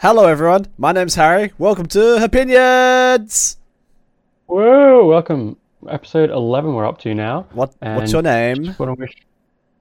Hello, 0.00 0.26
everyone. 0.26 0.66
My 0.78 0.92
name's 0.92 1.16
Harry. 1.16 1.52
Welcome 1.58 1.86
to 1.86 2.22
Opinions. 2.22 3.56
Whoa! 4.46 5.06
Welcome, 5.06 5.56
episode 5.88 6.30
eleven. 6.30 6.74
We're 6.74 6.86
up 6.86 6.98
to 7.00 7.14
now. 7.14 7.46
What? 7.52 7.74
And 7.80 7.96
what's 7.96 8.12
your 8.12 8.22
name? 8.22 8.64
Just 8.64 8.78
to 8.78 8.94
wish. 8.94 9.12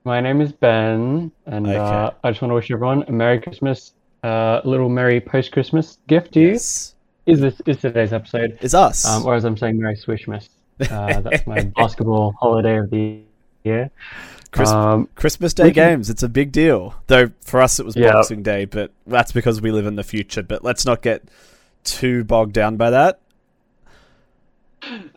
My 0.03 0.19
name 0.21 0.41
is 0.41 0.51
Ben, 0.51 1.31
and 1.45 1.67
Okay. 1.67 1.75
uh, 1.77 2.11
I 2.23 2.31
just 2.31 2.41
want 2.41 2.51
to 2.51 2.55
wish 2.55 2.71
everyone 2.71 3.03
a 3.07 3.11
Merry 3.11 3.39
Christmas, 3.39 3.93
uh, 4.23 4.61
a 4.63 4.67
little 4.67 4.89
Merry 4.89 5.19
post 5.19 5.51
Christmas 5.51 5.97
gift 6.07 6.33
to 6.33 6.39
you. 6.39 6.51
Is 6.53 6.91
this 7.25 7.61
is 7.65 7.77
today's 7.77 8.13
episode? 8.13 8.57
It's 8.61 8.73
us. 8.73 9.05
Um, 9.05 9.25
or 9.25 9.35
as 9.35 9.43
I'm 9.43 9.57
saying, 9.57 9.77
Merry 9.79 9.95
Swishmas. 9.97 10.49
Uh, 10.89 11.19
that's 11.21 11.45
my 11.45 11.61
basketball 11.75 12.33
holiday 12.39 12.77
of 12.77 12.89
the 12.89 13.19
year. 13.63 13.91
Christ- 14.51 14.73
Um, 14.73 15.09
Christmas 15.15 15.53
Day 15.53 15.71
can- 15.71 15.73
games. 15.73 16.09
It's 16.09 16.23
a 16.23 16.29
big 16.29 16.51
deal. 16.51 16.95
Though 17.07 17.31
for 17.43 17.61
us, 17.61 17.79
it 17.79 17.85
was 17.85 17.95
Yeah. 17.95 18.13
Boxing 18.13 18.43
Day, 18.43 18.65
but 18.65 18.91
that's 19.05 19.31
because 19.31 19.61
we 19.61 19.71
live 19.71 19.85
in 19.85 19.95
the 19.95 20.03
future. 20.03 20.41
But 20.43 20.63
let's 20.63 20.85
not 20.85 21.01
get 21.01 21.23
too 21.83 22.23
bogged 22.23 22.53
down 22.53 22.77
by 22.77 22.89
that. 22.89 23.19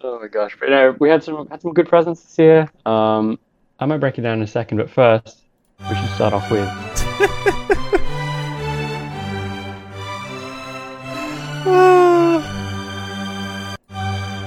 Oh 0.03 0.19
my 0.21 0.27
gosh! 0.27 0.57
But 0.59 0.71
no, 0.71 0.97
we 0.99 1.09
had 1.11 1.23
some 1.23 1.47
had 1.49 1.61
some 1.63 1.73
good 1.73 1.89
presents 1.89 2.23
this 2.23 2.39
year. 2.39 2.69
Um, 2.87 3.39
I 3.79 3.87
might 3.87 3.99
break 3.99 4.19
it 4.19 4.23
down 4.23 4.39
in 4.39 4.43
a 4.43 4.47
second, 4.47 4.79
but 4.79 4.91
first 4.91 5.39
we 5.89 5.95
should 5.95 6.11
start 6.11 6.33
off 6.33 6.51
with 6.51 6.69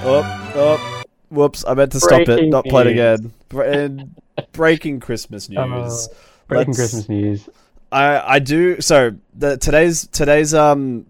oh, 0.05 0.51
oh, 0.55 1.03
whoops! 1.29 1.63
I 1.67 1.73
meant 1.73 1.91
to 1.93 1.99
stop 1.99 2.27
it. 2.27 2.49
Not 2.49 2.65
play 2.65 2.81
it 2.81 2.95
news. 2.95 3.19
again. 3.49 4.15
Bre- 4.35 4.41
and 4.41 4.51
breaking 4.51 4.99
Christmas 4.99 5.49
news. 5.49 5.59
uh, 5.59 6.13
breaking 6.47 6.67
Let's- 6.73 6.77
Christmas 6.79 7.09
news. 7.09 7.49
I 7.91 8.35
I 8.35 8.39
do 8.39 8.81
so 8.81 9.11
the 9.35 9.57
today's 9.57 10.07
today's 10.07 10.53
um 10.53 11.05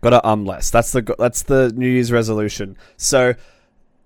got 0.00 0.12
a 0.12 0.26
um 0.26 0.44
less. 0.46 0.70
That's 0.70 0.92
the 0.92 1.02
go- 1.02 1.16
that's 1.18 1.42
the 1.42 1.72
New 1.74 1.88
Year's 1.88 2.12
resolution. 2.12 2.76
So 2.96 3.34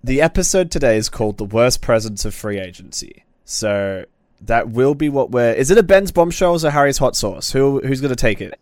the 0.03 0.21
episode 0.21 0.71
today 0.71 0.97
is 0.97 1.07
called 1.09 1.37
"The 1.37 1.45
Worst 1.45 1.81
Presents 1.81 2.25
of 2.25 2.33
Free 2.33 2.57
Agency." 2.59 3.25
So 3.45 4.05
that 4.41 4.69
will 4.69 4.95
be 4.95 5.09
what 5.09 5.29
we're. 5.31 5.53
Is 5.53 5.69
it 5.69 5.77
a 5.77 5.83
Ben's 5.83 6.11
bombshell 6.11 6.65
or 6.65 6.71
Harry's 6.71 6.97
hot 6.97 7.15
sauce? 7.15 7.51
Who 7.51 7.79
who's 7.81 8.01
gonna 8.01 8.15
take 8.15 8.41
it? 8.41 8.59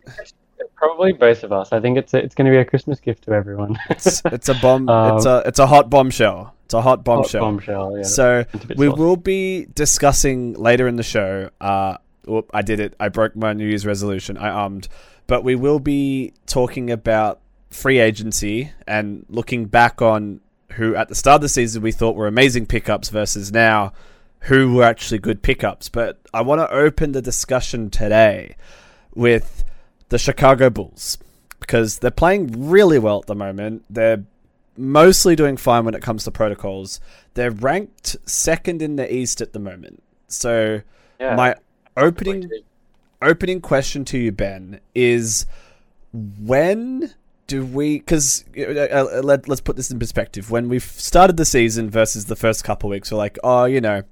Probably 0.76 1.12
both 1.12 1.42
of 1.42 1.50
us. 1.52 1.72
I 1.72 1.80
think 1.80 1.96
it's 1.98 2.14
a, 2.14 2.18
it's 2.18 2.34
going 2.36 2.44
to 2.44 2.52
be 2.52 2.58
a 2.58 2.64
Christmas 2.64 3.00
gift 3.00 3.24
to 3.24 3.32
everyone. 3.32 3.76
It's, 3.90 4.22
it's 4.26 4.48
a 4.48 4.54
bomb. 4.54 4.88
Um, 4.88 5.16
it's 5.16 5.26
a 5.26 5.42
it's 5.46 5.58
a 5.58 5.66
hot 5.66 5.90
bombshell. 5.90 6.54
It's 6.68 6.74
a 6.74 6.82
hot 6.82 6.98
Hot 6.98 7.04
bombshell. 7.04 7.40
bombshell. 7.40 7.96
Yeah. 7.96 8.02
So 8.02 8.44
It's 8.52 8.64
a 8.64 8.66
bit 8.66 8.76
we 8.76 8.90
will 8.90 9.16
be 9.16 9.66
discussing 9.74 10.52
later 10.52 10.86
in 10.86 10.96
the 10.96 11.02
show. 11.02 11.48
Uh, 11.58 11.96
whoop, 12.26 12.50
I 12.52 12.60
did 12.60 12.78
it. 12.78 12.94
I 13.00 13.08
broke 13.08 13.34
my 13.34 13.54
New 13.54 13.66
Year's 13.66 13.86
resolution. 13.86 14.36
I 14.36 14.50
ummed, 14.50 14.86
but 15.26 15.42
we 15.44 15.54
will 15.54 15.78
be 15.80 16.34
talking 16.44 16.90
about 16.90 17.40
free 17.70 17.98
agency 17.98 18.70
and 18.86 19.24
looking 19.30 19.64
back 19.64 20.02
on 20.02 20.40
who 20.72 20.94
at 20.94 21.08
the 21.08 21.14
start 21.14 21.36
of 21.36 21.40
the 21.40 21.48
season 21.48 21.80
we 21.80 21.90
thought 21.90 22.16
were 22.16 22.26
amazing 22.26 22.66
pickups 22.66 23.08
versus 23.08 23.50
now 23.50 23.94
who 24.40 24.74
were 24.74 24.84
actually 24.84 25.20
good 25.20 25.40
pickups. 25.40 25.88
But 25.88 26.18
I 26.34 26.42
want 26.42 26.60
to 26.60 26.70
open 26.70 27.12
the 27.12 27.22
discussion 27.22 27.88
today 27.88 28.56
with 29.14 29.64
the 30.10 30.18
Chicago 30.18 30.68
Bulls 30.68 31.16
because 31.60 32.00
they're 32.00 32.10
playing 32.10 32.68
really 32.68 32.98
well 32.98 33.20
at 33.20 33.26
the 33.26 33.34
moment. 33.34 33.84
They're 33.88 34.24
mostly 34.78 35.36
doing 35.36 35.56
fine 35.56 35.84
when 35.84 35.94
it 35.94 36.02
comes 36.02 36.24
to 36.24 36.30
protocols. 36.30 37.00
They're 37.34 37.50
ranked 37.50 38.16
second 38.26 38.80
in 38.80 38.96
the 38.96 39.12
East 39.12 39.40
at 39.40 39.52
the 39.52 39.58
moment. 39.58 40.02
So 40.28 40.82
Yeah. 41.18 41.34
my 41.34 41.56
opening 41.96 42.48
opening 43.20 43.60
question 43.60 44.04
to 44.06 44.18
you, 44.18 44.30
Ben, 44.32 44.80
is 44.94 45.46
when 46.12 47.12
do 47.46 47.64
we? 47.64 47.98
Because 47.98 48.44
uh, 48.56 48.62
uh, 48.62 49.20
let, 49.24 49.48
let's 49.48 49.60
put 49.60 49.76
this 49.76 49.90
in 49.90 49.98
perspective. 49.98 50.50
When 50.50 50.68
we 50.68 50.78
started 50.78 51.36
the 51.36 51.44
season 51.44 51.90
versus 51.90 52.26
the 52.26 52.36
first 52.36 52.62
couple 52.62 52.90
weeks, 52.90 53.10
we're 53.10 53.18
like, 53.18 53.38
oh, 53.42 53.64
you 53.64 53.80
know, 53.80 54.02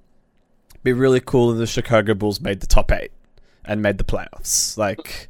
be 0.82 0.92
really 0.92 1.20
cool 1.20 1.52
if 1.52 1.58
the 1.58 1.66
Chicago 1.66 2.14
Bulls 2.14 2.40
made 2.40 2.60
the 2.60 2.66
top 2.66 2.90
eight 2.90 3.12
and 3.64 3.82
made 3.82 3.98
the 3.98 4.04
playoffs. 4.04 4.76
Like 4.76 5.28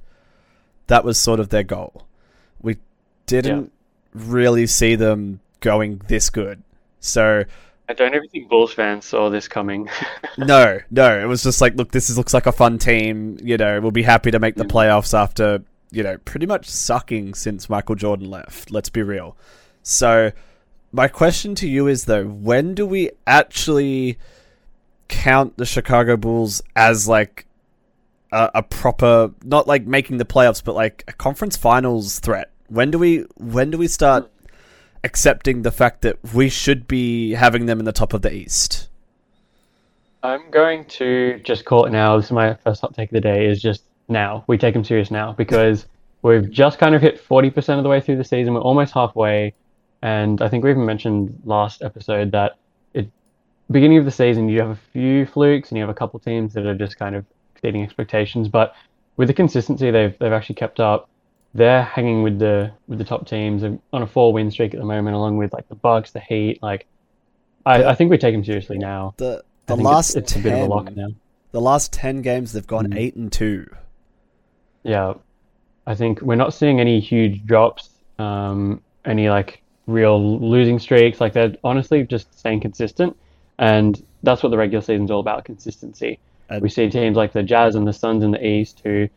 that 0.87 1.05
was 1.05 1.19
sort 1.21 1.41
of 1.41 1.49
their 1.51 1.63
goal. 1.65 2.07
We 2.63 2.77
didn't 3.27 3.73
really 4.17 4.67
see 4.67 4.95
them 4.95 5.41
going 5.61 6.01
this 6.09 6.31
good. 6.31 6.63
So 7.01 7.45
I 7.89 7.93
don't 7.93 8.15
ever 8.15 8.27
think 8.27 8.49
Bulls 8.49 8.73
fans 8.73 9.05
saw 9.05 9.31
this 9.31 9.47
coming. 9.47 9.89
no, 10.39 10.81
no, 10.91 11.21
it 11.21 11.27
was 11.27 11.43
just 11.43 11.61
like, 11.61 11.77
look, 11.77 11.93
this 11.93 12.11
is, 12.11 12.19
looks 12.19 12.35
like 12.35 12.47
a 12.47 12.53
fun 12.53 12.79
team. 12.79 13.39
You 13.43 13.57
know, 13.57 13.81
we'll 13.81 13.93
be 13.93 14.03
happy 14.03 14.31
to 14.31 14.39
make 14.39 14.57
the 14.57 14.65
playoffs 14.65 15.17
after 15.17 15.63
you 15.93 16.03
know 16.03 16.19
pretty 16.19 16.47
much 16.47 16.69
sucking 16.69 17.35
since 17.35 17.69
Michael 17.69 17.95
Jordan 17.95 18.29
left. 18.29 18.71
Let's 18.71 18.89
be 18.89 19.03
real. 19.03 19.37
So, 19.83 20.33
my 20.91 21.07
question 21.07 21.55
to 21.57 21.69
you 21.69 21.87
is 21.87 22.07
though, 22.07 22.25
when 22.25 22.75
do 22.75 22.87
we 22.87 23.11
actually 23.27 24.19
count 25.09 25.57
the 25.57 25.67
Chicago 25.67 26.17
Bulls 26.17 26.63
as 26.75 27.07
like 27.07 27.47
a, 28.33 28.51
a 28.57 28.63
proper, 28.65 29.31
not 29.45 29.69
like 29.69 29.87
making 29.87 30.19
the 30.19 30.25
playoffs, 30.25 30.63
but 30.63 30.75
like 30.75 31.05
a 31.07 31.13
conference 31.13 31.57
finals 31.57 32.19
threat? 32.19 32.51
When 32.69 32.91
do 32.91 32.99
we 32.99 33.25
when 33.37 33.71
do 33.71 33.79
we 33.79 33.89
start 33.89 34.31
accepting 35.05 35.63
the 35.63 35.71
fact 35.71 36.03
that 36.03 36.19
we 36.35 36.49
should 36.49 36.89
be 36.89 37.33
having 37.33 37.67
them 37.67 37.79
in 37.79 37.85
the 37.85 37.93
top 37.93 38.13
of 38.13 38.23
the 38.23 38.33
East? 38.33 38.89
I'm 40.23 40.51
going 40.51 40.85
to 40.87 41.41
just 41.45 41.65
call 41.65 41.85
it 41.85 41.91
now. 41.91 42.17
This 42.17 42.27
is 42.27 42.33
my 42.33 42.55
first 42.55 42.81
hot 42.81 42.95
take 42.95 43.11
of 43.11 43.15
the 43.15 43.21
day. 43.21 43.47
Is 43.47 43.63
just 43.63 43.85
now. 44.09 44.45
We 44.47 44.59
take 44.59 44.75
them 44.75 44.85
serious 44.85 45.11
now 45.11 45.33
because 45.33 45.87
we've 46.23 46.51
just 46.51 46.79
kind 46.79 46.95
of 46.95 47.03
hit 47.03 47.25
40% 47.25 47.79
of 47.79 47.85
the 47.85 47.89
way 47.89 48.01
through 48.01 48.17
the 48.17 48.25
season. 48.25 48.55
We're 48.55 48.61
almost 48.61 48.93
halfway, 48.93 49.55
and 50.03 50.43
I 50.43 50.49
think 50.49 50.65
we 50.65 50.71
even 50.71 50.85
mentioned 50.85 51.41
last 51.45 51.83
episode 51.83 52.33
that 52.33 52.57
it 52.95 53.09
beginning 53.71 53.99
of 53.99 54.05
the 54.05 54.11
season 54.11 54.49
you 54.49 54.61
have 54.61 54.71
a 54.71 54.81
few 54.93 55.27
flukes 55.27 55.71
and 55.71 55.79
you 55.79 55.83
have 55.83 55.91
a 55.91 55.95
couple 55.95 56.19
teams 56.19 56.55
that 56.55 56.67
are 56.67 56.75
just 56.75 56.99
kind 56.99 57.15
of 57.15 57.25
exceeding 57.55 57.83
expectations. 57.83 58.49
But 58.49 58.75
with 59.17 59.29
the 59.29 59.35
consistency 59.35 59.91
they've 59.91 60.19
they've 60.19 60.33
actually 60.33 60.57
kept 60.57 60.81
up, 60.81 61.09
they're 61.57 61.83
hanging 61.83 62.23
with 62.23 62.39
the 62.39 62.73
with 62.89 62.99
the 62.99 63.05
top 63.05 63.27
teams 63.27 63.63
on 63.65 63.81
a 64.03 64.07
four 64.07 64.33
win 64.33 64.51
streak 64.51 64.75
at 64.75 64.81
the 64.81 64.87
moment, 64.87 65.17
along 65.17 65.37
with 65.37 65.53
like 65.53 65.69
the 65.69 65.75
Bucks, 65.75 66.11
the 66.13 66.21
Heat. 66.21 66.63
Like, 66.63 66.87
I, 67.65 67.85
I 67.85 67.95
think 67.95 68.11
we 68.11 68.19
take 68.19 68.35
them 68.35 68.45
seriously 68.45 68.79
now. 68.79 69.15
The 69.17 69.43
the 69.67 69.77
last 69.77 70.17
it's, 70.17 70.33
it's 70.33 70.33
10, 70.35 70.41
a 70.41 70.45
bit 70.45 70.53
of 70.55 70.61
a 70.61 70.73
lock 70.73 70.95
now. 70.95 71.09
the 71.53 71.61
last 71.61 71.93
10 71.93 72.23
games 72.23 72.53
they've 72.53 72.67
gone 72.67 72.87
Mm. 72.89 72.97
8 72.99 73.17
and 73.17 73.33
2. 73.33 73.67
Yeah, 74.85 75.15
I 75.87 75.95
think 75.95 76.21
we're 76.23 76.37
not 76.37 76.55
seeing 76.55 76.79
any 76.81 77.01
huge 77.01 77.45
drops, 77.45 77.91
um, 78.19 78.81
any 79.05 79.29
like 79.29 79.63
real 79.87 80.39
losing 80.41 80.79
streaks. 80.79 81.21
Like 81.21 81.33
they're 81.33 81.55
honestly 81.65 82.05
just 82.05 82.37
staying 82.39 82.61
consistent, 82.61 83.17
and 83.59 84.01
that's 84.23 84.43
what 84.43 84.51
the 84.51 84.57
regular 84.59 84.83
season's 84.83 85.11
all 85.11 85.21
about: 85.21 85.45
consistency. 85.45 86.19
And- 86.49 86.63
we 86.63 86.69
see 86.69 86.89
teams 86.89 87.17
like 87.17 87.33
the 87.33 87.43
Jazz 87.43 87.75
and 87.75 87.87
the 87.87 87.93
Suns 87.93 88.23
in 88.23 88.31
the 88.31 88.47
East 88.47 88.81
who, 88.85 89.09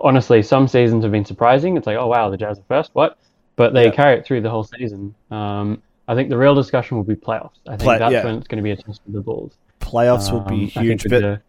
honestly, 0.00 0.42
some 0.42 0.68
seasons 0.68 1.02
have 1.04 1.12
been 1.12 1.24
surprising. 1.24 1.76
It's 1.76 1.86
like, 1.86 1.96
oh 1.96 2.06
wow, 2.06 2.30
the 2.30 2.36
Jazz 2.36 2.58
are 2.58 2.62
first, 2.68 2.90
what? 2.94 3.16
But 3.56 3.72
they 3.72 3.84
Yeah. 3.86 3.90
carry 3.92 4.18
it 4.18 4.24
through 4.26 4.42
the 4.42 4.50
whole 4.50 4.64
season. 4.64 5.14
Um, 5.30 5.82
I 6.08 6.14
think 6.14 6.28
the 6.30 6.36
real 6.36 6.54
discussion 6.54 6.96
will 6.96 7.04
be 7.04 7.16
playoffs. 7.16 7.58
I 7.66 7.70
think 7.70 7.82
Play- 7.82 7.98
that's 7.98 8.12
yeah. 8.12 8.24
when 8.24 8.36
it's 8.36 8.46
going 8.46 8.58
to 8.58 8.62
be 8.62 8.70
a 8.70 8.76
test 8.76 9.00
for 9.04 9.10
the 9.10 9.20
Bulls. 9.20 9.52
Playoffs 9.80 10.30
will 10.32 10.40
be 10.40 10.64
Um, 10.76 10.82
huge, 10.84 11.04
but 11.08 11.20
the- 11.22 11.40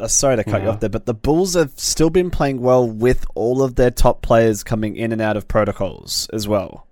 uh, 0.00 0.06
sorry 0.08 0.36
to 0.36 0.44
cut 0.44 0.62
you 0.62 0.68
off 0.68 0.80
there, 0.80 0.88
but 0.90 1.06
the 1.06 1.14
Bulls 1.14 1.54
have 1.54 1.72
still 1.76 2.10
been 2.10 2.30
playing 2.30 2.60
well 2.60 2.86
with 2.88 3.24
all 3.34 3.62
of 3.62 3.76
their 3.76 3.90
top 3.90 4.22
players 4.22 4.62
coming 4.64 4.96
in 4.96 5.12
and 5.12 5.20
out 5.20 5.36
of 5.36 5.46
protocols 5.48 6.28
as 6.32 6.46
well. 6.48 6.86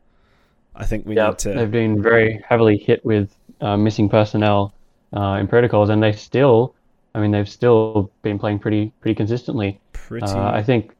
I 0.76 0.84
think 0.84 1.06
we 1.06 1.16
Yeah, 1.16 1.28
need 1.30 1.38
to. 1.40 1.54
they've 1.54 1.70
been 1.70 2.00
very 2.02 2.42
heavily 2.48 2.76
hit 2.76 3.04
with 3.04 3.34
uh, 3.60 3.76
missing 3.76 4.08
personnel 4.08 4.72
uh, 5.16 5.38
in 5.40 5.48
protocols, 5.48 5.88
and 5.90 6.02
they 6.02 6.12
still, 6.12 6.74
I 7.14 7.20
mean, 7.20 7.30
they've 7.30 7.48
still 7.48 8.10
been 8.22 8.38
playing 8.38 8.58
pretty 8.60 8.92
pretty 9.00 9.14
consistently. 9.14 9.80
Pretty. 9.92 10.26
Uh, 10.26 10.50
I 10.50 10.62
think, 10.62 10.92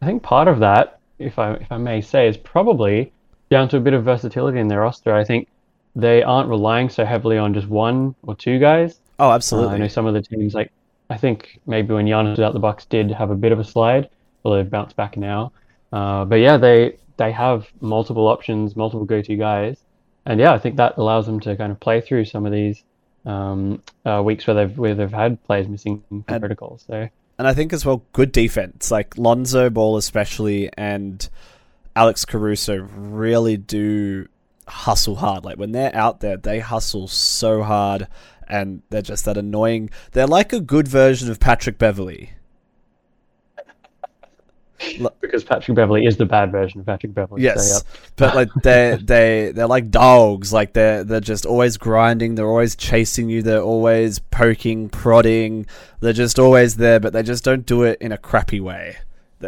I 0.00 0.06
think 0.06 0.22
part 0.22 0.48
of 0.48 0.60
that, 0.60 1.00
if 1.18 1.38
I 1.38 1.54
if 1.54 1.70
I 1.70 1.76
may 1.78 2.00
say, 2.00 2.28
is 2.28 2.36
probably 2.36 3.12
down 3.50 3.68
to 3.68 3.76
a 3.76 3.80
bit 3.80 3.92
of 3.94 4.04
versatility 4.04 4.58
in 4.58 4.68
their 4.68 4.80
roster. 4.80 5.14
I 5.14 5.24
think 5.24 5.48
they 5.94 6.22
aren't 6.22 6.48
relying 6.48 6.88
so 6.88 7.04
heavily 7.04 7.38
on 7.38 7.54
just 7.54 7.68
one 7.68 8.14
or 8.22 8.34
two 8.34 8.58
guys. 8.58 9.00
oh, 9.18 9.30
Uh, 9.30 9.34
absolutely. 9.34 9.74
I 9.74 9.78
know 9.78 9.88
some 9.88 10.06
of 10.06 10.14
the 10.14 10.22
teams, 10.22 10.54
like 10.54 10.70
I 11.10 11.16
think 11.16 11.58
maybe 11.66 11.94
when 11.94 12.06
Giannis 12.06 12.30
was 12.30 12.40
out, 12.40 12.52
the 12.52 12.58
Bucks 12.58 12.84
did 12.84 13.10
have 13.10 13.30
a 13.30 13.34
bit 13.36 13.52
of 13.52 13.58
a 13.58 13.64
slide, 13.64 14.08
although 14.44 14.58
they've 14.62 14.70
bounced 14.70 14.96
back 14.96 15.16
now. 15.16 15.52
Uh, 15.92 16.24
but 16.24 16.36
yeah, 16.36 16.56
they 16.56 16.96
they 17.16 17.32
have 17.32 17.66
multiple 17.80 18.26
options, 18.26 18.76
multiple 18.76 19.04
go-to 19.06 19.36
guys, 19.36 19.78
and 20.26 20.38
yeah, 20.40 20.52
I 20.52 20.58
think 20.58 20.76
that 20.76 20.98
allows 20.98 21.24
them 21.26 21.40
to 21.40 21.56
kind 21.56 21.72
of 21.72 21.80
play 21.80 22.00
through 22.00 22.24
some 22.26 22.44
of 22.44 22.52
these 22.52 22.82
um, 23.26 23.82
uh, 24.04 24.22
weeks 24.24 24.46
where 24.46 24.54
they've 24.54 24.78
where 24.78 24.94
they've 24.94 25.12
had 25.12 25.42
players 25.44 25.68
missing 25.68 26.02
from 26.08 26.24
And- 26.28 26.40
protocols. 26.40 26.84
So 26.86 27.08
and 27.38 27.46
I 27.46 27.52
think 27.52 27.74
as 27.74 27.84
well, 27.84 28.02
good 28.14 28.32
defense. 28.32 28.90
Like 28.90 29.18
Lonzo 29.18 29.68
Ball, 29.68 29.98
especially, 29.98 30.70
and 30.78 31.28
Alex 31.94 32.24
Caruso 32.24 32.76
really 32.96 33.58
do 33.58 34.26
hustle 34.66 35.16
hard. 35.16 35.44
Like 35.44 35.58
when 35.58 35.72
they're 35.72 35.94
out 35.94 36.20
there, 36.20 36.38
they 36.38 36.60
hustle 36.60 37.08
so 37.08 37.62
hard, 37.62 38.08
and 38.48 38.80
they're 38.88 39.02
just 39.02 39.26
that 39.26 39.36
annoying. 39.36 39.90
They're 40.12 40.26
like 40.26 40.54
a 40.54 40.60
good 40.60 40.88
version 40.88 41.30
of 41.30 41.38
Patrick 41.38 41.76
Beverley. 41.78 42.30
Because 45.20 45.44
Patrick 45.44 45.74
Beverley 45.74 46.06
is 46.06 46.16
the 46.16 46.26
bad 46.26 46.52
version 46.52 46.80
of 46.80 46.86
Patrick 46.86 47.14
Beverley. 47.14 47.42
so, 47.42 47.44
Yes, 47.44 47.82
yeah. 47.84 47.98
but 48.16 48.34
like 48.34 48.48
they 48.62 48.98
they 49.02 49.52
they're 49.54 49.66
like 49.66 49.90
dogs. 49.90 50.52
Like 50.52 50.72
they're 50.72 51.04
they're 51.04 51.20
just 51.20 51.46
always 51.46 51.76
grinding. 51.76 52.34
They're 52.34 52.48
always 52.48 52.76
chasing 52.76 53.28
you. 53.28 53.42
They're 53.42 53.60
always 53.60 54.18
poking, 54.18 54.88
prodding. 54.88 55.66
They're 56.00 56.12
just 56.12 56.38
always 56.38 56.76
there, 56.76 57.00
but 57.00 57.12
they 57.12 57.22
just 57.22 57.44
don't 57.44 57.64
do 57.66 57.82
it 57.82 57.98
in 58.00 58.12
a 58.12 58.18
crappy 58.18 58.60
way. 58.60 58.96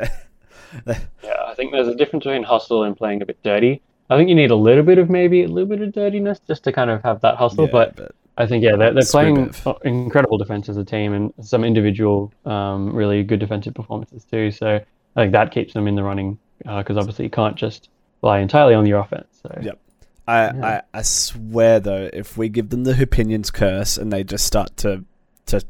Yeah, 0.86 1.32
I 1.46 1.54
think 1.54 1.72
there's 1.72 1.88
a 1.88 1.94
difference 1.94 2.24
between 2.24 2.42
hustle 2.42 2.84
and 2.84 2.96
playing 2.96 3.22
a 3.22 3.26
bit 3.26 3.42
dirty. 3.42 3.80
I 4.10 4.16
think 4.16 4.28
you 4.28 4.34
need 4.34 4.50
a 4.50 4.56
little 4.56 4.82
bit 4.82 4.98
of 4.98 5.10
maybe 5.10 5.42
a 5.42 5.48
little 5.48 5.68
bit 5.68 5.80
of 5.80 5.92
dirtiness 5.92 6.40
just 6.46 6.64
to 6.64 6.72
kind 6.72 6.90
of 6.90 7.02
have 7.02 7.20
that 7.22 7.36
hustle. 7.36 7.64
yeah, 7.64 7.70
but 7.72 8.14
I 8.36 8.46
think 8.46 8.62
yeah, 8.64 8.76
they're, 8.76 8.92
they're 8.94 9.02
playing 9.10 9.52
incredible 9.84 10.38
defense 10.38 10.68
as 10.68 10.76
a 10.76 10.84
team 10.84 11.12
and 11.12 11.32
some 11.42 11.64
individual 11.64 12.32
um, 12.44 12.94
really 12.94 13.22
good 13.22 13.40
defensive 13.40 13.74
performances 13.74 14.24
too. 14.24 14.50
So 14.50 14.80
I 15.16 15.22
think 15.22 15.32
that 15.32 15.50
keeps 15.52 15.74
them 15.74 15.88
in 15.88 15.94
the 15.94 16.02
running 16.02 16.38
uh, 16.66 16.78
because 16.78 16.96
obviously 16.96 17.24
you 17.24 17.30
can't 17.30 17.56
just 17.56 17.88
rely 18.22 18.38
entirely 18.40 18.74
on 18.74 18.86
your 18.86 19.00
offense. 19.00 19.26
So 19.42 19.58
Yep. 19.62 19.78
I, 20.26 20.44
Yeah. 20.44 20.80
I 20.94 20.98
I 20.98 21.02
swear 21.02 21.80
though, 21.80 22.08
if 22.12 22.36
we 22.36 22.48
give 22.48 22.68
them 22.70 22.84
the 22.84 23.00
opinions 23.02 23.50
curse 23.50 23.96
and 23.98 24.12
they 24.12 24.24
just 24.24 24.44
start 24.46 24.76
to 24.78 25.04
to 25.46 25.62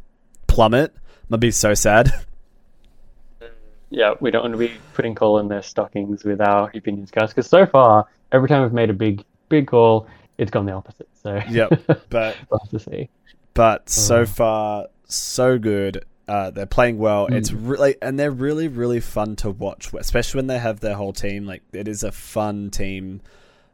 plummet, 0.46 0.94
gonna 1.30 1.38
be 1.38 1.50
so 1.50 1.74
sad. 1.74 2.12
yeah, 3.90 4.14
we 4.20 4.30
don't 4.30 4.42
want 4.42 4.52
to 4.54 4.58
be 4.58 4.72
putting 4.94 5.14
coal 5.14 5.38
in 5.38 5.48
their 5.48 5.62
stockings 5.62 6.24
with 6.24 6.40
our 6.40 6.70
opinions, 6.74 7.10
curse 7.10 7.30
Because 7.30 7.48
so 7.48 7.64
far, 7.66 8.06
every 8.32 8.48
time 8.48 8.62
we've 8.62 8.72
made 8.72 8.90
a 8.90 8.94
big 8.94 9.24
big 9.48 9.66
call, 9.66 10.06
it's 10.36 10.50
gone 10.50 10.66
the 10.66 10.72
opposite. 10.72 11.08
So 11.22 11.40
Yep. 11.48 11.80
But 12.10 12.36
we'll 12.50 12.60
have 12.60 12.70
to 12.70 12.78
see. 12.78 13.08
but 13.54 13.88
so 13.88 14.20
Oh. 14.20 14.26
far 14.26 14.86
so 15.06 15.58
good. 15.58 16.04
Uh, 16.28 16.50
they're 16.50 16.66
playing 16.66 16.98
well. 16.98 17.26
It's 17.26 17.50
Mm. 17.50 17.68
really 17.68 17.96
and 18.02 18.18
they're 18.20 18.30
really 18.30 18.68
really 18.68 19.00
fun 19.00 19.34
to 19.36 19.50
watch, 19.50 19.92
especially 19.94 20.38
when 20.38 20.46
they 20.46 20.58
have 20.58 20.80
their 20.80 20.94
whole 20.94 21.12
team. 21.14 21.46
Like 21.46 21.62
it 21.72 21.88
is 21.88 22.02
a 22.02 22.12
fun 22.12 22.70
team 22.70 23.22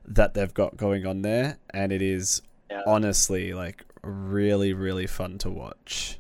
that 0.07 0.35
they've 0.35 0.55
got 0.55 0.77
going 0.77 1.05
on 1.07 1.23
there, 1.23 1.59
and 1.71 1.93
it 1.93 2.01
is 2.03 2.43
Yeah. 2.71 2.83
honestly 2.87 3.53
like 3.53 3.85
really 4.03 4.73
really 4.73 5.07
fun 5.07 5.39
to 5.39 5.51
watch. 5.51 6.19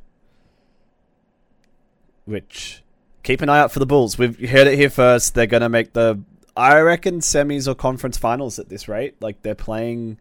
Which 2.25 2.83
keep 3.23 3.43
an 3.43 3.49
eye 3.49 3.59
out 3.61 3.71
for 3.73 3.79
the 3.79 3.87
Bulls. 3.87 4.19
We've 4.19 4.39
heard 4.51 4.67
it 4.67 4.77
here 4.79 4.91
first. 4.91 5.35
They're 5.35 5.47
gonna 5.47 5.69
make 5.69 5.93
the 5.93 6.21
I 6.57 6.79
reckon 6.81 7.19
semis 7.21 7.67
or 7.69 7.75
conference 7.75 8.17
finals 8.17 8.59
at 8.59 8.69
this 8.69 8.89
rate. 8.89 9.17
Like 9.21 9.43
they're 9.43 9.55
playing 9.55 10.19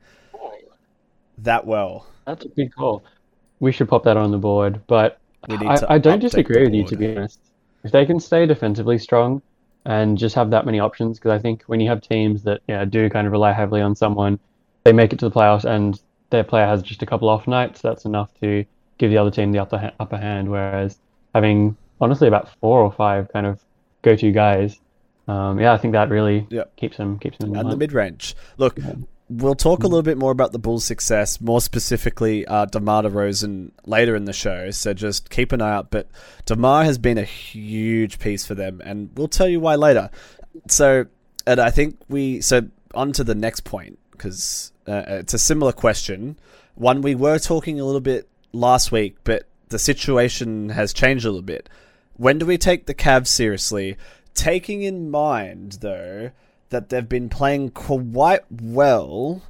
that 1.39 1.65
well. 1.65 2.05
That's 2.25 2.45
a 2.45 2.49
big 2.49 2.73
call. 2.73 3.03
We 3.59 3.71
should 3.71 3.87
pop 3.87 4.03
that 4.03 4.17
on 4.17 4.31
the 4.31 4.37
board, 4.37 4.81
but 4.87 5.19
We 5.47 5.57
need 5.57 5.67
I, 5.67 5.95
I 5.95 5.97
don't 5.97 6.19
disagree 6.19 6.63
with 6.63 6.73
you 6.73 6.85
to 6.85 6.95
be 6.97 7.15
honest. 7.15 7.39
If 7.83 7.91
they 7.91 8.05
can 8.05 8.19
stay 8.19 8.45
defensively 8.45 8.97
strong 8.97 9.41
and 9.85 10.17
just 10.17 10.35
have 10.35 10.51
that 10.51 10.65
many 10.65 10.79
options, 10.79 11.19
because 11.19 11.31
I 11.31 11.39
think 11.39 11.63
when 11.63 11.79
you 11.79 11.89
have 11.89 12.01
teams 12.01 12.43
that 12.43 12.61
yeah 12.67 12.85
do 12.85 13.09
kind 13.09 13.27
of 13.27 13.33
rely 13.33 13.51
heavily 13.51 13.81
on 13.81 13.95
someone, 13.95 14.39
they 14.83 14.93
make 14.93 15.13
it 15.13 15.19
to 15.19 15.29
the 15.29 15.35
playoffs 15.35 15.65
and 15.65 15.99
their 16.29 16.43
player 16.43 16.65
has 16.65 16.81
just 16.81 17.01
a 17.03 17.05
couple 17.05 17.29
off 17.29 17.47
nights. 17.47 17.81
That's 17.81 18.05
enough 18.05 18.31
to 18.41 18.65
give 18.97 19.11
the 19.11 19.17
other 19.17 19.31
team 19.31 19.51
the 19.51 19.59
upper 19.59 19.77
ha- 19.77 19.93
upper 19.99 20.17
hand. 20.17 20.49
Whereas 20.49 20.97
having 21.33 21.75
honestly 21.99 22.27
about 22.27 22.49
four 22.59 22.81
or 22.81 22.91
five 22.91 23.31
kind 23.31 23.45
of 23.45 23.61
go 24.01 24.15
to 24.15 24.31
guys, 24.31 24.79
um, 25.27 25.59
yeah, 25.59 25.73
I 25.73 25.77
think 25.77 25.93
that 25.93 26.09
really 26.09 26.47
Yep. 26.49 26.75
keeps 26.77 26.97
them 26.97 27.19
keeps 27.19 27.37
them 27.37 27.53
in 27.53 27.59
and 27.59 27.71
the 27.71 27.77
mid 27.77 27.93
range. 27.93 28.35
Look, 28.57 28.77
we'll 29.29 29.55
talk 29.55 29.83
a 29.83 29.87
little 29.87 30.03
bit 30.03 30.17
more 30.17 30.31
about 30.31 30.51
the 30.51 30.59
Bulls' 30.59 30.85
success, 30.85 31.39
more 31.39 31.61
specifically 31.61 32.45
uh, 32.45 32.65
DeMar 32.65 33.03
DeRozan 33.03 33.71
later 33.85 34.15
in 34.15 34.25
the 34.25 34.33
show. 34.33 34.71
So 34.71 34.93
just 34.93 35.29
keep 35.29 35.51
an 35.51 35.61
eye 35.61 35.73
out. 35.73 35.91
But 35.91 36.07
DeMar 36.45 36.83
has 36.83 36.97
been 36.97 37.17
a 37.17 37.23
huge 37.23 38.19
piece 38.19 38.45
for 38.45 38.55
them, 38.55 38.81
and 38.83 39.09
we'll 39.15 39.27
tell 39.27 39.47
you 39.47 39.59
why 39.59 39.75
later. 39.75 40.09
So, 40.67 41.05
and 41.47 41.59
I 41.59 41.71
think 41.71 41.97
we 42.09 42.41
so 42.41 42.67
on 42.93 43.11
to 43.13 43.23
the 43.23 43.35
next 43.35 43.61
point 43.61 43.99
because 44.11 44.71
uh, 44.87 45.03
it's 45.07 45.33
a 45.33 45.39
similar 45.39 45.71
question. 45.71 46.37
One 46.75 47.01
we 47.01 47.15
were 47.15 47.39
talking 47.39 47.79
a 47.79 47.85
little 47.85 48.01
bit 48.01 48.27
last 48.51 48.91
week, 48.91 49.17
but 49.23 49.47
the 49.69 49.79
situation 49.79 50.69
has 50.69 50.93
changed 50.93 51.25
a 51.25 51.29
little 51.29 51.41
bit. 51.41 51.69
When 52.15 52.37
do 52.37 52.45
we 52.45 52.57
take 52.57 52.85
the 52.85 52.93
Cavs 52.93 53.27
seriously? 53.27 53.97
Taking 54.33 54.83
in 54.83 55.09
mind, 55.11 55.77
though, 55.81 56.31
that 56.73 56.89
they've 56.89 57.07
been 57.07 57.29
playing 57.29 57.69
quite 57.69 58.43
well 58.51 59.41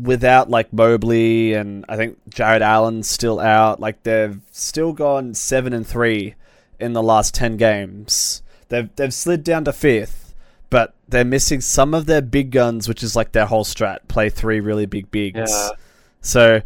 without 0.00 0.50
like 0.50 0.72
Mobley 0.72 1.54
and 1.54 1.84
I 1.88 1.96
think 1.96 2.18
Jarrett 2.28 2.62
Allen's 2.62 3.08
still 3.08 3.40
out. 3.40 3.80
Like 3.80 4.02
they've 4.02 4.40
still 4.50 4.92
gone 4.92 5.34
seven 5.34 5.72
and 5.72 5.86
three 5.86 6.34
in 6.78 6.92
the 6.92 7.02
last 7.02 7.34
ten 7.34 7.56
games. 7.56 8.42
They've 8.68 8.94
they've 8.96 9.14
slid 9.14 9.44
down 9.44 9.64
to 9.64 9.72
fifth, 9.72 10.34
but 10.70 10.94
they're 11.08 11.24
missing 11.24 11.60
some 11.60 11.94
of 11.94 12.06
their 12.06 12.22
big 12.22 12.50
guns, 12.50 12.88
which 12.88 13.02
is 13.02 13.16
like 13.16 13.32
their 13.32 13.46
whole 13.46 13.64
strat. 13.64 14.08
Play 14.08 14.30
three 14.30 14.60
really 14.60 14.86
big 14.86 15.10
bigs. 15.10 15.50
Yeah. 15.50 15.70
So 16.20 16.62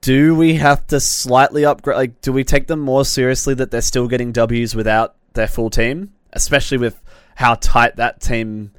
do 0.00 0.34
we 0.34 0.54
have 0.56 0.86
to 0.88 1.00
slightly 1.00 1.64
upgrade? 1.64 1.96
Like, 1.96 2.20
do 2.20 2.32
we 2.32 2.44
take 2.44 2.66
them 2.66 2.80
more 2.80 3.04
seriously 3.06 3.54
that 3.54 3.70
they're 3.70 3.80
still 3.80 4.06
getting 4.06 4.32
W's 4.32 4.74
without 4.74 5.14
their 5.32 5.48
full 5.48 5.70
team, 5.70 6.12
especially 6.32 6.78
with 6.78 7.00
how 7.36 7.54
tight 7.54 7.96
that 7.96 8.20
team 8.20 8.72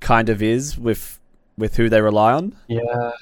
kind 0.00 0.28
of 0.28 0.42
is 0.42 0.78
with 0.78 1.18
with 1.56 1.76
who 1.76 1.88
they 1.88 2.00
rely 2.00 2.32
on? 2.32 2.56
Yeah, 2.68 3.12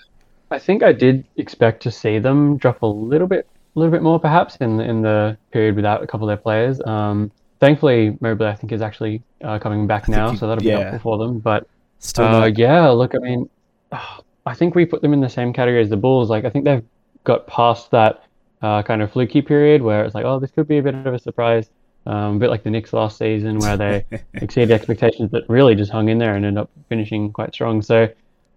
I 0.51 0.59
think 0.59 0.83
I 0.83 0.93
did 0.93 1.25
expect 1.37 1.83
to 1.83 1.91
see 1.91 2.19
them 2.19 2.57
drop 2.57 2.83
a 2.83 2.87
little 2.87 3.27
bit, 3.27 3.49
a 3.75 3.79
little 3.79 3.93
bit 3.93 4.03
more 4.03 4.19
perhaps 4.19 4.57
in 4.57 4.81
in 4.81 5.03
the 5.03 5.37
period 5.53 5.77
without 5.77 6.03
a 6.03 6.07
couple 6.07 6.29
of 6.29 6.31
their 6.31 6.43
players. 6.43 6.81
Um, 6.87 7.31
thankfully, 7.61 8.17
Mobley 8.21 8.47
I 8.47 8.55
think 8.55 8.73
is 8.73 8.83
actually 8.83 9.23
uh, 9.43 9.59
coming 9.59 9.87
back 9.87 10.09
now, 10.09 10.31
he- 10.31 10.37
so 10.37 10.47
that'll 10.47 10.63
be 10.63 10.69
yeah. 10.69 10.91
helpful 10.91 10.99
for 11.01 11.19
them. 11.19 11.39
But 11.39 11.67
Still 11.99 12.27
uh, 12.27 12.39
not. 12.41 12.59
yeah, 12.59 12.89
look, 12.89 13.15
I 13.15 13.19
mean, 13.19 13.49
I 14.47 14.55
think 14.55 14.75
we 14.75 14.87
put 14.87 15.03
them 15.03 15.13
in 15.13 15.21
the 15.21 15.29
same 15.29 15.53
category 15.53 15.83
as 15.83 15.91
the 15.91 15.97
Bulls. 15.97 16.31
Like 16.31 16.45
I 16.45 16.51
think 16.51 16.65
they've 16.65 16.85
got 17.25 17.47
past 17.47 17.91
that 17.91 18.25
uh, 18.63 18.83
kind 18.83 19.03
of 19.03 19.13
fluky 19.13 19.43
period 19.43 19.83
where 19.83 20.05
it's 20.05 20.15
like, 20.15 20.25
oh, 20.25 20.39
this 20.39 20.51
could 20.51 20.67
be 20.69 20.79
a 20.79 20.83
bit 20.83 20.95
of 20.95 21.13
a 21.13 21.19
surprise. 21.19 21.71
Um, 22.07 22.37
a 22.37 22.39
bit 22.39 22.51
like 22.51 22.63
the 22.63 22.71
Knicks 22.71 22.93
last 22.93 23.19
season, 23.19 23.59
where 23.59 23.77
they 23.77 24.05
exceeded 24.35 24.71
expectations, 24.71 25.31
but 25.31 25.45
really 25.49 25.75
just 25.75 25.93
hung 25.93 26.09
in 26.09 26.19
there 26.19 26.35
and 26.35 26.45
ended 26.45 26.63
up 26.63 26.71
finishing 26.89 27.33
quite 27.33 27.53
strong. 27.53 27.83
So 27.83 28.09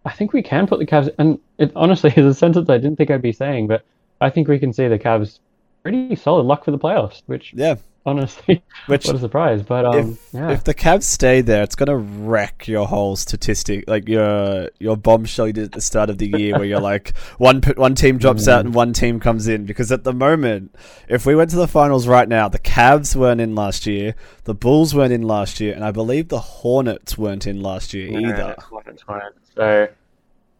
I 0.06 0.12
think 0.12 0.32
we 0.32 0.42
can 0.42 0.68
put 0.68 0.80
the 0.80 0.86
Cavs, 0.86 1.14
and 1.18 1.40
it 1.58 1.72
honestly 1.76 2.14
is 2.16 2.26
a 2.26 2.34
sentence 2.34 2.70
I 2.70 2.78
didn't 2.78 2.98
think 2.98 3.12
I'd 3.12 3.22
be 3.22 3.34
saying, 3.34 3.68
but 3.68 3.84
I 4.22 4.30
think 4.30 4.48
we 4.48 4.60
can 4.60 4.72
see 4.72 4.88
the 4.88 5.00
Cavs 5.00 5.40
pretty 5.84 6.16
solid 6.16 6.44
luck 6.44 6.64
for 6.64 6.72
the 6.72 6.80
playoffs, 6.80 7.24
which 7.26 7.54
yeah. 7.54 7.76
Honestly, 8.06 8.64
Which 8.88 9.06
what 9.06 9.16
a 9.16 9.20
surprise. 9.20 9.64
But 9.64 9.86
um, 9.86 10.12
if 10.12 10.34
yeah, 10.34 10.52
if 10.52 10.64
the 10.64 10.74
Cavs 10.74 11.04
stay 11.04 11.42
there, 11.42 11.64
it's 11.64 11.76
gonna 11.76 11.98
wreck 11.98 12.68
your 12.68 12.88
whole 12.88 13.16
statistic, 13.16 13.86
like 13.88 14.08
your 14.08 14.70
your 14.80 14.98
bombshell 14.98 15.48
you 15.48 15.54
did 15.54 15.66
at 15.66 15.72
the 15.74 15.82
start 15.82 16.10
of 16.10 16.18
the 16.18 16.28
year, 16.28 16.56
where 16.56 16.66
you're 16.66 16.80
like 16.80 17.16
one 17.38 17.62
one 17.78 17.96
team 17.96 18.18
drops 18.18 18.48
out 18.48 18.66
and 18.66 18.74
one 18.74 18.94
team 18.94 19.20
comes 19.20 19.48
in. 19.48 19.66
Because 19.66 19.92
at 19.92 20.04
the 20.04 20.14
moment, 20.14 20.76
if 21.08 21.26
we 21.26 21.36
went 21.36 21.50
to 21.52 21.58
the 21.58 21.68
finals 21.68 22.08
right 22.08 22.28
now, 22.28 22.48
the 22.48 22.60
Cavs 22.60 23.16
weren't 23.16 23.42
in 23.42 23.56
last 23.56 23.86
year, 23.86 24.16
the 24.44 24.56
Bulls 24.56 24.96
weren't 24.96 25.14
in 25.14 25.24
last 25.24 25.60
year, 25.60 25.74
and 25.74 25.84
I 25.84 25.92
believe 25.92 26.30
the 26.30 26.40
Hornets 26.40 27.18
weren't 27.18 27.48
in 27.48 27.62
last 27.62 27.94
year 27.94 28.08
either. 28.18 28.56
So, 29.56 29.88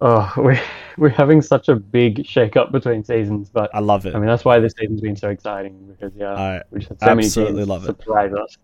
oh, 0.02 0.34
we 0.38 0.60
we're 0.98 1.10
having 1.10 1.42
such 1.42 1.70
a 1.70 1.76
big 1.76 2.26
shake 2.26 2.56
up 2.58 2.72
between 2.72 3.04
seasons, 3.04 3.50
but 3.50 3.70
I 3.74 3.80
love 3.80 4.06
it. 4.06 4.16
I 4.16 4.20
mean 4.20 4.28
that's 4.28 4.46
why 4.46 4.60
this 4.60 4.74
season's 4.78 5.02
been 5.02 5.16
so 5.16 5.30
exciting 5.30 5.88
because 5.88 6.14
yeah, 6.16 6.34
I 6.34 6.64
we 6.72 6.80
just 6.80 6.90
had 6.90 7.02
so 7.02 7.16
many 7.16 7.32
absolutely 7.32 7.66
love 7.66 7.86
it. 7.86 7.98
surprise 8.00 8.34
us. 8.34 8.58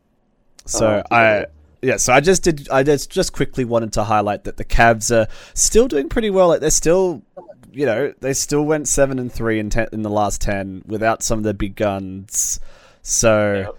So 0.65 1.03
Oh, 1.11 1.15
I 1.15 1.45
yeah, 1.81 1.97
so 1.97 2.13
I 2.13 2.19
just 2.21 2.43
did 2.43 2.67
I 2.69 2.83
just 2.83 3.09
just 3.09 3.33
quickly 3.33 3.65
wanted 3.65 3.93
to 3.93 4.03
highlight 4.03 4.43
that 4.45 4.57
the 4.57 4.65
Cavs 4.65 5.15
are 5.15 5.27
still 5.53 5.87
doing 5.87 6.09
pretty 6.09 6.29
well. 6.29 6.49
Like 6.49 6.59
they're 6.61 6.71
still 6.71 7.23
you 7.71 7.85
know, 7.85 8.13
they 8.21 8.33
still 8.33 8.63
went 8.65 8.87
7 8.87 9.19
and 9.19 9.31
3 9.31 9.59
in 9.59 9.69
ten, 9.69 9.87
in 9.91 10.01
the 10.01 10.09
last 10.09 10.41
10 10.41 10.83
without 10.87 11.21
some 11.23 11.37
of 11.39 11.43
their 11.43 11.53
big 11.53 11.75
guns. 11.75 12.59
So 13.03 13.67
Yep. 13.67 13.75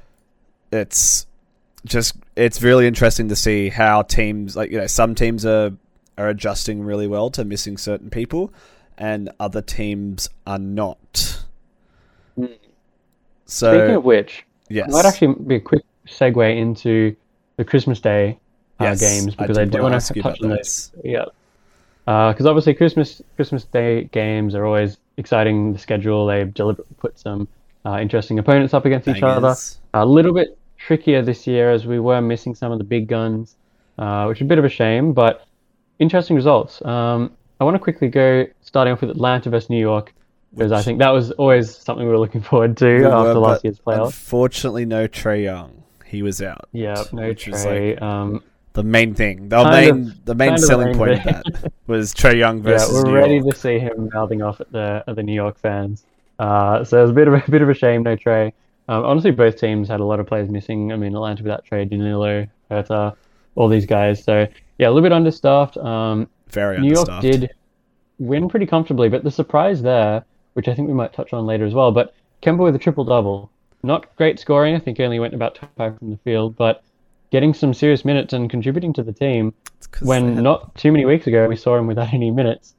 it's 0.72 1.26
just 1.84 2.16
it's 2.36 2.62
really 2.62 2.86
interesting 2.86 3.28
to 3.28 3.36
see 3.36 3.68
how 3.68 4.02
teams 4.02 4.56
like 4.56 4.70
you 4.70 4.78
know, 4.78 4.86
some 4.86 5.14
teams 5.14 5.44
are 5.46 5.72
are 6.18 6.28
adjusting 6.28 6.82
really 6.82 7.06
well 7.06 7.30
to 7.30 7.44
missing 7.44 7.78
certain 7.78 8.10
people 8.10 8.52
and 8.98 9.30
other 9.38 9.62
teams 9.62 10.28
are 10.46 10.58
not. 10.58 11.42
Mm. 12.36 12.58
So 13.46 13.72
Speaking 13.72 13.94
of 13.94 14.04
which, 14.04 14.44
yes. 14.68 14.92
might 14.92 15.06
actually 15.06 15.34
be 15.34 15.54
a 15.54 15.60
quick 15.60 15.84
segue 16.06 16.56
into 16.56 17.16
the 17.56 17.64
Christmas 17.64 18.00
Day 18.00 18.38
uh, 18.80 18.84
Yes, 18.84 19.00
games 19.00 19.34
because 19.34 19.56
I, 19.56 19.64
did 19.64 19.72
do 19.72 19.82
want 19.82 20.00
to 20.00 20.20
touch 20.20 20.40
on 20.42 20.50
those. 20.50 20.90
those. 20.90 21.04
Yeah, 21.04 21.24
because 22.04 22.46
obviously 22.46 22.74
Christmas 22.74 23.22
Christmas 23.36 23.64
Day 23.64 24.04
games 24.04 24.54
are 24.54 24.66
always 24.66 24.98
exciting. 25.16 25.72
The 25.72 25.78
schedule 25.78 26.26
they've 26.26 26.52
deliberately 26.52 26.94
put 26.98 27.18
some 27.18 27.48
uh, 27.86 27.98
interesting 28.00 28.38
opponents 28.38 28.74
up 28.74 28.84
against 28.84 29.08
each 29.08 29.22
other. 29.22 29.54
A 29.94 30.04
little 30.04 30.32
bit 30.32 30.58
trickier 30.76 31.22
this 31.22 31.46
year 31.46 31.70
as 31.72 31.86
we 31.86 31.98
were 31.98 32.20
missing 32.20 32.54
some 32.54 32.70
of 32.70 32.78
the 32.78 32.84
big 32.84 33.08
guns, 33.08 33.56
uh, 33.98 34.26
which 34.26 34.38
is 34.38 34.42
a 34.42 34.48
bit 34.48 34.58
of 34.58 34.64
a 34.64 34.68
shame, 34.68 35.12
but 35.12 35.47
interesting 35.98 36.36
results. 36.36 36.84
Um, 36.84 37.32
I 37.60 37.64
want 37.64 37.74
to 37.74 37.78
quickly 37.80 38.08
go 38.08 38.46
starting 38.60 38.92
off 38.92 39.00
with 39.00 39.10
Atlanta 39.10 39.50
versus 39.50 39.70
New 39.70 39.80
York 39.80 40.12
because 40.54 40.72
I 40.72 40.80
think 40.82 40.98
that 41.00 41.10
was 41.10 41.30
always 41.32 41.74
something 41.76 42.06
we 42.06 42.10
were 42.12 42.18
looking 42.18 42.40
forward 42.40 42.76
to 42.78 42.98
We 42.98 43.04
after 43.04 43.34
were, 43.34 43.40
last 43.40 43.64
year's 43.64 43.78
playoffs. 43.78 44.06
Unfortunately, 44.06 44.84
no 44.84 45.06
Trae 45.08 45.42
Young. 45.44 45.82
he 46.04 46.22
was 46.22 46.40
out. 46.40 46.68
Yeah, 46.72 47.02
no 47.12 47.28
Which 47.28 47.46
Trae. 47.46 48.00
um, 48.00 48.42
The 48.74 48.82
main 48.84 49.14
thing, 49.14 49.48
the 49.48 49.64
main, 49.64 49.90
of- 50.08 50.24
the 50.24 50.34
main 50.34 50.54
of 50.54 50.60
the 50.60 50.66
selling 50.66 50.86
main 50.88 50.96
point 50.96 51.12
of 51.12 51.24
that 51.24 51.72
was 51.86 52.14
Trae 52.14 52.36
Young 52.38 52.62
versus. 52.62 52.90
yeah, 52.90 52.94
we're 53.02 53.08
New 53.10 53.14
ready 53.14 53.34
York. 53.36 53.50
to 53.54 53.56
see 53.60 53.78
him 53.78 54.08
mouthing 54.14 54.40
off 54.42 54.60
at 54.60 54.70
the 54.72 55.04
at 55.06 55.16
the 55.16 55.22
New 55.22 55.34
York 55.34 55.58
fans. 55.58 56.04
Uh, 56.38 56.84
so 56.84 56.98
it 56.98 57.02
was 57.02 57.10
a 57.10 57.14
bit 57.14 57.26
of 57.28 57.34
a, 57.34 57.42
a 57.46 57.50
bit 57.50 57.62
of 57.62 57.68
a 57.68 57.74
shame, 57.74 58.04
no 58.04 58.14
Trae. 58.16 58.52
Um, 58.88 59.04
honestly, 59.04 59.32
both 59.32 59.58
teams 59.58 59.88
had 59.88 60.00
a 60.00 60.04
lot 60.04 60.18
of 60.20 60.26
players 60.26 60.48
missing. 60.48 60.92
I 60.92 60.96
mean, 60.96 61.14
Atlanta 61.14 61.42
without 61.42 61.66
Trae, 61.66 61.86
Danilo, 61.90 62.46
Huerter, 62.70 63.14
all 63.56 63.68
these 63.68 63.84
guys. 63.84 64.22
So 64.24 64.46
yeah, 64.78 64.86
a 64.86 64.90
little 64.90 65.02
bit 65.02 65.12
understaffed. 65.12 65.76
Um, 65.76 66.28
Very 66.50 66.78
New 66.80 66.92
York 66.92 67.08
did 67.20 67.50
win 68.18 68.48
pretty 68.48 68.66
comfortably, 68.66 69.08
but 69.08 69.24
the 69.24 69.30
surprise 69.30 69.82
there, 69.82 70.24
which 70.54 70.68
I 70.68 70.74
think 70.74 70.88
we 70.88 70.94
might 70.94 71.12
touch 71.12 71.32
on 71.32 71.46
later 71.46 71.64
as 71.66 71.74
well, 71.74 71.92
but 71.92 72.14
Kemba 72.42 72.64
with 72.64 72.74
a 72.74 72.78
triple 72.78 73.04
double. 73.04 73.50
Not 73.82 74.14
great 74.16 74.40
scoring. 74.40 74.74
I 74.74 74.80
think 74.80 74.96
he 74.96 75.04
only 75.04 75.20
went 75.20 75.34
about 75.34 75.54
25 75.54 75.98
from 75.98 76.10
the 76.10 76.16
field, 76.18 76.56
but 76.56 76.82
getting 77.30 77.54
some 77.54 77.72
serious 77.74 78.04
minutes 78.04 78.32
and 78.32 78.50
contributing 78.50 78.92
to 78.94 79.02
the 79.04 79.12
team 79.12 79.52
It's 79.76 79.88
when 80.02 80.34
had- 80.34 80.42
not 80.42 80.74
too 80.74 80.90
many 80.90 81.04
weeks 81.04 81.26
ago 81.28 81.46
we 81.46 81.54
saw 81.56 81.76
him 81.76 81.86
without 81.86 82.12
any 82.12 82.30
minutes. 82.30 82.74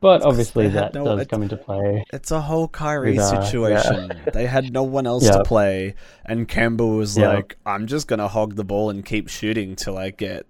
But 0.00 0.20
obviously 0.20 0.68
that 0.68 0.92
no- 0.92 1.04
does 1.16 1.26
come 1.28 1.42
into 1.42 1.56
play. 1.56 2.04
It's 2.12 2.30
a 2.30 2.42
whole 2.42 2.68
Kyrie 2.68 3.12
With, 3.12 3.20
uh, 3.20 3.30
yeah. 3.32 3.40
situation. 3.44 4.12
they 4.34 4.44
had 4.44 4.70
no 4.70 4.82
one 4.82 5.06
else 5.06 5.24
Yeah. 5.24 5.38
to 5.38 5.44
play, 5.44 5.94
and 6.26 6.46
Kemba 6.46 6.98
was 6.98 7.16
Yeah. 7.16 7.28
like, 7.28 7.56
"I'm 7.64 7.86
just 7.86 8.06
gonna 8.06 8.28
hog 8.28 8.56
the 8.56 8.64
ball 8.64 8.90
and 8.90 9.02
keep 9.02 9.28
shooting 9.28 9.76
till 9.76 9.96
I 9.96 10.10
get 10.10 10.44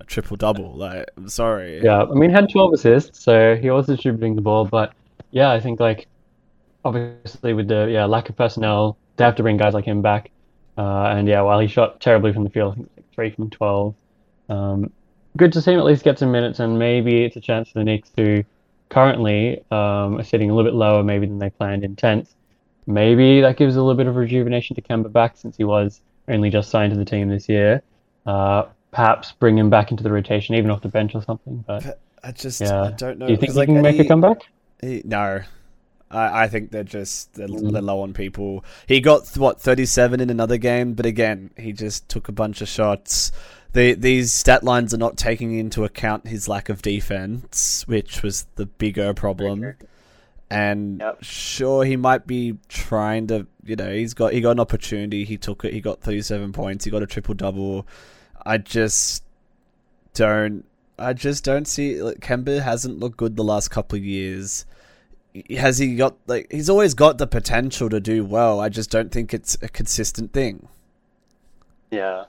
a 0.00 0.04
triple 0.04 0.36
double." 0.36 0.72
Like, 0.74 1.10
I'm 1.16 1.28
sorry. 1.28 1.80
Yeah, 1.82 2.02
I 2.02 2.14
mean, 2.14 2.30
he 2.30 2.34
had 2.34 2.50
12 2.50 2.74
assists, 2.74 3.22
so 3.22 3.56
he 3.56 3.70
was 3.70 3.86
distributing 3.86 4.34
the 4.34 4.42
ball. 4.42 4.64
But 4.64 4.92
yeah, 5.30 5.50
I 5.50 5.60
think 5.60 5.80
like 5.80 6.06
obviously 6.84 7.52
with 7.52 7.68
the 7.68 7.88
yeah 7.90 8.04
lack 8.04 8.28
of 8.28 8.36
personnel, 8.36 8.96
they 9.16 9.24
have 9.24 9.36
to 9.36 9.42
bring 9.42 9.56
guys 9.56 9.74
like 9.74 9.84
him 9.84 10.02
back. 10.02 10.30
Uh, 10.78 11.14
and 11.16 11.28
yeah, 11.28 11.42
while 11.42 11.60
he 11.60 11.66
shot 11.66 12.00
terribly 12.00 12.32
from 12.32 12.44
the 12.44 12.50
field, 12.50 12.72
I 12.72 12.76
think 12.76 12.90
like 12.96 13.12
three 13.12 13.30
from 13.30 13.50
12. 13.50 13.94
Um, 14.48 14.92
good 15.36 15.52
to 15.52 15.60
see 15.60 15.72
him 15.72 15.78
at 15.78 15.84
least 15.84 16.04
get 16.04 16.18
some 16.18 16.32
minutes, 16.32 16.58
and 16.58 16.78
maybe 16.78 17.24
it's 17.24 17.36
a 17.36 17.40
chance 17.40 17.68
for 17.68 17.80
the 17.80 17.84
Knicks 17.84 18.10
who 18.16 18.44
currently 18.88 19.58
um, 19.70 20.18
are 20.18 20.24
sitting 20.24 20.50
a 20.50 20.54
little 20.54 20.70
bit 20.70 20.76
lower 20.76 21.02
maybe 21.02 21.26
than 21.26 21.38
they 21.38 21.50
planned 21.50 21.84
in 21.84 21.96
10th. 21.96 22.28
Maybe 22.86 23.40
that 23.40 23.56
gives 23.56 23.76
a 23.76 23.82
little 23.82 23.94
bit 23.94 24.06
of 24.06 24.16
rejuvenation 24.16 24.74
to 24.76 24.82
Kemba 24.82 25.12
back 25.12 25.36
since 25.36 25.56
he 25.56 25.64
was 25.64 26.00
only 26.28 26.50
just 26.50 26.70
signed 26.70 26.92
to 26.92 26.98
the 26.98 27.04
team 27.04 27.28
this 27.28 27.48
year. 27.48 27.82
Uh, 28.26 28.64
perhaps 28.92 29.32
bring 29.32 29.56
him 29.58 29.70
back 29.70 29.90
into 29.90 30.02
the 30.02 30.10
rotation, 30.10 30.54
even 30.54 30.70
off 30.70 30.82
the 30.82 30.88
bench 30.88 31.14
or 31.14 31.22
something. 31.22 31.64
But 31.66 32.00
I 32.24 32.32
just 32.32 32.60
Yeah. 32.60 32.82
I 32.82 32.90
don't 32.92 33.18
know. 33.18 33.26
do 33.26 33.32
you 33.32 33.36
think 33.36 33.50
'cause, 33.50 33.54
he 33.54 33.58
like, 33.60 33.68
can 33.68 33.82
make 33.82 33.94
he- 33.96 34.02
a 34.02 34.08
comeback? 34.08 34.38
he- 34.80 35.02
no. 35.04 35.40
I, 36.12 36.42
I 36.44 36.48
think 36.48 36.72
they're 36.72 36.82
just 36.82 37.34
they're, 37.34 37.46
Mm. 37.46 37.72
they're 37.72 37.82
low 37.82 38.00
on 38.02 38.12
people. 38.12 38.64
He 38.88 39.00
got 39.00 39.28
what 39.36 39.60
37 39.60 40.20
in 40.20 40.28
another 40.28 40.56
game, 40.56 40.94
but 40.94 41.06
again, 41.06 41.50
he 41.56 41.72
just 41.72 42.08
took 42.08 42.28
a 42.28 42.32
bunch 42.32 42.60
of 42.60 42.68
shots. 42.68 43.30
The, 43.74 43.94
these 43.94 44.32
stat 44.32 44.64
lines 44.64 44.92
are 44.92 44.98
not 44.98 45.16
taking 45.16 45.56
into 45.56 45.84
account 45.84 46.26
his 46.26 46.48
lack 46.48 46.68
of 46.68 46.82
defense, 46.82 47.84
which 47.86 48.24
was 48.24 48.46
the 48.56 48.66
bigger 48.66 49.14
problem. 49.14 49.74
And 50.50 50.98
Yep. 50.98 51.18
sure, 51.22 51.84
he 51.84 51.94
might 51.96 52.26
be 52.26 52.56
trying 52.68 53.28
to, 53.28 53.46
you 53.64 53.76
know, 53.76 53.92
he's 53.92 54.14
got 54.14 54.32
he 54.32 54.40
got 54.40 54.50
an 54.52 54.60
opportunity. 54.60 55.24
He 55.24 55.36
took 55.36 55.64
it. 55.64 55.72
He 55.72 55.80
got 55.80 56.00
37 56.00 56.52
points. 56.52 56.84
He 56.84 56.90
got 56.90 57.02
a 57.04 57.06
triple 57.06 57.34
double. 57.34 57.86
I 58.44 58.58
just 58.58 59.24
don't. 60.14 60.64
I 60.98 61.12
just 61.12 61.44
don't 61.44 61.66
see. 61.66 62.02
Like, 62.02 62.20
Kemba 62.20 62.62
hasn't 62.62 62.98
looked 62.98 63.16
good 63.16 63.36
the 63.36 63.44
last 63.44 63.68
couple 63.68 63.98
of 63.98 64.04
years. 64.04 64.66
Has 65.56 65.78
he 65.78 65.96
got 65.96 66.16
like? 66.26 66.50
He's 66.50 66.68
always 66.68 66.94
got 66.94 67.18
the 67.18 67.26
potential 67.26 67.88
to 67.88 68.00
do 68.00 68.24
well. 68.24 68.60
I 68.60 68.68
just 68.68 68.90
don't 68.90 69.12
think 69.12 69.32
it's 69.32 69.56
a 69.62 69.68
consistent 69.68 70.32
thing. 70.32 70.68
Yeah, 71.90 72.24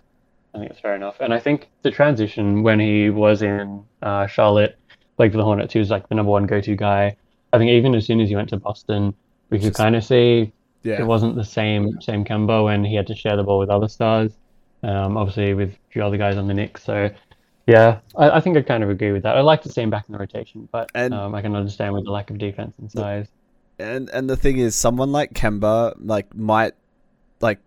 I 0.54 0.60
think 0.60 0.72
it's 0.72 0.80
fair 0.80 0.96
enough. 0.96 1.18
And 1.20 1.34
I 1.34 1.40
think 1.40 1.70
the 1.82 1.92
transition 1.92 2.64
when 2.64 2.80
he 2.80 3.10
was 3.10 3.42
in 3.42 3.84
uh, 4.02 4.28
Charlotte, 4.28 4.78
like 5.18 5.32
for 5.32 5.38
the 5.38 5.44
Hornets, 5.44 5.74
he 5.74 5.80
was 5.80 5.90
like 5.90 6.08
the 6.10 6.16
number 6.16 6.32
one 6.32 6.46
go-to 6.46 6.76
guy. 6.76 7.16
I 7.54 7.58
think 7.58 7.72
even 7.72 7.96
as 7.96 8.06
soon 8.06 8.22
as 8.22 8.30
he 8.30 8.36
went 8.36 8.50
to 8.50 8.58
Boston, 8.58 9.14
we 9.50 9.60
could 9.60 9.74
kind 9.74 9.96
of 9.96 10.04
see 10.04 10.52
Yeah, 10.84 11.02
it 11.02 11.06
wasn't 11.06 11.36
the 11.36 11.44
same 11.44 12.00
same 12.02 12.24
Kemba, 12.24 12.74
and 12.74 12.86
he 12.86 12.96
had 12.96 13.08
to 13.08 13.16
share 13.16 13.36
the 13.36 13.44
ball 13.44 13.60
with 13.60 13.70
other 13.70 13.88
stars. 13.88 14.32
Um, 14.84 15.16
obviously 15.18 15.54
with 15.54 15.70
a 15.74 15.78
few 15.92 16.04
other 16.04 16.18
guys 16.18 16.38
on 16.38 16.48
the 16.48 16.54
Knicks. 16.54 16.84
So 16.84 17.10
yeah, 17.68 18.00
I, 18.18 18.32
I 18.32 18.40
think 18.40 18.58
I 18.58 18.62
kind 18.62 18.84
of 18.84 18.90
agree 18.90 19.12
with 19.12 19.24
that. 19.24 19.38
I'd 19.38 19.42
like 19.42 19.62
to 19.64 19.70
see 19.70 19.82
him 19.82 19.90
back 19.92 20.06
in 20.08 20.14
the 20.14 20.18
rotation, 20.20 20.68
but 20.72 20.90
And- 20.96 21.14
um, 21.14 21.36
I 21.36 21.42
can 21.42 21.56
understand 21.56 21.94
with 21.94 22.06
the 22.06 22.12
lack 22.12 22.30
of 22.32 22.38
defense 22.40 22.74
and 22.80 22.92
size. 22.92 23.28
and 23.80 24.10
and 24.10 24.30
the 24.30 24.36
thing 24.38 24.58
is, 24.58 24.76
someone 24.76 25.12
like 25.12 25.34
Kemba 25.34 25.94
like 26.00 26.36
might 26.36 26.74
like 27.40 27.60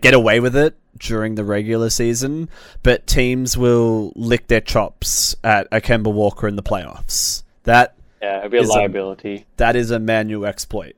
get 0.00 0.14
away 0.14 0.40
with 0.40 0.56
it 0.56 0.74
during 0.98 1.34
the 1.34 1.44
regular 1.44 1.90
season, 1.90 2.48
but 2.82 3.06
teams 3.06 3.56
will 3.58 4.12
lick 4.16 4.46
their 4.48 4.60
chops 4.62 5.36
at 5.44 5.66
a 5.70 5.80
Kemba 5.80 6.12
Walker 6.12 6.48
in 6.48 6.56
the 6.56 6.62
playoffs. 6.62 7.42
That 7.64 7.94
Yeah, 8.22 8.38
it'd 8.40 8.50
be 8.52 8.58
a 8.58 8.62
Is 8.62 8.70
a- 8.70 8.72
liability. 8.72 9.44
that 9.58 9.76
is 9.76 9.90
a 9.90 9.98
manual 9.98 10.46
exploit. 10.46 10.96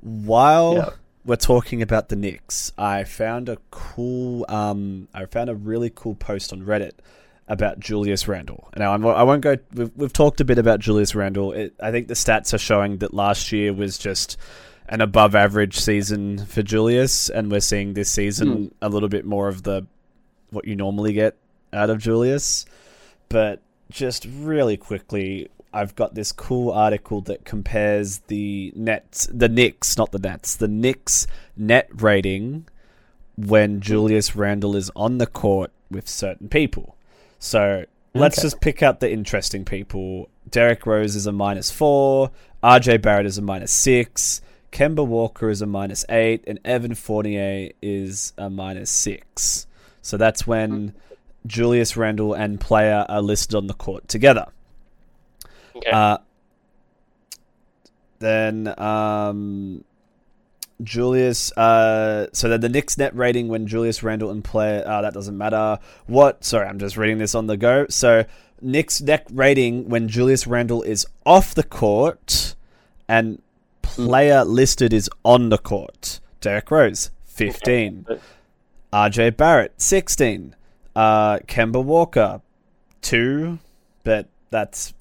While 0.00 0.74
Yeah. 0.74 0.88
We're 1.28 1.36
talking 1.36 1.82
about 1.82 2.08
the 2.08 2.16
Knicks, 2.16 2.72
I 2.78 3.04
found 3.04 3.50
a 3.50 3.58
cool, 3.70 4.46
um, 4.48 5.08
I 5.12 5.26
found 5.26 5.50
a 5.50 5.54
really 5.54 5.92
cool 5.94 6.14
post 6.14 6.54
on 6.54 6.62
Reddit 6.62 6.92
about 7.46 7.78
Julius 7.78 8.26
Randle. 8.26 8.70
Now 8.78 8.94
I'm, 8.94 9.06
I 9.06 9.22
won't 9.24 9.42
go. 9.42 9.58
We've, 9.74 9.90
we've 9.94 10.12
talked 10.12 10.40
a 10.40 10.44
bit 10.46 10.56
about 10.56 10.80
Julius 10.80 11.14
Randle. 11.14 11.52
It, 11.52 11.74
I 11.82 11.90
think 11.90 12.08
the 12.08 12.14
stats 12.14 12.54
are 12.54 12.58
showing 12.58 12.98
that 12.98 13.12
last 13.12 13.52
year 13.52 13.74
was 13.74 13.98
just 13.98 14.38
an 14.88 15.02
above 15.02 15.34
average 15.34 15.78
season 15.78 16.46
for 16.46 16.62
Julius, 16.62 17.28
and 17.28 17.50
we're 17.50 17.60
seeing 17.60 17.92
this 17.92 18.10
season 18.10 18.74
a 18.80 18.88
little 18.88 19.10
bit 19.10 19.26
more 19.26 19.48
of 19.48 19.64
the 19.64 19.86
what 20.48 20.66
you 20.66 20.76
normally 20.76 21.12
get 21.12 21.36
out 21.74 21.90
of 21.90 21.98
Julius. 21.98 22.64
But 23.28 23.60
just 23.90 24.26
really 24.30 24.78
quickly, 24.78 25.50
I've 25.72 25.94
got 25.94 26.14
this 26.14 26.32
cool 26.32 26.70
article 26.70 27.20
that 27.22 27.44
compares 27.44 28.18
the 28.28 28.72
Nets, 28.74 29.28
the 29.32 29.48
Knicks, 29.48 29.96
not 29.98 30.12
the 30.12 30.18
Nets, 30.18 30.56
the 30.56 30.68
Knicks 30.68 31.26
net 31.56 31.88
rating 31.92 32.66
when 33.36 33.80
Julius 33.80 34.34
Randle 34.34 34.74
is 34.74 34.90
on 34.96 35.18
the 35.18 35.26
court 35.26 35.70
with 35.90 36.08
certain 36.08 36.48
people. 36.48 36.96
So 37.38 37.84
let's 38.14 38.38
Okay. 38.38 38.46
just 38.46 38.60
pick 38.60 38.82
out 38.82 39.00
the 39.00 39.10
interesting 39.12 39.64
people. 39.64 40.28
Derrick 40.50 40.86
Rose 40.86 41.14
is 41.14 41.26
a 41.26 41.32
minus 41.32 41.70
four, 41.70 42.30
RJ 42.62 42.98
Barrett 42.98 43.26
is 43.26 43.38
a 43.38 43.42
minus 43.42 43.70
six, 43.70 44.40
Kemba 44.72 45.06
Walker 45.06 45.50
is 45.50 45.62
a 45.62 45.66
minus 45.66 46.04
eight, 46.08 46.42
and 46.46 46.58
Evan 46.64 46.94
Fournier 46.94 47.70
is 47.80 48.32
a 48.36 48.50
minus 48.50 48.90
six. 48.90 49.66
So 50.02 50.16
that's 50.16 50.46
when 50.46 50.70
hmm. 50.70 50.88
Julius 51.46 51.96
Randle 51.96 52.34
and 52.34 52.60
player 52.60 53.06
are 53.08 53.22
listed 53.22 53.54
on 53.54 53.66
the 53.66 53.74
court 53.74 54.08
together. 54.08 54.46
Okay. 55.78 55.90
Uh, 55.90 56.18
then 58.18 58.78
um, 58.78 59.84
Julius. 60.82 61.52
Uh, 61.56 62.26
so 62.32 62.48
then 62.48 62.60
the 62.60 62.68
Knicks 62.68 62.98
net 62.98 63.14
rating 63.16 63.48
when 63.48 63.66
Julius 63.66 64.02
Randle 64.02 64.30
and 64.30 64.42
player. 64.44 64.82
Uh, 64.86 65.02
that 65.02 65.14
doesn't 65.14 65.36
matter. 65.36 65.78
What? 66.06 66.44
Sorry, 66.44 66.66
I'm 66.66 66.78
just 66.78 66.96
reading 66.96 67.18
this 67.18 67.34
on 67.34 67.46
the 67.46 67.56
go. 67.56 67.86
So 67.88 68.24
Knicks 68.60 69.00
net 69.00 69.26
rating 69.32 69.88
when 69.88 70.08
Julius 70.08 70.46
Randle 70.46 70.82
is 70.82 71.06
off 71.24 71.54
the 71.54 71.62
court, 71.62 72.54
and 73.08 73.40
player 73.82 74.44
listed 74.44 74.92
is 74.92 75.08
on 75.24 75.48
the 75.48 75.58
court. 75.58 76.20
Derrick 76.40 76.70
Rose, 76.70 77.10
fifteen. 77.24 78.04
But- 78.06 78.20
RJ 78.92 79.36
Barrett, 79.36 79.74
16. 79.80 80.56
Uh, 80.96 81.38
Kemba 81.40 81.82
Walker, 81.84 82.40
2. 83.02 83.58
But 84.02 84.28
that's. 84.50 84.94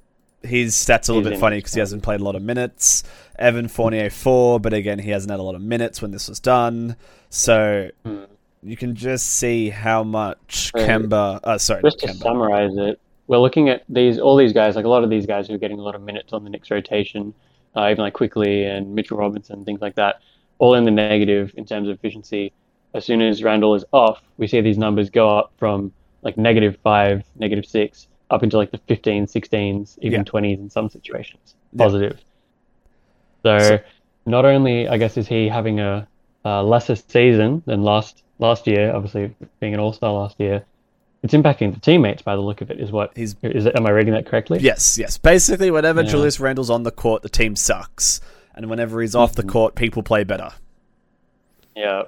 His 0.47 0.73
stats 0.75 1.09
are 1.09 1.11
a 1.11 1.15
little 1.15 1.31
bit 1.31 1.39
funny 1.39 1.57
because 1.57 1.73
he 1.73 1.79
hasn't 1.79 2.03
played 2.03 2.21
a 2.21 2.23
lot 2.23 2.35
of 2.35 2.41
minutes. 2.41 3.03
Evan 3.37 3.67
Fournier, 3.67 4.09
4. 4.09 4.59
But 4.59 4.73
again, 4.73 4.99
he 4.99 5.11
hasn't 5.11 5.29
had 5.31 5.39
a 5.39 5.43
lot 5.43 5.55
of 5.55 5.61
minutes 5.61 6.01
when 6.01 6.11
this 6.11 6.27
was 6.27 6.39
done. 6.39 6.95
So 7.29 7.89
Hmm. 8.03 8.23
you 8.63 8.75
can 8.77 8.95
just 8.95 9.27
see 9.27 9.69
how 9.69 10.03
much. 10.03 10.71
Kemba. 10.75 11.39
Uh, 11.43 11.57
sorry, 11.57 11.81
Just 11.83 11.99
to 11.99 12.07
Kemba. 12.07 12.15
summarize 12.15 12.75
it, 12.77 12.99
we're 13.27 13.37
looking 13.39 13.69
at 13.69 13.83
these 13.89 14.19
all 14.19 14.35
these 14.37 14.53
guys, 14.53 14.75
like 14.75 14.85
a 14.85 14.89
lot 14.89 15.03
of 15.03 15.09
these 15.09 15.25
guys 15.25 15.47
who 15.47 15.53
are 15.53 15.57
getting 15.59 15.79
a 15.79 15.83
lot 15.83 15.95
of 15.95 16.01
minutes 16.01 16.33
on 16.33 16.43
the 16.43 16.49
Knicks 16.49 16.71
rotation, 16.71 17.33
uh, 17.75 17.89
even 17.91 18.01
like 18.01 18.13
Quickley 18.13 18.63
and 18.63 18.95
Mitchell 18.95 19.17
Robinson, 19.17 19.63
things 19.65 19.81
like 19.81 19.95
that, 19.95 20.21
all 20.59 20.73
in 20.75 20.85
the 20.85 20.91
negative 20.91 21.53
in 21.57 21.65
terms 21.65 21.87
of 21.89 21.95
efficiency. 21.95 22.51
As 22.93 23.05
soon 23.05 23.21
as 23.21 23.43
Randle 23.43 23.75
is 23.75 23.83
off, 23.91 24.21
we 24.37 24.47
see 24.47 24.61
these 24.61 24.77
numbers 24.77 25.09
go 25.09 25.37
up 25.37 25.51
from 25.57 25.91
like 26.23 26.37
negative 26.37 26.77
five, 26.81 27.23
negative 27.35 27.65
six, 27.65 28.07
up 28.29 28.43
into 28.43 28.57
like 28.57 28.71
the 28.71 28.79
15s, 28.79 29.31
16s, 29.31 29.97
even 30.01 30.19
Yeah. 30.21 30.23
20s 30.25 30.59
in 30.59 30.69
some 30.69 30.89
situations. 30.89 31.55
Yeah. 31.73 31.83
Positive. 31.85 32.19
So, 33.43 33.57
So- 33.59 33.79
not 34.25 34.43
only, 34.45 34.87
I 34.89 34.97
guess, 34.97 35.15
is 35.17 35.27
he 35.27 35.47
having 35.47 35.79
a, 35.79 36.07
a 36.43 36.61
lesser 36.63 36.95
season 36.95 37.63
than 37.65 37.83
last 37.83 38.23
last 38.39 38.67
year, 38.67 38.93
obviously 38.93 39.33
being 39.59 39.73
an 39.73 39.79
All 39.79 39.93
Star 39.93 40.11
last 40.11 40.39
year, 40.39 40.63
it's 41.23 41.33
impacting 41.33 41.73
the 41.73 41.79
teammates 41.79 42.21
by 42.21 42.35
the 42.35 42.41
look 42.41 42.61
of 42.61 42.69
it. 42.69 42.79
Is 42.79 42.91
what 42.91 43.11
He's 43.15 43.35
is 43.41 43.65
it? 43.65 43.75
Am 43.75 43.85
I 43.87 43.91
reading 43.91 44.13
that 44.13 44.25
correctly? 44.25 44.59
Yes, 44.59 44.97
yes. 44.97 45.17
Basically, 45.17 45.71
whenever 45.71 46.01
Yeah. 46.01 46.09
Julius 46.09 46.39
Randle's 46.39 46.69
on 46.69 46.83
the 46.83 46.91
court, 46.91 47.21
the 47.23 47.29
team 47.29 47.55
sucks. 47.55 48.19
And 48.53 48.69
whenever 48.69 49.01
he's 49.01 49.15
off 49.15 49.33
the 49.33 49.43
Mhm. 49.43 49.49
court, 49.49 49.75
people 49.75 50.03
play 50.03 50.23
better. 50.23 50.49
Yeah. 51.75 52.03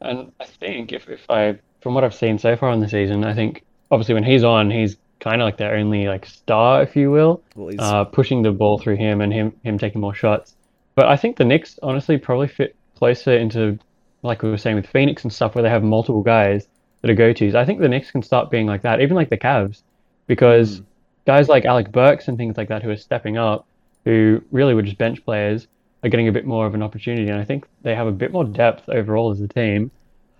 and 0.00 0.30
I 0.38 0.44
think 0.44 0.92
if, 0.92 1.08
if 1.08 1.28
I, 1.28 1.58
from 1.80 1.94
what 1.94 2.04
I've 2.04 2.14
seen 2.14 2.38
so 2.38 2.56
far 2.56 2.70
in 2.70 2.78
the 2.78 2.88
season, 2.88 3.24
I 3.24 3.34
think 3.34 3.64
obviously 3.90 4.14
when 4.14 4.22
he's 4.22 4.44
on, 4.44 4.70
he's 4.70 4.96
kind 5.20 5.40
of 5.40 5.46
like 5.46 5.56
their 5.56 5.74
only 5.74 6.06
like 6.08 6.26
star, 6.26 6.82
if 6.82 6.94
you 6.96 7.10
will, 7.10 7.42
uh, 7.78 8.04
pushing 8.04 8.42
the 8.42 8.52
ball 8.52 8.78
through 8.78 8.96
him 8.96 9.20
and 9.20 9.32
him 9.32 9.52
him 9.64 9.78
taking 9.78 10.00
more 10.00 10.14
shots. 10.14 10.54
But 10.94 11.06
I 11.06 11.16
think 11.16 11.36
the 11.36 11.44
Knicks 11.44 11.78
honestly 11.82 12.18
probably 12.18 12.48
fit 12.48 12.74
closer 12.96 13.32
into 13.36 13.78
like 14.22 14.42
we 14.42 14.50
were 14.50 14.58
saying 14.58 14.76
with 14.76 14.86
Phoenix 14.86 15.22
and 15.22 15.32
stuff, 15.32 15.54
where 15.54 15.62
they 15.62 15.70
have 15.70 15.82
multiple 15.84 16.22
guys 16.22 16.66
that 17.02 17.10
are 17.10 17.14
go 17.14 17.32
tos. 17.32 17.54
I 17.54 17.64
think 17.64 17.80
the 17.80 17.88
Knicks 17.88 18.10
can 18.10 18.22
start 18.22 18.50
being 18.50 18.66
like 18.66 18.82
that, 18.82 19.00
even 19.00 19.14
like 19.16 19.30
the 19.30 19.38
Cavs, 19.38 19.82
because 20.26 20.80
Mm. 20.80 20.84
guys 21.26 21.48
like 21.48 21.64
Alec 21.64 21.92
Burks 21.92 22.26
and 22.26 22.36
things 22.36 22.56
like 22.56 22.68
that 22.68 22.82
who 22.82 22.90
are 22.90 22.96
stepping 22.96 23.36
up, 23.38 23.66
who 24.04 24.42
really 24.50 24.74
were 24.74 24.82
just 24.82 24.98
bench 24.98 25.24
players, 25.24 25.68
are 26.02 26.08
getting 26.08 26.28
a 26.28 26.32
bit 26.32 26.46
more 26.46 26.66
of 26.66 26.74
an 26.74 26.82
opportunity. 26.82 27.28
And 27.28 27.40
I 27.40 27.44
think 27.44 27.66
they 27.82 27.94
have 27.94 28.06
a 28.08 28.12
bit 28.12 28.32
more 28.32 28.44
depth 28.44 28.88
overall 28.88 29.30
as 29.30 29.40
a 29.40 29.48
team. 29.48 29.90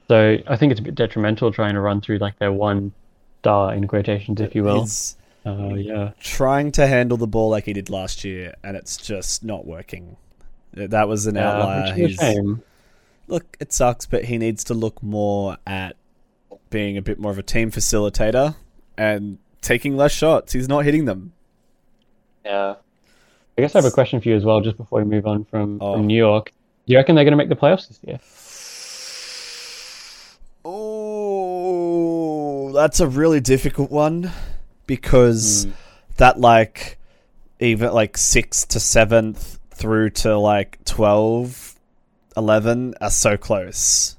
So 0.08 0.38
I 0.46 0.56
think 0.56 0.72
it's 0.72 0.80
a 0.80 0.84
bit 0.84 0.94
detrimental 0.94 1.52
trying 1.52 1.74
to 1.74 1.80
run 1.80 2.00
through 2.00 2.18
like 2.18 2.38
their 2.38 2.52
one 2.52 2.92
star 3.40 3.74
in 3.74 3.86
quotations, 3.86 4.40
if 4.40 4.54
you 4.54 4.64
will. 4.64 4.80
he's 4.82 5.16
Uh, 5.46 5.74
yeah. 5.74 6.10
trying 6.20 6.72
to 6.72 6.86
handle 6.86 7.16
the 7.16 7.26
ball 7.26 7.48
like 7.50 7.64
he 7.64 7.72
did 7.72 7.88
last 7.88 8.24
year, 8.24 8.54
and 8.62 8.76
it's 8.76 8.96
just 8.96 9.44
not 9.44 9.66
working. 9.66 10.16
That 10.74 11.08
was 11.08 11.26
an 11.26 11.36
Yeah, 11.36 11.50
outlier. 11.52 11.94
which 11.94 12.12
is 12.12 12.18
a 12.20 12.32
shame. 12.34 12.62
look, 13.28 13.56
it 13.60 13.72
sucks, 13.72 14.04
but 14.06 14.24
he 14.24 14.36
needs 14.38 14.64
to 14.64 14.74
look 14.74 15.02
more 15.02 15.56
at 15.66 15.96
being 16.70 16.96
a 16.98 17.02
bit 17.02 17.18
more 17.18 17.32
of 17.32 17.38
a 17.38 17.42
team 17.42 17.70
facilitator 17.70 18.56
and 18.98 19.38
taking 19.62 19.96
less 19.96 20.12
shots. 20.12 20.52
He's 20.52 20.68
not 20.68 20.84
hitting 20.84 21.06
them. 21.06 21.32
Yeah. 22.44 22.74
I 23.56 23.60
guess 23.62 23.74
I 23.74 23.78
have 23.78 23.86
a 23.86 23.90
question 23.90 24.20
for 24.20 24.28
you 24.28 24.36
as 24.36 24.44
well, 24.44 24.60
just 24.60 24.76
before 24.76 25.00
we 25.02 25.04
move 25.06 25.26
on 25.26 25.44
from, 25.44 25.78
Oh. 25.80 25.94
from 25.94 26.06
New 26.06 26.16
York. 26.16 26.52
Do 26.86 26.92
you 26.92 26.98
reckon 26.98 27.14
they're 27.16 27.24
going 27.24 27.32
to 27.32 27.36
make 27.38 27.48
the 27.48 27.56
playoffs 27.56 27.88
this 27.88 27.98
year? 28.06 28.18
That's 32.78 33.00
a 33.00 33.06
really 33.06 33.40
difficult 33.40 33.90
one 33.90 34.30
because 34.86 35.64
Hmm. 35.64 35.70
that 36.16 36.40
like 36.40 36.98
even 37.60 37.92
like 37.92 38.16
sixth 38.16 38.68
to 38.68 38.80
seventh 38.80 39.58
through 39.72 40.10
to 40.10 40.36
like 40.38 40.78
12, 40.84 41.74
11 42.36 42.94
are 43.00 43.10
so 43.10 43.36
close. 43.36 44.16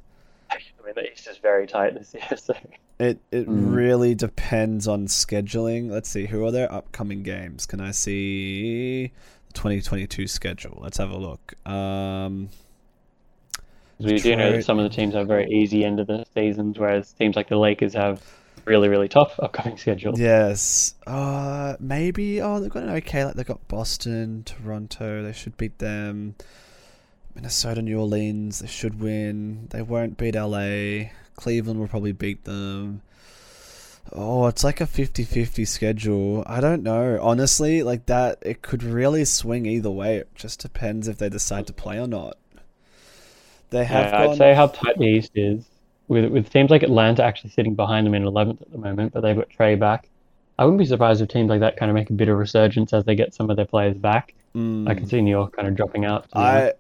I 0.52 0.56
mean, 0.86 0.94
the 0.96 1.12
East 1.12 1.28
is 1.28 1.38
very 1.38 1.68
tight 1.68 1.94
this 1.96 2.14
year, 2.14 2.24
so 2.38 2.54
It 3.00 3.20
it 3.32 3.48
Mm. 3.48 3.74
really 3.74 4.14
depends 4.16 4.88
on 4.88 5.08
scheduling. 5.08 5.90
Let's 5.90 6.10
see 6.10 6.26
who 6.26 6.46
are 6.46 6.52
their 6.52 6.72
upcoming 6.72 7.24
games. 7.24 7.66
Can 7.66 7.80
I 7.80 7.92
see 7.92 9.12
the 9.48 9.54
2022 9.54 10.28
schedule? 10.28 10.80
Let's 10.82 10.98
have 10.98 11.12
a 11.12 11.18
look. 11.18 11.54
Um, 11.66 12.50
we 14.00 14.18
do 14.20 14.36
know 14.36 14.52
that 14.54 14.64
some 14.66 14.80
of 14.80 14.90
the 14.90 14.96
teams 14.96 15.14
have 15.14 15.28
very 15.28 15.50
easy 15.50 15.84
end 15.86 16.00
of 16.00 16.08
the 16.08 16.26
seasons, 16.34 16.78
whereas 16.78 17.12
teams 17.14 17.36
like 17.36 17.48
the 17.50 17.58
Lakers 17.58 17.94
have 17.94 18.22
really, 18.70 18.90
really 18.90 19.10
tough 19.10 19.40
upcoming 19.40 19.78
schedule. 19.84 20.14
yes. 20.14 20.96
Uh, 21.08 21.76
maybe. 21.80 22.42
Oh, 22.42 22.60
they've 22.60 22.70
got 22.70 22.84
an 22.84 22.90
okay. 22.92 23.26
Like 23.26 23.36
they've 23.36 23.46
got 23.46 23.68
Boston, 23.68 24.44
Toronto. 24.46 25.24
They 25.24 25.34
should 25.34 25.58
beat 25.58 25.80
them. 25.80 26.36
Minnesota, 27.36 27.82
New 27.82 28.00
Orleans. 28.00 28.60
They 28.60 28.68
should 28.68 29.00
win. 29.00 29.68
They 29.72 29.82
won't 29.82 30.18
beat 30.18 30.36
LA. 30.36 31.10
Cleveland 31.36 31.80
will 31.80 31.88
probably 31.88 32.12
beat 32.12 32.44
them. 32.46 33.02
Oh, 34.12 34.48
it's 34.48 34.64
like 34.64 34.82
a 34.82 34.88
50-50 34.88 35.66
schedule. 35.68 36.44
I 36.48 36.62
don't 36.62 36.84
know. 36.84 37.20
Honestly, 37.22 37.84
like 37.84 38.08
that 38.08 38.40
it 38.42 38.62
could 38.62 38.82
really 38.84 39.24
swing 39.26 39.66
either 39.68 39.92
way. 39.92 40.18
It 40.18 40.30
just 40.36 40.60
depends 40.62 41.08
if 41.08 41.18
they 41.20 41.30
decide 41.30 41.68
to 41.68 41.74
play 41.74 42.00
or 42.00 42.08
not. 42.08 42.38
They 43.72 43.86
have 43.86 44.12
Yeah, 44.12 44.18
gone 44.18 44.32
I'd 44.32 44.38
say 44.38 44.54
how 44.54 44.68
tight 44.68 44.98
the 44.98 45.06
East 45.06 45.32
is, 45.36 45.66
with 46.10 46.30
with 46.30 46.50
teams 46.50 46.70
like 46.70 46.84
Atlanta 46.84 47.24
actually 47.24 47.52
sitting 47.52 47.76
behind 47.76 48.06
them 48.06 48.14
in 48.14 48.24
11th 48.24 48.62
at 48.62 48.72
the 48.72 48.78
moment, 48.78 49.14
but 49.14 49.22
they've 49.22 49.36
got 49.36 49.50
Trae 49.50 49.80
back. 49.80 50.10
I 50.58 50.66
wouldn't 50.66 50.80
be 50.80 50.86
surprised 50.86 51.22
if 51.22 51.30
teams 51.30 51.50
like 51.50 51.62
that 51.62 51.78
kind 51.78 51.90
of 51.90 51.96
make 51.96 52.10
a 52.10 52.14
bit 52.14 52.28
of 52.28 52.38
resurgence 52.38 52.92
as 52.92 53.06
they 53.06 53.16
get 53.16 53.34
some 53.34 53.50
of 53.50 53.56
their 53.56 53.66
players 53.66 53.98
back. 53.98 54.34
Mm. 54.54 54.90
I 54.90 54.96
can 54.96 55.08
see 55.08 55.22
New 55.22 55.32
York 55.32 55.56
kind 55.56 55.70
of 55.70 55.76
dropping 55.76 56.04
out. 56.04 56.26
I. 56.34 56.74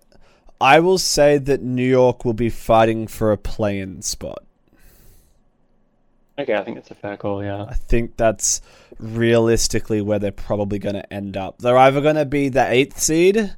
I 0.61 0.81
will 0.81 0.97
say 0.97 1.37
that 1.37 1.61
New 1.61 1.87
York 1.87 2.25
will 2.25 2.33
be 2.33 2.49
fighting 2.49 3.07
for 3.07 3.31
a 3.31 3.37
play-in 3.37 4.01
spot. 4.01 4.43
Okay, 6.37 6.53
I 6.53 6.63
think 6.63 6.75
that's 6.75 6.91
a 6.91 6.95
fair 6.95 7.15
call. 7.15 7.43
Yeah. 7.43 7.63
I 7.63 7.75
think 7.75 8.17
that's 8.17 8.61
realistically 8.97 10.01
where 10.01 10.19
they're 10.19 10.31
probably 10.31 10.79
going 10.79 10.95
to 10.95 11.13
end 11.13 11.37
up. 11.37 11.59
They're 11.59 11.77
either 11.77 12.01
going 12.01 12.15
to 12.15 12.25
be 12.25 12.49
the 12.49 12.69
eighth 12.69 12.99
seed, 12.99 13.55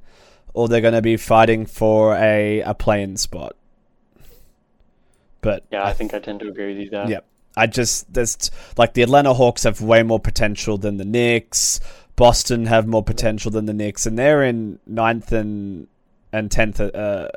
or 0.54 0.68
they're 0.68 0.82
going 0.82 0.94
to 0.94 1.02
be 1.02 1.18
fighting 1.18 1.66
for 1.66 2.16
a 2.16 2.62
a 2.62 2.74
play-in 2.74 3.18
spot. 3.18 3.56
But 5.42 5.66
Yeah, 5.72 5.84
I 5.84 5.94
think 5.94 6.14
I 6.14 6.20
tend 6.20 6.40
to 6.42 6.48
agree 6.48 6.68
with 6.76 6.84
you 6.84 6.90
there. 6.90 7.10
Yeah. 7.10 7.20
I 7.58 7.68
just 7.68 8.14
there's 8.14 8.50
like 8.78 8.94
the 8.94 9.02
Atlanta 9.02 9.34
Hawks 9.34 9.64
have 9.64 9.82
way 9.82 10.04
more 10.04 10.20
potential 10.20 10.78
than 10.78 10.98
the 10.98 11.04
Knicks. 11.06 11.80
Boston 12.16 12.66
have 12.68 12.88
more 12.88 13.04
potential 13.04 13.52
than 13.52 13.66
the 13.66 13.74
Knicks, 13.74 14.06
and 14.06 14.18
they're 14.18 14.44
in 14.44 14.80
ninth 14.86 15.32
and 15.34 15.88
and 16.32 16.50
tenth 16.50 16.80
uh, 16.80 17.28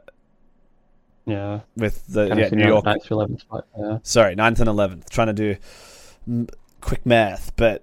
Yeah. 1.26 1.60
with 1.76 2.06
the 2.06 2.26
yeah 2.28 2.48
New 2.50 2.66
York. 2.66 2.84
Ninth 2.84 3.04
to 3.06 3.14
11th 3.14 3.40
spot. 3.40 3.66
Yeah. 3.76 3.98
Sorry, 4.02 4.34
ninth 4.36 4.60
and 4.60 4.68
eleventh. 4.68 5.10
Trying 5.10 5.28
to 5.28 5.32
do 5.32 6.46
quick 6.80 7.04
math, 7.06 7.56
but 7.56 7.82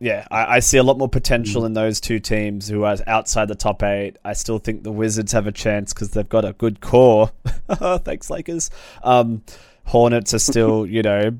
yeah, 0.00 0.26
I, 0.30 0.56
I 0.56 0.58
see 0.60 0.78
a 0.78 0.82
lot 0.82 0.96
more 0.98 1.08
potential 1.08 1.64
in 1.66 1.74
those 1.74 2.00
two 2.00 2.18
teams 2.18 2.66
who 2.68 2.84
are 2.84 2.96
outside 3.06 3.48
the 3.48 3.54
top 3.54 3.82
eight. 3.82 4.16
I 4.24 4.32
still 4.32 4.58
think 4.58 4.82
the 4.82 4.90
Wizards 4.92 5.32
have 5.32 5.46
a 5.46 5.52
chance 5.52 5.92
because 5.92 6.10
they've 6.10 6.28
got 6.28 6.44
a 6.46 6.54
good 6.54 6.80
core. 6.80 7.30
Thanks, 7.70 8.30
Lakers. 8.30 8.70
Um, 9.02 9.42
Hornets 9.84 10.32
are 10.32 10.38
still, 10.38 10.86
you 10.96 11.02
know, 11.02 11.38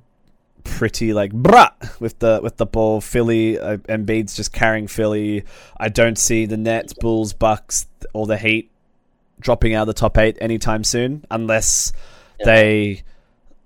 pretty 0.62 1.14
like 1.14 1.32
bruh 1.32 1.72
with 2.00 2.18
the 2.18 2.40
with 2.42 2.58
the 2.58 2.66
ball. 2.66 3.00
Philly, 3.00 3.58
uh, 3.58 3.78
Embiid's 3.78 4.36
just 4.36 4.52
carrying 4.52 4.86
Philly. 4.88 5.44
I 5.78 5.88
don't 5.88 6.18
see 6.18 6.44
the 6.46 6.58
Nets, 6.58 6.92
Bulls, 6.92 7.32
Bucks, 7.32 7.86
or 8.12 8.26
the 8.26 8.36
Heat 8.36 8.70
dropping 9.40 9.72
out 9.74 9.82
of 9.82 9.86
the 9.86 9.94
top 9.94 10.18
eight 10.18 10.36
anytime 10.40 10.84
soon, 10.84 11.24
unless 11.30 11.94
Yeah. 12.40 12.44
they 12.46 13.02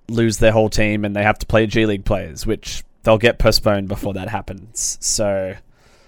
lose 0.08 0.38
their 0.38 0.52
whole 0.52 0.68
team 0.68 1.04
and 1.04 1.16
they 1.16 1.22
have 1.24 1.38
to 1.40 1.46
play 1.46 1.66
G 1.66 1.84
League 1.84 2.04
players, 2.04 2.46
which 2.46 2.84
they'll 3.04 3.18
get 3.18 3.38
postponed 3.38 3.86
before 3.88 4.12
that 4.14 4.28
happens. 4.28 4.98
So 5.00 5.54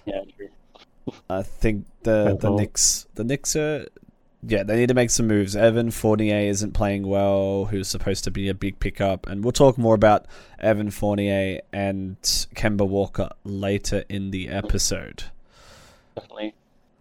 Yeah. 0.05 0.23
true. 0.37 0.49
I 1.31 1.43
think 1.43 1.87
the 2.03 2.25
Fair 2.25 2.35
the 2.35 2.49
call. 2.49 2.59
Knicks 2.59 3.07
the 3.15 3.23
Knicks 3.25 3.55
are 3.55 3.87
yeah, 4.49 4.63
they 4.63 4.77
need 4.77 4.89
to 4.89 4.95
make 4.95 5.11
some 5.11 5.27
moves. 5.27 5.57
Evan 5.57 5.91
Fournier 5.91 6.39
isn't 6.51 6.73
playing 6.73 7.07
well, 7.07 7.65
who's 7.65 7.89
supposed 7.89 8.23
to 8.25 8.31
be 8.31 8.49
a 8.49 8.55
big 8.55 8.79
pickup, 8.79 9.27
and 9.27 9.43
we'll 9.43 9.51
talk 9.53 9.77
more 9.77 9.95
about 9.95 10.27
Evan 10.61 10.91
Fournier 10.91 11.61
and 11.73 12.17
Kemba 12.55 12.87
Walker 12.87 13.31
later 13.45 14.05
in 14.09 14.31
the 14.31 14.49
episode. 14.49 15.25
definitely. 16.15 16.55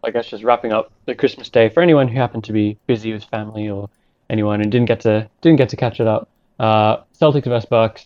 I 0.03 0.11
guess 0.11 0.27
just 0.27 0.43
wrapping 0.43 0.71
up 0.71 0.91
the 1.05 1.15
Christmas 1.15 1.49
day 1.49 1.67
for 1.69 1.81
anyone 1.81 2.07
who 2.07 2.15
happened 2.15 2.43
to 2.45 2.53
be 2.53 2.77
busy 2.87 3.11
with 3.13 3.23
family 3.25 3.69
or 3.69 3.89
anyone 4.29 4.61
and 4.61 4.71
didn't 4.71 4.87
get 4.87 4.99
to 5.01 5.27
didn't 5.41 5.57
get 5.57 5.69
to 5.69 5.75
catch 5.75 5.99
it 5.99 6.07
up. 6.07 6.27
Uh, 6.59 6.97
Celtics 7.19 7.45
vs 7.45 7.65
Bucks. 7.65 8.05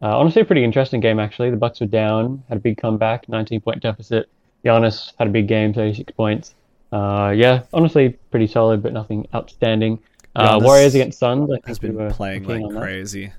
Uh, 0.00 0.16
honestly, 0.18 0.42
a 0.42 0.44
pretty 0.44 0.64
interesting 0.64 1.00
game 1.00 1.18
actually. 1.18 1.50
The 1.50 1.56
Bucks 1.56 1.80
were 1.80 1.86
down, 1.86 2.42
had 2.48 2.58
a 2.58 2.60
big 2.60 2.78
comeback, 2.78 3.28
19 3.28 3.60
point 3.60 3.80
deficit. 3.80 4.28
Giannis 4.64 5.12
had 5.18 5.28
a 5.28 5.30
big 5.30 5.48
game, 5.48 5.72
36 5.72 6.12
points. 6.12 6.54
Uh, 6.92 7.32
yeah, 7.36 7.62
honestly, 7.72 8.10
pretty 8.30 8.46
solid, 8.46 8.82
but 8.82 8.92
nothing 8.92 9.26
outstanding. 9.34 9.98
Uh, 10.34 10.60
Warriors 10.62 10.94
against 10.94 11.18
Suns. 11.18 11.50
I 11.50 11.58
Has 11.66 11.78
been 11.78 11.94
were 11.94 12.10
playing 12.10 12.44
like 12.44 12.76
crazy. 12.76 13.32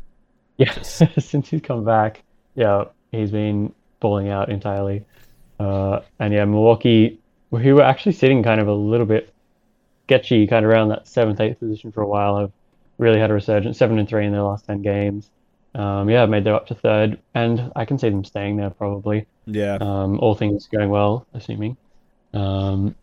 Yeah, 0.58 0.72
since 0.82 1.50
he's 1.50 1.62
come 1.62 1.86
back, 1.86 2.24
yeah, 2.56 2.86
he's 3.12 3.32
been 3.32 3.74
falling 4.02 4.30
out 4.30 4.50
entirely. 4.50 5.06
Uh, 5.60 6.02
and 6.19 6.34
yeah, 6.34 6.45
Milwaukee, 6.45 7.19
who 7.52 7.76
were 7.76 7.84
actually 7.84 8.13
sitting 8.13 8.43
kind 8.43 8.60
of 8.60 8.67
a 8.67 8.74
little 8.74 9.06
bit 9.06 9.34
sketchy, 10.06 10.48
kind 10.48 10.65
of 10.65 10.72
around 10.72 10.89
that 10.89 11.08
seventh, 11.08 11.39
eighth 11.39 11.60
position 11.60 11.91
for 11.91 12.02
a 12.02 12.08
while, 12.08 12.38
have 12.38 12.52
really 12.98 13.19
had 13.19 13.32
a 13.32 13.34
resurgence. 13.34 13.78
Seven 13.78 14.00
and 14.00 14.08
three 14.08 14.26
in 14.26 14.32
their 14.32 14.41
last 14.41 14.65
ten 14.65 14.82
games. 14.82 15.30
Um, 15.75 16.10
yeah, 16.10 16.25
made 16.25 16.43
their 16.43 16.55
up 16.55 16.67
to 16.67 16.75
third, 16.75 17.19
and 17.36 17.71
I 17.75 17.86
can 17.86 17.97
see 17.99 18.10
them 18.10 18.23
staying 18.23 18.58
there 18.58 18.69
probably. 18.71 19.25
Yeah. 19.45 19.77
Um, 19.79 20.19
all 20.19 20.36
things 20.36 20.67
going 20.67 20.89
well, 20.89 21.25
assuming. 21.34 21.77
Um, 22.34 22.95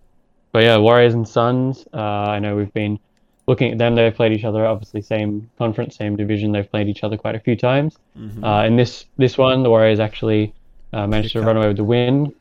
but 0.52 0.62
yeah, 0.64 0.76
Warriors 0.78 1.14
and 1.14 1.26
Suns. 1.28 1.86
Uh, 1.92 1.98
I 2.00 2.38
know 2.38 2.56
we've 2.56 2.72
been 2.72 2.98
looking 3.46 3.70
at 3.72 3.78
them. 3.78 3.94
They've 3.94 4.14
played 4.14 4.32
each 4.32 4.44
other, 4.44 4.66
obviously 4.66 5.02
same 5.02 5.48
conference, 5.58 5.96
same 5.96 6.16
division. 6.16 6.52
They've 6.52 6.68
played 6.70 6.88
each 6.88 7.04
other 7.04 7.16
quite 7.16 7.34
a 7.36 7.40
few 7.40 7.56
times. 7.56 7.96
Mhm. 8.18 8.42
Uh, 8.44 8.66
in 8.66 8.76
this 8.76 9.06
this 9.16 9.38
one, 9.38 9.62
the 9.62 9.70
Warriors 9.70 10.00
actually 10.00 10.52
uh, 10.92 11.06
managed 11.06 11.32
to 11.32 11.42
run 11.42 11.56
away 11.56 11.68
with 11.68 11.76
the 11.76 11.84
win. 11.84 12.32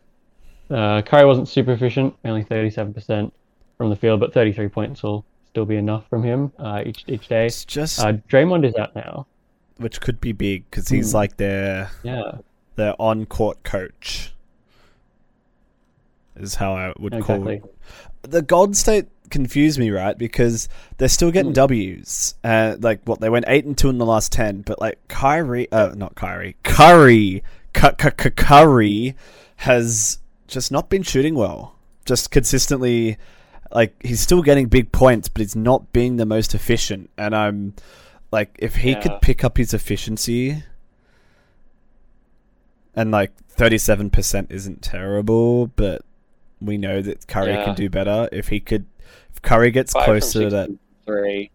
Uh, 0.70 1.02
Curry 1.04 1.26
wasn't 1.26 1.48
super 1.48 1.74
efficient, 1.74 2.16
only 2.26 2.44
37% 2.44 3.32
from 3.78 3.90
the 3.90 3.96
field, 3.96 4.20
but 4.20 4.34
33 4.34 4.68
points 4.70 5.04
will 5.04 5.24
still 5.50 5.66
be 5.66 5.76
enough 5.76 6.08
from 6.10 6.24
him 6.24 6.52
uh, 6.58 6.82
each 6.86 7.04
each 7.08 7.28
day. 7.28 7.46
it's 7.46 7.66
just 7.66 8.00
Uh, 8.00 8.14
Draymond 8.30 8.66
is 8.66 8.76
out 8.76 8.96
now. 8.96 9.28
Which 9.78 10.00
could 10.02 10.20
be 10.22 10.32
big 10.32 10.70
because 10.70 10.88
he's 10.90 11.12
Hmm. 11.12 11.18
like 11.18 11.38
their 11.38 11.92
Yeah, 12.04 12.38
their 12.76 12.96
on 13.00 13.26
court 13.26 13.64
coach. 13.64 14.32
Is 16.36 16.56
how 16.56 16.74
I 16.74 16.94
would 17.00 17.14
exactly. 17.14 17.60
call 17.60 17.70
it. 17.70 18.32
the 18.32 18.42
Golden 18.42 18.74
State 18.74 19.08
confuse 19.30 19.80
me, 19.80 19.90
right? 19.90 20.18
Because 20.18 20.68
they're 20.98 21.08
still 21.08 21.32
getting 21.32 21.52
Mm. 21.52 21.56
W's. 21.56 22.36
Uh, 22.44 22.76
like 22.80 23.00
what 23.06 23.22
they 23.22 23.30
went 23.30 23.46
eight 23.48 23.66
and 23.66 23.78
two 23.78 23.90
in 23.90 23.98
the 24.00 24.06
last 24.06 24.32
ten, 24.32 24.62
but 24.62 24.80
like 24.82 25.00
Kyrie, 25.08 25.72
uh, 25.72 25.94
not 25.96 26.16
Kyrie, 26.16 26.56
Curry, 26.64 27.42
Cu- 27.74 27.92
Cu- 27.94 28.12
Cu- 28.12 28.30
Curry 28.32 29.16
has 29.58 30.20
just 30.48 30.72
not 30.72 30.90
been 30.90 31.04
shooting 31.04 31.36
well. 31.36 31.76
Just 32.06 32.32
consistently, 32.32 33.18
like 33.72 33.96
he's 34.04 34.20
still 34.20 34.42
getting 34.42 34.68
big 34.68 34.92
points, 34.92 35.30
but 35.30 35.40
he's 35.42 35.56
not 35.56 35.92
being 35.94 36.18
the 36.18 36.26
most 36.26 36.54
efficient. 36.54 37.10
And 37.18 37.34
I'm 37.36 37.74
like, 38.36 38.56
if 38.60 38.76
he 38.76 38.92
Yeah. 38.92 39.00
could 39.02 39.22
pick 39.22 39.44
up 39.44 39.58
his 39.58 39.74
efficiency, 39.74 40.64
and 42.96 43.12
like 43.12 43.32
thirty-seven 43.50 44.10
percent 44.10 44.48
isn't 44.52 44.82
terrible, 44.82 45.68
but 45.68 46.02
we 46.62 46.78
know 46.78 47.02
that 47.02 47.28
Curry 47.28 47.54
Yeah. 47.54 47.66
can 47.66 47.76
do 47.76 47.90
better. 47.90 48.28
If 48.32 48.50
he 48.50 48.60
could, 48.60 48.86
if 49.34 49.42
Curry 49.42 49.72
gets 49.72 49.94
Five 49.94 50.06
closer 50.06 50.42
to 50.44 50.50
that, 50.50 50.70
three. 51.06 51.52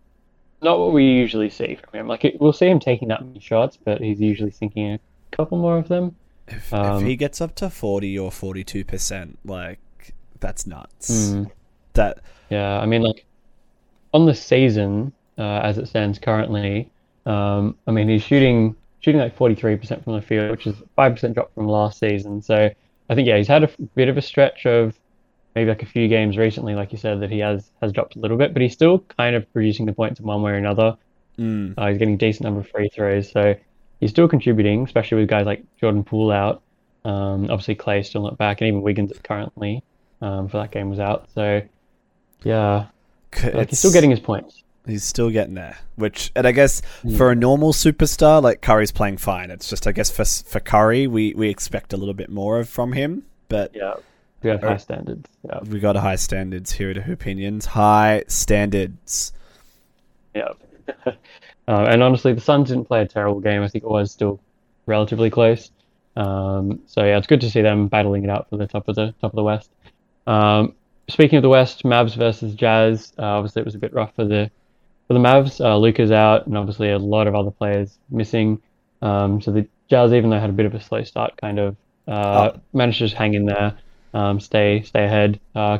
Not 0.62 0.79
what 0.79 0.93
we 0.93 1.05
usually 1.05 1.49
see 1.51 1.75
from 1.77 1.99
him. 1.99 2.07
Like 2.09 2.25
it, 2.25 2.40
we'll 2.40 2.53
see 2.53 2.66
him 2.69 2.81
taking 2.81 3.09
that 3.09 3.25
many 3.25 3.40
shots, 3.40 3.79
but 3.83 4.01
he's 4.01 4.21
usually 4.21 4.51
sinking 4.51 4.93
a 4.93 5.01
couple 5.31 5.59
more 5.59 5.79
of 5.79 5.88
them. 5.88 6.16
if, 6.49 6.73
Um, 6.75 7.03
if 7.03 7.09
he 7.09 7.16
gets 7.16 7.40
up 7.40 7.55
to 7.57 7.71
forty 7.71 8.19
or 8.19 8.31
forty-two 8.31 8.85
percent, 8.85 9.38
like 9.45 9.79
that's 10.40 10.66
nuts. 10.66 11.33
Hmm. 11.33 11.45
That 11.95 12.21
Yeah, 12.51 12.79
I 12.79 12.87
mean, 12.87 13.03
like 13.03 13.25
on 14.12 14.27
the 14.27 14.35
season 14.35 15.12
uh, 15.40 15.61
as 15.64 15.79
it 15.79 15.88
stands 15.88 16.20
currently, 16.20 16.92
um, 17.26 17.76
I 17.88 17.92
mean 17.92 18.09
he's 18.09 18.22
shooting 18.24 18.76
shooting 19.00 19.20
like 19.20 19.37
forty 19.37 19.57
three 19.57 19.76
percent 19.76 20.05
from 20.05 20.14
the 20.14 20.22
field, 20.22 20.53
which 20.53 20.66
is 20.68 20.76
five 20.96 21.14
percent 21.14 21.35
drop 21.35 21.55
from 21.55 21.68
last 21.68 21.98
season. 22.00 22.42
So 22.42 22.70
I 23.11 23.16
think 23.16 23.29
yeah, 23.29 23.38
he's 23.38 23.48
had 23.48 23.64
a 23.64 23.68
f- 23.70 23.76
bit 23.96 24.09
of 24.11 24.18
a 24.18 24.22
stretch 24.22 24.66
of 24.66 24.98
maybe 25.57 25.70
like 25.70 25.83
a 25.83 25.87
few 25.87 26.09
games 26.09 26.38
recently, 26.38 26.74
like 26.76 26.92
you 26.92 26.98
said, 26.98 27.20
that 27.22 27.31
he 27.31 27.40
has 27.40 27.70
has 27.83 27.92
dropped 27.92 28.16
a 28.16 28.20
little 28.20 28.38
bit, 28.38 28.53
but 28.55 28.62
he's 28.62 28.74
still 28.74 29.00
kind 29.18 29.37
of 29.37 29.53
producing 29.53 29.87
the 29.87 29.92
points 29.94 30.20
in 30.20 30.26
one 30.26 30.42
way 30.42 30.53
or 30.53 30.57
another. 30.57 30.96
mm, 31.38 31.79
Uh, 31.79 31.88
he's 31.88 31.98
getting 31.98 32.14
a 32.14 32.18
decent 32.18 32.44
number 32.44 32.61
of 32.61 32.68
free 32.68 32.88
throws, 32.90 33.31
so 33.33 33.55
he's 34.00 34.11
still 34.11 34.29
contributing, 34.29 34.85
especially 34.85 35.18
with 35.20 35.29
guys 35.29 35.46
like 35.46 35.64
Jordan 35.81 36.05
Poole 36.05 36.33
out. 36.33 36.62
Um, 37.05 37.44
obviously 37.50 37.74
Clay's 37.76 38.09
still 38.09 38.22
not 38.22 38.38
back, 38.38 38.61
and 38.61 38.68
even 38.68 38.83
Wiggins 38.83 39.12
currently 39.24 39.83
um, 40.20 40.48
for 40.48 40.59
that 40.59 40.70
game 40.72 40.90
was 40.90 41.00
out. 41.00 41.31
So 41.35 41.62
yeah, 42.44 42.87
like, 43.53 43.68
he's 43.70 43.79
still 43.79 43.92
getting 43.92 44.11
his 44.11 44.20
points. 44.20 44.62
He's 44.90 45.05
still 45.05 45.31
getting 45.31 45.55
there, 45.55 45.79
which, 45.96 46.31
and 46.37 46.46
I 46.46 46.53
guess 46.53 46.83
Hmm. 47.03 47.16
for 47.16 47.31
a 47.31 47.35
normal 47.35 47.72
superstar, 47.72 48.42
like 48.42 48.61
Curry's 48.61 48.92
playing 48.92 49.18
fine. 49.18 49.50
It's 49.50 49.68
just, 49.68 49.87
I 49.87 49.92
guess, 49.92 50.11
for 50.11 50.24
for 50.24 50.61
Curry, 50.61 51.07
we 51.07 51.35
we 51.35 51.48
expect 51.48 51.92
a 51.92 51.96
little 51.96 52.14
bit 52.14 52.29
more 52.31 52.59
of 52.61 52.68
from 52.68 52.92
him, 52.92 53.24
but 53.48 53.74
Yeah, 53.74 53.94
we 54.42 54.50
have 54.50 54.62
Uh, 54.64 54.68
high 54.70 54.76
standards. 54.76 55.29
Yeah, 55.44 55.61
we 55.68 55.81
got 55.81 55.96
high 55.96 56.16
standards 56.16 56.72
here 56.72 56.90
at 56.90 56.96
Opinions. 57.09 57.66
High 57.66 58.24
standards. 58.29 59.33
yeah. 60.35 60.48
uh, 61.07 61.12
and 61.68 62.03
honestly, 62.03 62.33
the 62.33 62.40
Suns 62.40 62.68
didn't 62.68 62.87
play 62.87 63.03
a 63.03 63.07
terrible 63.07 63.40
game. 63.40 63.62
I 63.62 63.68
think 63.68 63.85
it 63.85 63.90
was 63.90 64.11
still 64.11 64.40
relatively 64.87 65.31
close. 65.31 65.70
Um, 66.16 66.81
so 66.87 67.05
yeah, 67.05 67.16
it's 67.16 67.26
good 67.29 67.40
to 67.42 67.50
see 67.50 67.62
them 67.62 67.87
battling 67.88 68.24
it 68.24 68.31
out 68.31 68.48
for 68.50 68.57
the 68.57 68.66
top 68.66 68.88
of 68.88 68.96
the 68.96 69.14
top 69.20 69.33
of 69.33 69.37
the 69.37 69.44
West. 69.44 69.70
Um, 70.26 70.74
speaking 71.09 71.37
of 71.37 71.42
the 71.42 71.48
West, 71.48 71.85
Mavs 71.85 72.16
versus 72.16 72.55
Jazz. 72.55 73.12
Uh, 73.18 73.22
obviously, 73.22 73.61
it 73.62 73.64
was 73.64 73.74
a 73.76 73.79
bit 73.79 73.92
rough 73.94 74.14
for 74.16 74.24
the 74.24 74.50
for 75.11 75.14
the 75.14 75.18
Mavs. 75.20 75.61
Uh, 75.61 75.77
Luka's 75.77 76.12
out, 76.12 76.46
and 76.46 76.57
obviously 76.57 76.88
a 76.92 76.96
lot 76.99 77.27
of 77.27 77.35
other 77.35 77.51
players 77.51 77.99
missing. 78.11 78.62
Um, 79.03 79.40
so 79.40 79.51
the 79.51 79.66
Jazz, 79.88 80.12
even 80.12 80.31
though 80.31 80.37
they 80.37 80.40
had 80.40 80.51
a 80.51 80.53
bit 80.53 80.66
of 80.66 80.75
a 80.77 80.81
slow 80.81 81.03
start, 81.03 81.37
kind 81.37 81.59
of 81.59 81.75
uh, 82.07 82.53
Oh. 82.55 82.61
managed 82.73 82.99
to 82.99 83.07
just 83.07 83.16
hang 83.16 83.35
in 83.35 83.44
there, 83.44 83.77
um, 84.14 84.38
stay 84.38 84.83
stay 84.83 85.05
ahead. 85.05 85.40
Uh, 85.57 85.79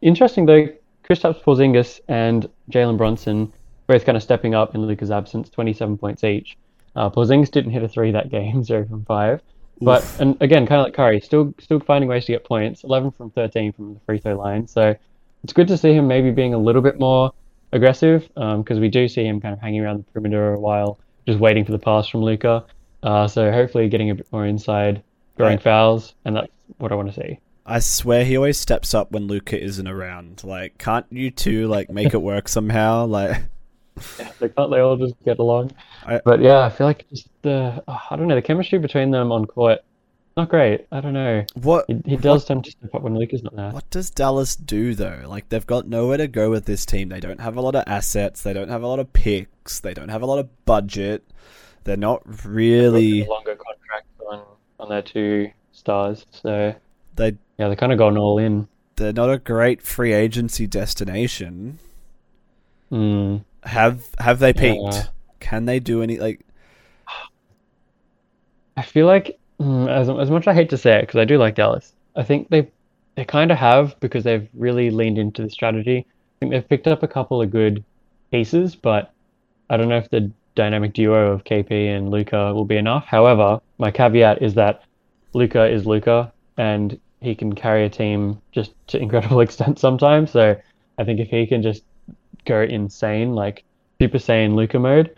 interesting 0.00 0.46
though, 0.46 0.66
Kristaps 1.08 1.40
Porzingis 1.44 2.00
and 2.08 2.48
Jalen 2.72 2.96
Brunson 2.98 3.52
both 3.86 4.04
kind 4.04 4.16
of 4.16 4.22
stepping 4.24 4.52
up 4.56 4.74
in 4.74 4.84
Luka's 4.84 5.12
absence, 5.12 5.48
27 5.48 5.96
points 5.96 6.24
each. 6.24 6.56
Uh, 6.96 7.08
Porzingis 7.08 7.52
didn't 7.52 7.70
hit 7.70 7.84
a 7.84 7.88
three 7.88 8.10
that 8.10 8.30
game, 8.30 8.64
zero 8.68 8.84
from 8.84 9.04
five. 9.04 9.40
But 9.80 10.04
and 10.18 10.36
again, 10.40 10.66
kind 10.66 10.80
of 10.80 10.86
like 10.86 10.94
Curry, 10.94 11.20
still 11.20 11.54
still 11.60 11.78
finding 11.78 12.08
ways 12.08 12.24
to 12.24 12.32
get 12.32 12.42
points. 12.44 12.82
11 12.82 13.12
from 13.12 13.30
13 13.30 13.70
from 13.74 13.94
the 13.94 14.00
free 14.00 14.18
throw 14.18 14.34
line. 14.36 14.66
So 14.66 14.96
it's 15.44 15.52
good 15.52 15.68
to 15.68 15.78
see 15.78 15.92
him 15.94 16.08
maybe 16.08 16.32
being 16.32 16.52
a 16.54 16.58
little 16.58 16.82
bit 16.82 16.98
more 16.98 17.32
aggressive 17.72 18.28
because 18.34 18.78
we 18.78 18.88
do 18.88 19.08
see 19.08 19.24
him 19.24 19.40
kind 19.40 19.52
of 19.54 19.60
hanging 19.60 19.80
around 19.82 19.98
the 19.98 20.10
perimeter 20.12 20.54
a 20.54 20.60
while, 20.60 20.98
just 21.26 21.38
waiting 21.40 21.64
for 21.64 21.72
the 21.72 21.78
pass 21.78 22.08
from 22.08 22.22
Luka. 22.22 22.64
Uh, 23.02 23.26
so 23.26 23.50
hopefully 23.50 23.88
getting 23.88 24.10
a 24.10 24.14
bit 24.14 24.26
more 24.32 24.46
inside, 24.46 25.02
throwing 25.36 25.54
Right. 25.56 25.62
fouls, 25.62 26.14
and 26.24 26.36
that's 26.36 26.48
what 26.78 26.92
I 26.92 26.94
want 26.94 27.12
to 27.12 27.20
see. 27.20 27.38
I 27.66 27.78
swear 27.78 28.24
he 28.24 28.36
always 28.36 28.58
steps 28.58 28.92
up 28.94 29.12
when 29.12 29.26
Luka 29.28 29.60
isn't 29.60 29.86
around. 29.86 30.42
Like, 30.44 30.78
can't 30.78 31.06
you 31.10 31.30
two 31.30 31.68
like 31.68 31.90
make 31.90 32.12
it 32.14 32.22
work 32.22 32.48
somehow? 32.48 33.06
Like, 33.06 33.42
They 34.40 34.48
can't 34.48 34.70
they 34.70 34.80
all 34.80 34.96
just 34.96 35.14
get 35.24 35.38
along? 35.38 35.72
I- 36.06 36.20
But 36.24 36.40
yeah, 36.40 36.60
I 36.60 36.70
feel 36.70 36.86
like 36.86 37.06
just 37.10 37.28
the 37.42 37.82
I 37.86 38.16
don't 38.16 38.26
know 38.26 38.34
the 38.34 38.42
chemistry 38.42 38.78
between 38.78 39.10
them 39.10 39.30
on 39.32 39.44
court 39.46 39.80
not 40.36 40.48
great. 40.48 40.86
I 40.90 41.00
don't 41.00 41.12
know. 41.12 41.44
what 41.54 41.84
He, 41.88 42.00
he 42.04 42.16
does 42.16 42.44
tend 42.44 42.64
to 42.64 42.70
step 42.70 42.94
up 42.94 43.02
when 43.02 43.14
Luka's 43.14 43.42
not 43.42 43.54
there. 43.56 43.70
What 43.70 43.88
does 43.90 44.10
Dallas 44.10 44.56
do 44.56 44.94
though? 44.94 45.22
Like 45.26 45.48
they've 45.48 45.66
got 45.66 45.86
nowhere 45.86 46.16
to 46.18 46.28
go 46.28 46.50
with 46.50 46.64
this 46.64 46.86
team. 46.86 47.08
They 47.08 47.20
don't 47.20 47.40
have 47.40 47.56
a 47.56 47.60
lot 47.60 47.74
of 47.74 47.84
assets. 47.86 48.42
They 48.42 48.52
don't 48.52 48.68
have 48.70 48.82
a 48.82 48.86
lot 48.86 48.98
of 48.98 49.12
picks. 49.12 49.80
They 49.80 49.94
don't 49.94 50.08
have 50.08 50.22
a 50.22 50.26
lot 50.26 50.38
of 50.38 50.64
budget. 50.64 51.24
They're 51.84 51.96
not 51.96 52.22
really. 52.46 53.22
a 53.22 53.28
longer 53.28 53.56
contract 53.56 54.06
on 54.30 54.42
on 54.80 54.88
their 54.88 55.02
two 55.02 55.50
stars. 55.72 56.26
So 56.30 56.74
They 57.16 57.36
yeah, 57.58 57.66
they're 57.68 57.76
kind 57.76 57.92
of 57.92 57.98
gone 57.98 58.16
all 58.16 58.38
in. 58.38 58.68
they're 58.96 59.12
not 59.12 59.30
a 59.30 59.38
great 59.38 59.82
free 59.82 60.12
agency 60.12 60.66
destination. 60.66 61.78
Mm. 62.90 63.44
Have 63.64 64.04
have 64.18 64.38
they 64.38 64.52
peaked? 64.52 64.94
Yeah. 64.94 65.04
Can 65.40 65.64
they 65.66 65.80
do 65.80 66.02
any 66.02 66.18
like? 66.18 66.40
I 68.76 68.82
feel 68.82 69.06
like 69.06 69.38
Mm, 69.62 69.88
as 69.88 70.08
as 70.08 70.30
much 70.30 70.42
as 70.42 70.48
I 70.48 70.54
hate 70.54 70.70
to 70.70 70.76
say 70.76 70.98
it 70.98 71.02
because 71.02 71.20
I 71.20 71.24
do 71.24 71.38
like 71.38 71.54
Dallas. 71.54 71.94
I 72.16 72.24
think 72.24 72.48
they 72.48 72.68
they 73.14 73.24
kind 73.24 73.52
of 73.52 73.58
have 73.58 73.98
because 74.00 74.24
they've 74.24 74.48
really 74.54 74.90
leaned 74.90 75.18
into 75.18 75.42
the 75.42 75.50
strategy. 75.50 75.98
I 75.98 76.34
think 76.40 76.50
they've 76.50 76.68
picked 76.68 76.88
up 76.88 77.04
a 77.04 77.08
couple 77.08 77.40
of 77.40 77.50
good 77.50 77.84
pieces, 78.32 78.74
but 78.74 79.12
I 79.70 79.76
don't 79.76 79.88
know 79.88 79.98
if 79.98 80.10
the 80.10 80.32
dynamic 80.56 80.94
duo 80.94 81.30
of 81.32 81.44
KP 81.44 81.70
and 81.96 82.10
Luka 82.10 82.52
will 82.52 82.64
be 82.64 82.76
enough. 82.76 83.04
However, 83.06 83.60
my 83.78 83.92
caveat 83.92 84.42
is 84.42 84.54
that 84.54 84.82
Luka 85.32 85.66
is 85.66 85.86
Luka 85.86 86.32
and 86.56 86.98
he 87.20 87.36
can 87.36 87.54
carry 87.54 87.84
a 87.84 87.88
team 87.88 88.42
just 88.50 88.72
to 88.88 88.98
incredible 88.98 89.40
extent 89.46 89.78
sometimes. 89.78 90.32
So 90.32 90.56
I 90.98 91.04
think 91.04 91.20
if 91.20 91.28
he 91.28 91.46
can 91.46 91.62
just 91.62 91.84
go 92.46 92.62
insane, 92.62 93.34
like 93.34 93.62
Super 94.00 94.18
Saiyan 94.18 94.56
Luka 94.56 94.80
mode, 94.80 95.14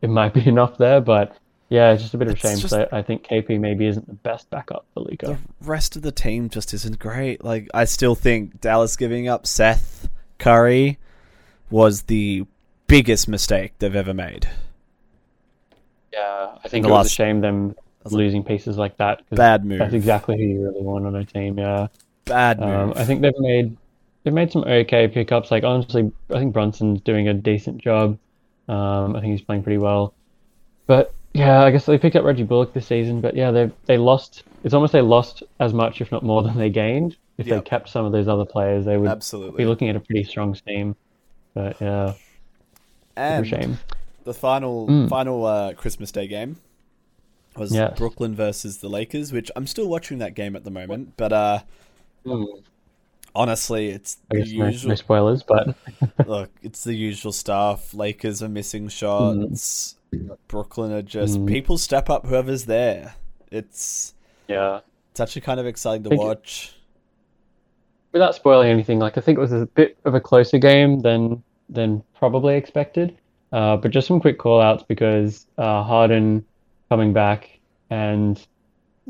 it 0.00 0.08
might 0.08 0.32
be 0.32 0.48
enough 0.54 0.78
there. 0.78 1.02
But 1.02 1.36
yeah, 1.68 1.92
it's 1.92 2.02
just 2.02 2.14
a 2.14 2.18
bit 2.18 2.28
of 2.28 2.32
a 2.32 2.36
It's 2.36 2.42
shame. 2.42 2.58
just- 2.58 2.70
So 2.70 2.88
I 2.92 3.02
think 3.02 3.24
KP 3.26 3.58
maybe 3.58 3.86
isn't 3.86 4.06
the 4.06 4.14
best 4.14 4.48
backup 4.50 4.86
for 4.94 5.00
Luka. 5.00 5.26
The 5.60 5.66
rest 5.68 5.96
of 5.96 6.02
the 6.02 6.12
team 6.12 6.48
just 6.48 6.72
isn't 6.74 6.98
great. 6.98 7.44
Like 7.44 7.68
I 7.74 7.84
still 7.84 8.14
think 8.14 8.60
Dallas 8.60 8.96
giving 8.96 9.28
up 9.28 9.46
Seth 9.46 10.08
Curry 10.38 10.98
was 11.70 12.02
the 12.02 12.46
biggest 12.86 13.28
mistake 13.28 13.72
they've 13.78 13.94
ever 13.94 14.14
made. 14.14 14.48
Yeah, 16.12 16.56
I 16.64 16.68
think 16.68 16.86
it 16.86 16.90
was 16.90 17.06
a 17.06 17.10
shame 17.10 17.40
them 17.40 17.74
losing 18.10 18.42
pieces 18.42 18.78
like 18.78 18.96
that. 18.96 19.22
Bad 19.30 19.64
move. 19.64 19.78
That's 19.80 19.92
exactly 19.92 20.36
who 20.38 20.42
you 20.44 20.62
really 20.62 20.80
want 20.80 21.04
on 21.06 21.14
a 21.14 21.24
team. 21.24 21.58
Yeah. 21.58 21.88
Bad 22.24 22.60
move. 22.60 22.68
Um, 22.68 22.92
I 22.96 23.04
think 23.04 23.20
they've 23.20 23.38
made 23.38 23.76
they've 24.24 24.32
made 24.32 24.50
some 24.50 24.64
okay 24.64 25.08
pickups. 25.08 25.50
Like 25.50 25.64
honestly, 25.64 26.10
I 26.30 26.38
think 26.38 26.54
Brunson's 26.54 27.02
doing 27.02 27.28
a 27.28 27.34
decent 27.34 27.78
job. 27.78 28.18
Um, 28.68 29.16
I 29.16 29.20
think 29.20 29.32
he's 29.32 29.42
playing 29.42 29.62
pretty 29.62 29.78
well. 29.78 30.14
But 30.86 31.12
yeah, 31.34 31.62
I 31.62 31.70
guess 31.70 31.86
they 31.86 31.98
picked 31.98 32.16
up 32.16 32.24
Reggie 32.24 32.42
Bullock 32.42 32.72
this 32.72 32.86
season. 32.86 33.20
But 33.20 33.34
yeah, 33.36 33.50
they 33.50 33.70
they 33.86 33.98
lost. 33.98 34.44
It's 34.64 34.74
almost 34.74 34.92
they 34.92 35.00
lost 35.02 35.42
as 35.60 35.72
much, 35.72 36.00
if 36.00 36.10
not 36.10 36.22
more, 36.22 36.42
than 36.42 36.56
they 36.58 36.70
gained. 36.70 37.16
If 37.36 37.46
Yep. 37.46 37.64
they 37.64 37.68
kept 37.70 37.88
some 37.88 38.04
of 38.04 38.10
those 38.12 38.26
other 38.26 38.44
players, 38.44 38.84
they 38.84 38.96
would 38.96 39.08
Absolutely. 39.08 39.58
be 39.58 39.64
looking 39.68 39.88
at 39.88 39.94
a 39.96 40.00
pretty 40.00 40.24
strong 40.24 40.54
team. 40.54 40.96
But 41.54 41.80
yeah, 41.80 42.14
a 43.16 43.20
and 43.20 43.46
shame. 43.46 43.78
the 44.24 44.34
final 44.34 44.86
Mm. 44.88 45.08
final 45.08 45.44
uh, 45.46 45.74
Christmas 45.74 46.10
Day 46.10 46.26
game 46.26 46.56
was 47.56 47.72
Yes. 47.72 47.96
Brooklyn 47.98 48.34
versus 48.34 48.78
the 48.78 48.88
Lakers, 48.88 49.32
which 49.32 49.50
I'm 49.56 49.66
still 49.66 49.88
watching 49.88 50.18
that 50.18 50.34
game 50.34 50.56
at 50.56 50.64
the 50.64 50.70
moment. 50.70 51.14
But 51.16 51.32
uh, 51.32 51.58
honestly, 53.34 53.88
it's 53.90 54.18
I 54.30 54.34
the 54.36 54.40
guess 54.42 54.52
no, 54.52 54.66
usual. 54.66 54.88
no 54.90 54.94
spoilers, 54.96 55.42
but 55.42 55.76
Look, 56.26 56.50
it's 56.62 56.84
the 56.84 56.94
usual 56.94 57.32
stuff. 57.32 57.94
Lakers 57.94 58.42
are 58.42 58.48
missing 58.48 58.88
shots. 58.88 59.94
Brooklyn 60.48 60.92
are 60.92 61.02
just 61.02 61.38
Mm. 61.38 61.46
people 61.46 61.78
step 61.78 62.08
up 62.10 62.26
whoever's 62.26 62.64
there. 62.64 63.14
It's 63.50 64.14
yeah. 64.48 64.80
it's 65.10 65.20
actually 65.20 65.42
kind 65.42 65.60
of 65.60 65.66
exciting 65.66 66.02
to 66.04 66.08
Think- 66.10 66.22
watch. 66.22 66.74
without 68.12 68.34
spoiling 68.34 68.70
anything, 68.70 68.98
like 68.98 69.18
I 69.18 69.20
think 69.20 69.38
it 69.38 69.40
was 69.40 69.52
a 69.52 69.66
bit 69.66 69.96
of 70.04 70.14
a 70.14 70.20
closer 70.20 70.58
game 70.58 71.00
than 71.00 71.42
than 71.68 72.02
probably 72.14 72.54
expected. 72.56 73.16
Uh, 73.52 73.76
but 73.76 73.90
just 73.90 74.06
some 74.06 74.20
quick 74.20 74.38
call 74.38 74.60
outs 74.60 74.82
because 74.86 75.46
uh, 75.56 75.82
Harden 75.82 76.44
coming 76.90 77.12
back, 77.14 77.58
and 77.90 78.46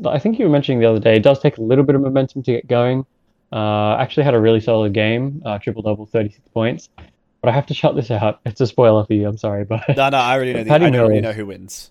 I 0.05 0.17
think 0.19 0.39
you 0.39 0.45
were 0.45 0.51
mentioning 0.51 0.79
the 0.79 0.85
other 0.85 0.99
day, 0.99 1.17
it 1.17 1.23
does 1.23 1.39
take 1.39 1.57
a 1.57 1.61
little 1.61 1.83
bit 1.83 1.95
of 1.95 2.01
momentum 2.01 2.43
to 2.43 2.51
get 2.53 2.67
going. 2.67 3.05
Uh, 3.51 3.95
actually 3.95 4.23
had 4.23 4.33
a 4.33 4.39
really 4.39 4.59
solid 4.61 4.93
game, 4.93 5.41
uh, 5.45 5.57
triple 5.59 5.81
double, 5.81 6.05
36 6.05 6.47
points. 6.53 6.89
But 7.41 7.49
I 7.49 7.53
have 7.53 7.67
to 7.67 7.73
shut 7.73 7.95
this 7.95 8.11
out. 8.11 8.39
It's 8.45 8.59
a 8.59 8.67
spoiler 8.67 9.05
for 9.05 9.13
you. 9.13 9.27
I'm 9.27 9.37
sorry, 9.37 9.63
but 9.63 9.83
No, 9.95 10.09
no, 10.09 10.17
I 10.17 10.33
already 10.35 10.53
know. 10.53 10.63
The, 10.63 10.69
Patty 10.69 10.85
I 10.85 10.99
already 10.99 11.21
know 11.21 11.31
who 11.31 11.45
wins. 11.45 11.89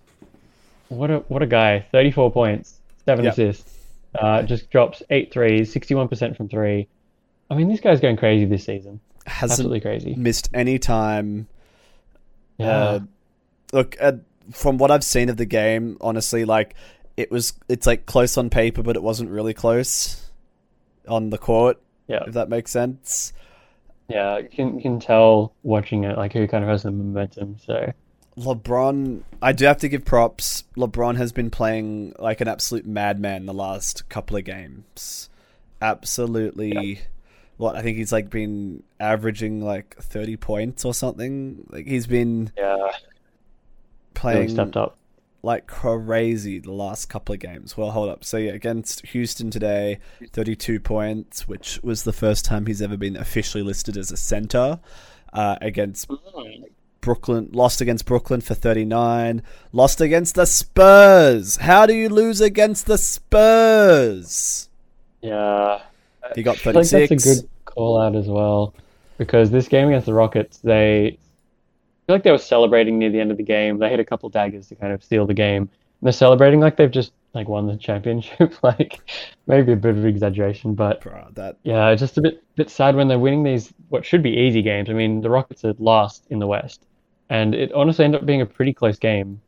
what 0.89 1.11
a 1.11 1.19
what 1.29 1.43
a 1.43 1.47
guy! 1.47 1.81
34 1.93 2.31
points, 2.33 2.79
seven 3.07 3.25
Yep. 3.25 3.33
assists. 3.33 3.75
Uh, 4.15 4.43
just 4.43 4.71
drops 4.71 5.03
eight 5.11 5.33
threes, 5.33 5.73
61% 5.73 6.37
from 6.37 6.49
three. 6.49 6.89
I 7.51 7.55
mean, 7.55 7.69
this 7.69 7.81
guy's 7.81 8.01
going 8.01 8.17
crazy 8.17 8.45
this 8.47 8.65
season. 8.65 9.01
Hasn't 9.27 9.53
Absolutely 9.53 9.81
crazy. 9.81 10.15
missed 10.17 10.49
any 10.55 10.79
time. 10.79 11.47
Yeah. 12.59 12.67
Uh, 12.79 13.01
look, 13.73 13.97
uh, 14.01 14.13
from 14.51 14.79
what 14.79 14.91
I've 14.91 15.05
seen 15.05 15.29
of 15.29 15.37
the 15.37 15.45
game, 15.47 15.99
honestly, 16.01 16.45
like 16.47 16.75
it 17.17 17.31
was, 17.31 17.53
it's 17.69 17.87
like 17.87 18.07
close 18.07 18.37
on 18.39 18.49
paper, 18.51 18.83
but 18.83 18.97
it 18.97 19.03
wasn't 19.03 19.31
really 19.31 19.55
close 19.55 20.31
on 21.07 21.31
the 21.31 21.39
court. 21.39 21.79
Yeah. 22.07 22.25
if 22.27 22.33
that 22.35 22.49
makes 22.49 22.71
sense. 22.71 23.35
Yeah, 24.09 24.39
you 24.39 24.49
can 24.49 24.77
you 24.77 24.83
can 24.83 25.01
tell 25.01 25.55
watching 25.63 26.05
it 26.05 26.17
like 26.17 26.33
who 26.33 26.49
kind 26.49 26.65
of 26.65 26.71
has 26.71 26.83
the 26.83 26.91
momentum. 26.91 27.57
So 27.65 27.93
LeBron, 28.39 29.23
I 29.43 29.53
do 29.53 29.67
have 29.67 29.79
to 29.79 29.89
give 29.89 30.05
props. 30.05 30.65
LeBron 30.77 31.17
has 31.17 31.33
been 31.33 31.51
playing 31.51 32.15
like 32.19 32.41
an 32.41 32.49
absolute 32.49 32.87
madman 32.87 33.47
the 33.47 33.55
last 33.55 34.09
couple 34.09 34.37
of 34.37 34.45
games. 34.45 35.29
Absolutely. 35.83 37.01
What 37.57 37.77
I 37.77 37.83
think 37.83 37.99
he's 37.99 38.13
like 38.13 38.31
been 38.31 38.83
averaging 39.01 39.61
like 39.63 39.97
thirty 40.01 40.37
points 40.37 40.85
or 40.85 40.95
something. 40.95 41.67
Like 41.71 41.87
he's 41.87 42.07
been 42.07 42.53
yeah, 42.57 42.75
really 42.75 42.93
playing 44.15 44.49
stepped 44.51 44.77
up. 44.77 44.98
Like 45.49 45.67
crazy 45.67 46.59
the 46.59 46.71
last 46.73 47.07
couple 47.07 47.33
of 47.33 47.41
games. 47.41 47.77
Well, 47.77 47.91
hold 47.91 48.11
up. 48.11 48.23
So 48.23 48.37
yeah, 48.37 48.53
against 48.53 49.07
Houston 49.07 49.51
today, 49.51 49.99
32 50.31 50.79
points, 50.79 51.49
which 51.49 51.81
was 51.83 52.05
the 52.05 52.13
first 52.13 52.45
time 52.45 52.67
he's 52.67 52.83
ever 52.83 52.97
been 52.99 53.17
officially 53.17 53.63
listed 53.65 53.97
as 53.97 54.13
a 54.13 54.17
center. 54.17 54.79
Uh, 55.33 55.57
against 55.61 56.09
Brooklyn, 57.01 57.49
lost 57.53 57.81
against 57.81 58.05
Brooklyn 58.07 58.41
for 58.41 58.55
39, 58.55 59.43
lost 59.73 60.01
against 60.01 60.35
the 60.35 60.47
Spurs. 60.47 61.57
How 61.57 61.87
do 61.87 61.95
you 61.95 62.09
lose 62.09 62.41
against 62.41 62.87
the 62.87 62.99
Spurs? 62.99 64.69
Yeah, 65.23 65.81
He 66.35 66.43
got 66.43 66.57
I 66.57 66.59
feel 66.59 66.73
like 66.75 66.87
36. 66.87 67.09
that's 67.25 67.27
a 67.39 67.43
good 67.43 67.49
call 67.65 68.01
out 68.01 68.17
as 68.17 68.27
well, 68.27 68.75
because 69.17 69.51
this 69.51 69.69
game 69.69 69.89
against 69.89 70.07
the 70.07 70.15
Rockets, 70.15 70.59
they 70.59 71.09
I 71.09 71.19
feel 72.09 72.17
like 72.17 72.23
they 72.23 72.31
were 72.31 72.39
celebrating 72.39 72.99
near 72.99 73.11
the 73.11 73.21
end 73.21 73.31
of 73.31 73.37
the 73.37 73.43
game. 73.43 73.79
They 73.79 73.91
hit 73.91 74.01
a 74.01 74.05
couple 74.05 74.31
daggers 74.31 74.69
to 74.69 74.75
kind 74.75 74.95
of 74.95 75.05
seal 75.05 75.27
the 75.27 75.35
game. 75.35 75.63
And 75.65 75.71
they're 76.01 76.13
celebrating 76.13 76.59
like 76.59 76.79
they've 76.79 76.91
just 76.91 77.13
like 77.35 77.49
won 77.49 77.67
the 77.67 77.77
championship. 77.77 78.55
like 78.63 78.99
maybe 79.47 79.73
a 79.73 79.77
bit 79.77 79.95
of 79.95 80.07
exaggeration, 80.07 80.75
but 80.75 81.05
that 81.35 81.57
yeah, 81.65 81.91
it's 81.91 82.01
just 82.01 82.17
a 82.17 82.23
bit 82.23 82.43
bit 82.57 82.71
sad 82.71 82.97
when 82.97 83.09
they're 83.09 83.19
winning 83.19 83.43
these 83.43 83.75
what 83.91 84.07
should 84.07 84.23
be 84.23 84.31
easy 84.31 84.63
games. 84.63 84.89
I 84.89 84.95
mean, 84.95 85.21
the 85.21 85.29
Rockets 85.29 85.67
are 85.67 85.75
last 85.79 86.25
in 86.31 86.39
the 86.39 86.47
West, 86.47 86.87
and 87.29 87.55
it 87.55 87.71
honestly 87.73 88.07
ended 88.07 88.23
up 88.23 88.27
being 88.27 88.41
a 88.41 88.47
pretty 88.47 88.73
close 88.73 88.99
game. 88.99 89.43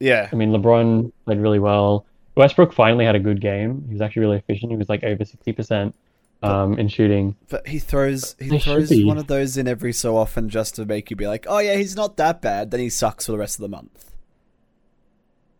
yeah. 0.00 0.28
I 0.32 0.34
mean, 0.34 0.50
LeBron 0.50 1.12
played 1.24 1.38
really 1.38 1.60
well. 1.60 2.04
Westbrook 2.34 2.72
finally 2.72 3.04
had 3.04 3.14
a 3.14 3.20
good 3.20 3.40
game. 3.40 3.84
He 3.86 3.92
was 3.92 4.02
actually 4.02 4.22
really 4.22 4.38
efficient. 4.38 4.72
He 4.72 4.76
was 4.76 4.88
like 4.88 5.04
over 5.04 5.24
sixty 5.24 5.52
percent 5.52 5.94
um, 6.42 6.78
in 6.78 6.88
shooting. 6.88 7.36
But 7.48 7.66
he 7.66 7.78
throws 7.78 8.34
he 8.38 8.48
They 8.48 8.58
throws 8.58 8.88
be. 8.88 9.04
one 9.04 9.18
of 9.18 9.26
those 9.26 9.56
in 9.56 9.68
every 9.68 9.92
so 9.92 10.16
often 10.16 10.48
just 10.48 10.76
to 10.76 10.84
make 10.84 11.10
you 11.10 11.16
be 11.16 11.26
like, 11.26 11.46
oh 11.48 11.58
yeah, 11.58 11.76
he's 11.76 11.96
not 11.96 12.16
that 12.16 12.42
bad. 12.42 12.70
Then 12.70 12.80
he 12.80 12.88
sucks 12.88 13.26
for 13.26 13.32
the 13.32 13.38
rest 13.38 13.58
of 13.58 13.62
the 13.62 13.68
month. 13.68 14.12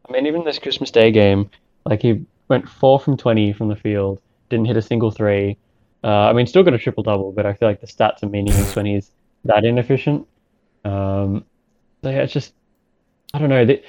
I 0.08 0.12
mean, 0.12 0.26
even 0.26 0.44
this 0.44 0.58
Christmas 0.58 0.90
Day 0.90 1.10
game, 1.10 1.50
like 1.86 2.02
he 2.02 2.24
went 2.48 2.68
four 2.68 2.98
from 2.98 3.16
twenty 3.16 3.52
from 3.52 3.68
the 3.68 3.76
field, 3.76 4.20
didn't 4.50 4.66
hit 4.66 4.76
a 4.76 4.82
single 4.82 5.10
three. 5.10 5.56
Uh, 6.04 6.08
I 6.08 6.32
mean, 6.32 6.46
still 6.46 6.64
got 6.64 6.74
a 6.74 6.78
triple 6.78 7.04
double, 7.04 7.30
but 7.32 7.46
I 7.46 7.52
feel 7.52 7.68
like 7.68 7.80
the 7.80 7.86
stats 7.86 8.22
are 8.22 8.28
meaningless 8.28 8.74
when 8.74 8.86
he's 8.86 9.10
that 9.44 9.64
inefficient. 9.64 10.26
Um, 10.84 11.44
so 12.02 12.10
yeah, 12.10 12.22
it's 12.22 12.32
just 12.32 12.54
I 13.34 13.38
don't 13.38 13.48
know. 13.48 13.64
The, 13.64 13.82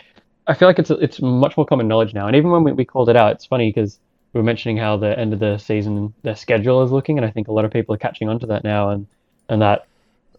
I 0.45 0.53
feel 0.53 0.67
like 0.67 0.77
it's 0.79 0.91
it's 0.91 1.21
much 1.21 1.57
more 1.57 1.65
common 1.65 1.87
knowledge 1.87 2.13
now, 2.13 2.27
and 2.27 2.35
even 2.35 2.51
when 2.51 2.63
we, 2.63 2.71
we 2.73 2.85
called 2.85 3.09
it 3.09 3.15
out, 3.15 3.31
it's 3.33 3.45
funny 3.45 3.69
because 3.69 3.99
we 4.33 4.39
were 4.39 4.43
mentioning 4.43 4.77
how 4.77 4.97
the 4.97 5.17
end 5.17 5.31
of 5.33 5.39
the 5.39 5.57
season 5.57 6.13
their 6.23 6.35
schedule 6.35 6.83
is 6.83 6.91
looking, 6.91 7.17
and 7.17 7.25
I 7.25 7.29
think 7.31 7.47
a 7.47 7.51
lot 7.53 7.65
of 7.65 7.71
people 7.71 7.93
are 7.95 7.99
catching 7.99 8.29
on 8.29 8.39
to 8.39 8.47
that 8.47 8.63
now, 8.63 8.89
and 8.89 9.07
and 9.49 9.61
that 9.61 9.87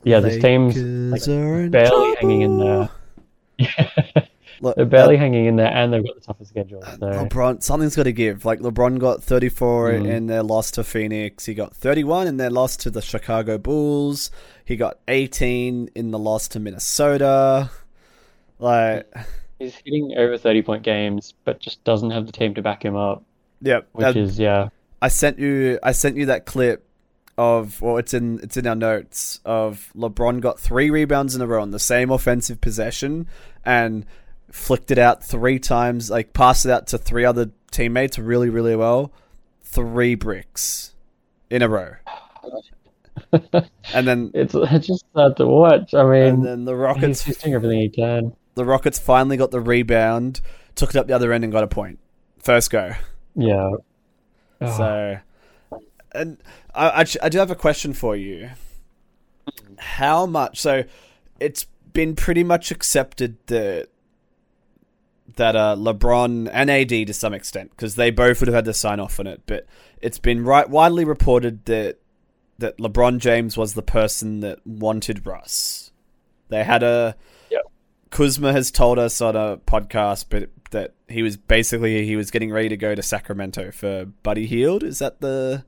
yeah, 0.02 0.20
this 0.20 0.42
team's 0.42 0.76
like, 0.76 1.26
Lakers 1.26 1.70
barely 1.70 2.14
hanging 2.20 2.40
in 2.42 2.58
trouble. 2.58 2.90
there. 3.58 4.28
Look, 4.60 4.76
They're 4.76 4.84
barely 4.86 5.16
hanging 5.16 5.46
in 5.46 5.56
there, 5.56 5.70
and 5.70 5.92
they've 5.92 6.04
got 6.04 6.14
the 6.14 6.20
toughest 6.22 6.50
schedule. 6.50 6.80
So 6.82 6.96
LeBron, 6.98 7.62
something's 7.62 7.96
got 7.96 8.04
to 8.04 8.12
give. 8.12 8.44
Like 8.44 8.60
LeBron 8.60 8.98
got 8.98 9.22
34 9.22 9.90
Mm. 9.92 10.06
in 10.08 10.26
their 10.26 10.42
loss 10.42 10.70
to 10.72 10.84
Phoenix. 10.84 11.44
He 11.46 11.54
got 11.54 11.74
31 11.74 12.28
in 12.28 12.36
their 12.38 12.50
loss 12.50 12.76
to 12.78 12.90
the 12.90 13.02
Chicago 13.02 13.58
Bulls. 13.58 14.30
He 14.64 14.76
got 14.76 14.98
18 15.08 15.90
in 15.94 16.10
the 16.12 16.18
loss 16.18 16.48
to 16.48 16.60
Minnesota. 16.60 17.68
Like, 18.58 19.12
he's 19.58 19.74
hitting 19.84 20.14
over 20.16 20.38
thirty 20.38 20.62
point 20.62 20.82
games, 20.84 21.34
but 21.44 21.58
just 21.60 21.82
doesn't 21.84 22.10
have 22.10 22.24
the 22.26 22.32
team 22.32 22.54
to 22.54 22.62
back 22.62 22.84
him 22.84 22.96
up, 22.96 23.22
yeah. 23.64 23.80
which 23.92 24.16
uh, 24.16 24.18
is 24.18 24.38
yeah, 24.38 24.68
I 25.00 25.08
sent 25.08 25.38
you. 25.38 25.78
I 25.82 25.92
sent 25.92 26.16
you 26.16 26.26
that 26.26 26.46
clip 26.46 26.86
of. 27.36 27.80
Well, 27.80 27.96
it's 27.98 28.14
in. 28.14 28.40
It's 28.42 28.56
in 28.56 28.66
our 28.66 28.74
notes 28.74 29.40
of 29.44 29.90
LeBron 29.96 30.40
got 30.40 30.58
three 30.58 30.90
rebounds 30.90 31.34
in 31.34 31.42
a 31.42 31.46
row 31.46 31.62
on 31.62 31.70
the 31.70 31.78
same 31.78 32.10
offensive 32.10 32.60
possession 32.60 33.26
and 33.64 34.06
flicked 34.50 34.90
it 34.90 34.98
out 34.98 35.24
three 35.24 35.58
times. 35.58 36.10
Like 36.10 36.32
passed 36.32 36.66
it 36.66 36.70
out 36.70 36.86
to 36.88 36.98
three 36.98 37.24
other 37.24 37.50
teammates 37.70 38.18
really, 38.18 38.48
really 38.48 38.76
well. 38.76 39.12
Three 39.62 40.14
bricks 40.14 40.94
in 41.50 41.62
a 41.62 41.68
row. 41.68 41.94
And 43.92 44.06
then 44.06 44.30
it's 44.34 44.54
it's 44.54 44.86
just 44.86 45.04
sad 45.14 45.36
to 45.36 45.46
watch. 45.46 45.94
I 45.94 46.02
mean, 46.04 46.34
and 46.34 46.44
then 46.44 46.64
the 46.64 46.74
Rockets 46.74 47.24
just 47.24 47.42
doing 47.42 47.54
everything 47.54 47.80
he 47.80 47.88
can. 47.88 48.34
the 48.54 48.64
Rockets 48.64 48.98
finally 48.98 49.36
got 49.36 49.50
the 49.50 49.60
rebound, 49.60 50.40
took 50.74 50.90
it 50.90 50.96
up 50.96 51.06
the 51.06 51.14
other 51.14 51.32
end 51.32 51.44
and 51.44 51.52
got 51.52 51.64
a 51.64 51.68
point. 51.68 51.98
First 52.38 52.70
go. 52.70 52.92
Yeah. 53.34 53.72
Oh, 54.60 54.76
So 54.76 55.18
and 56.12 56.38
I, 56.74 56.88
I 57.02 57.04
I 57.22 57.28
do 57.28 57.38
have 57.38 57.50
a 57.50 57.56
question 57.56 57.92
for 57.92 58.16
you. 58.16 58.50
How 59.78 60.26
much 60.26 60.60
so 60.60 60.84
it's 61.40 61.66
been 61.92 62.16
pretty 62.16 62.44
much 62.44 62.70
accepted 62.70 63.36
that 63.46 63.88
that 65.36 65.56
uh, 65.56 65.74
LeBron 65.76 66.48
and 66.52 66.70
AD 66.70 66.88
to 66.88 67.12
some 67.12 67.34
extent 67.34 67.70
because 67.70 67.96
they 67.96 68.10
both 68.10 68.40
would 68.40 68.48
have 68.48 68.54
had 68.54 68.64
to 68.66 68.74
sign 68.74 69.00
off 69.00 69.18
on 69.18 69.26
it, 69.26 69.42
but 69.46 69.66
it's 70.00 70.18
been 70.18 70.44
right 70.44 70.68
widely 70.68 71.04
reported 71.04 71.64
that 71.64 71.98
that 72.58 72.78
LeBron 72.78 73.18
James 73.18 73.56
was 73.56 73.74
the 73.74 73.82
person 73.82 74.40
that 74.40 74.64
wanted 74.66 75.26
Russ. 75.26 75.90
They 76.48 76.62
had 76.64 76.82
a 76.82 77.16
Yep. 77.50 77.62
Kuzma 78.10 78.52
has 78.52 78.70
told 78.70 78.98
us 78.98 79.20
on 79.20 79.34
a 79.34 79.56
podcast, 79.58 80.26
but 80.28 80.50
that 80.74 80.92
he 81.08 81.22
was 81.22 81.36
basically 81.36 82.04
he 82.04 82.16
was 82.16 82.30
getting 82.30 82.52
ready 82.52 82.68
to 82.68 82.76
go 82.76 82.94
to 82.94 83.02
Sacramento 83.02 83.70
for 83.70 84.04
Buddy 84.22 84.46
Hield. 84.46 84.82
Is 84.82 84.98
that 84.98 85.20
the 85.20 85.64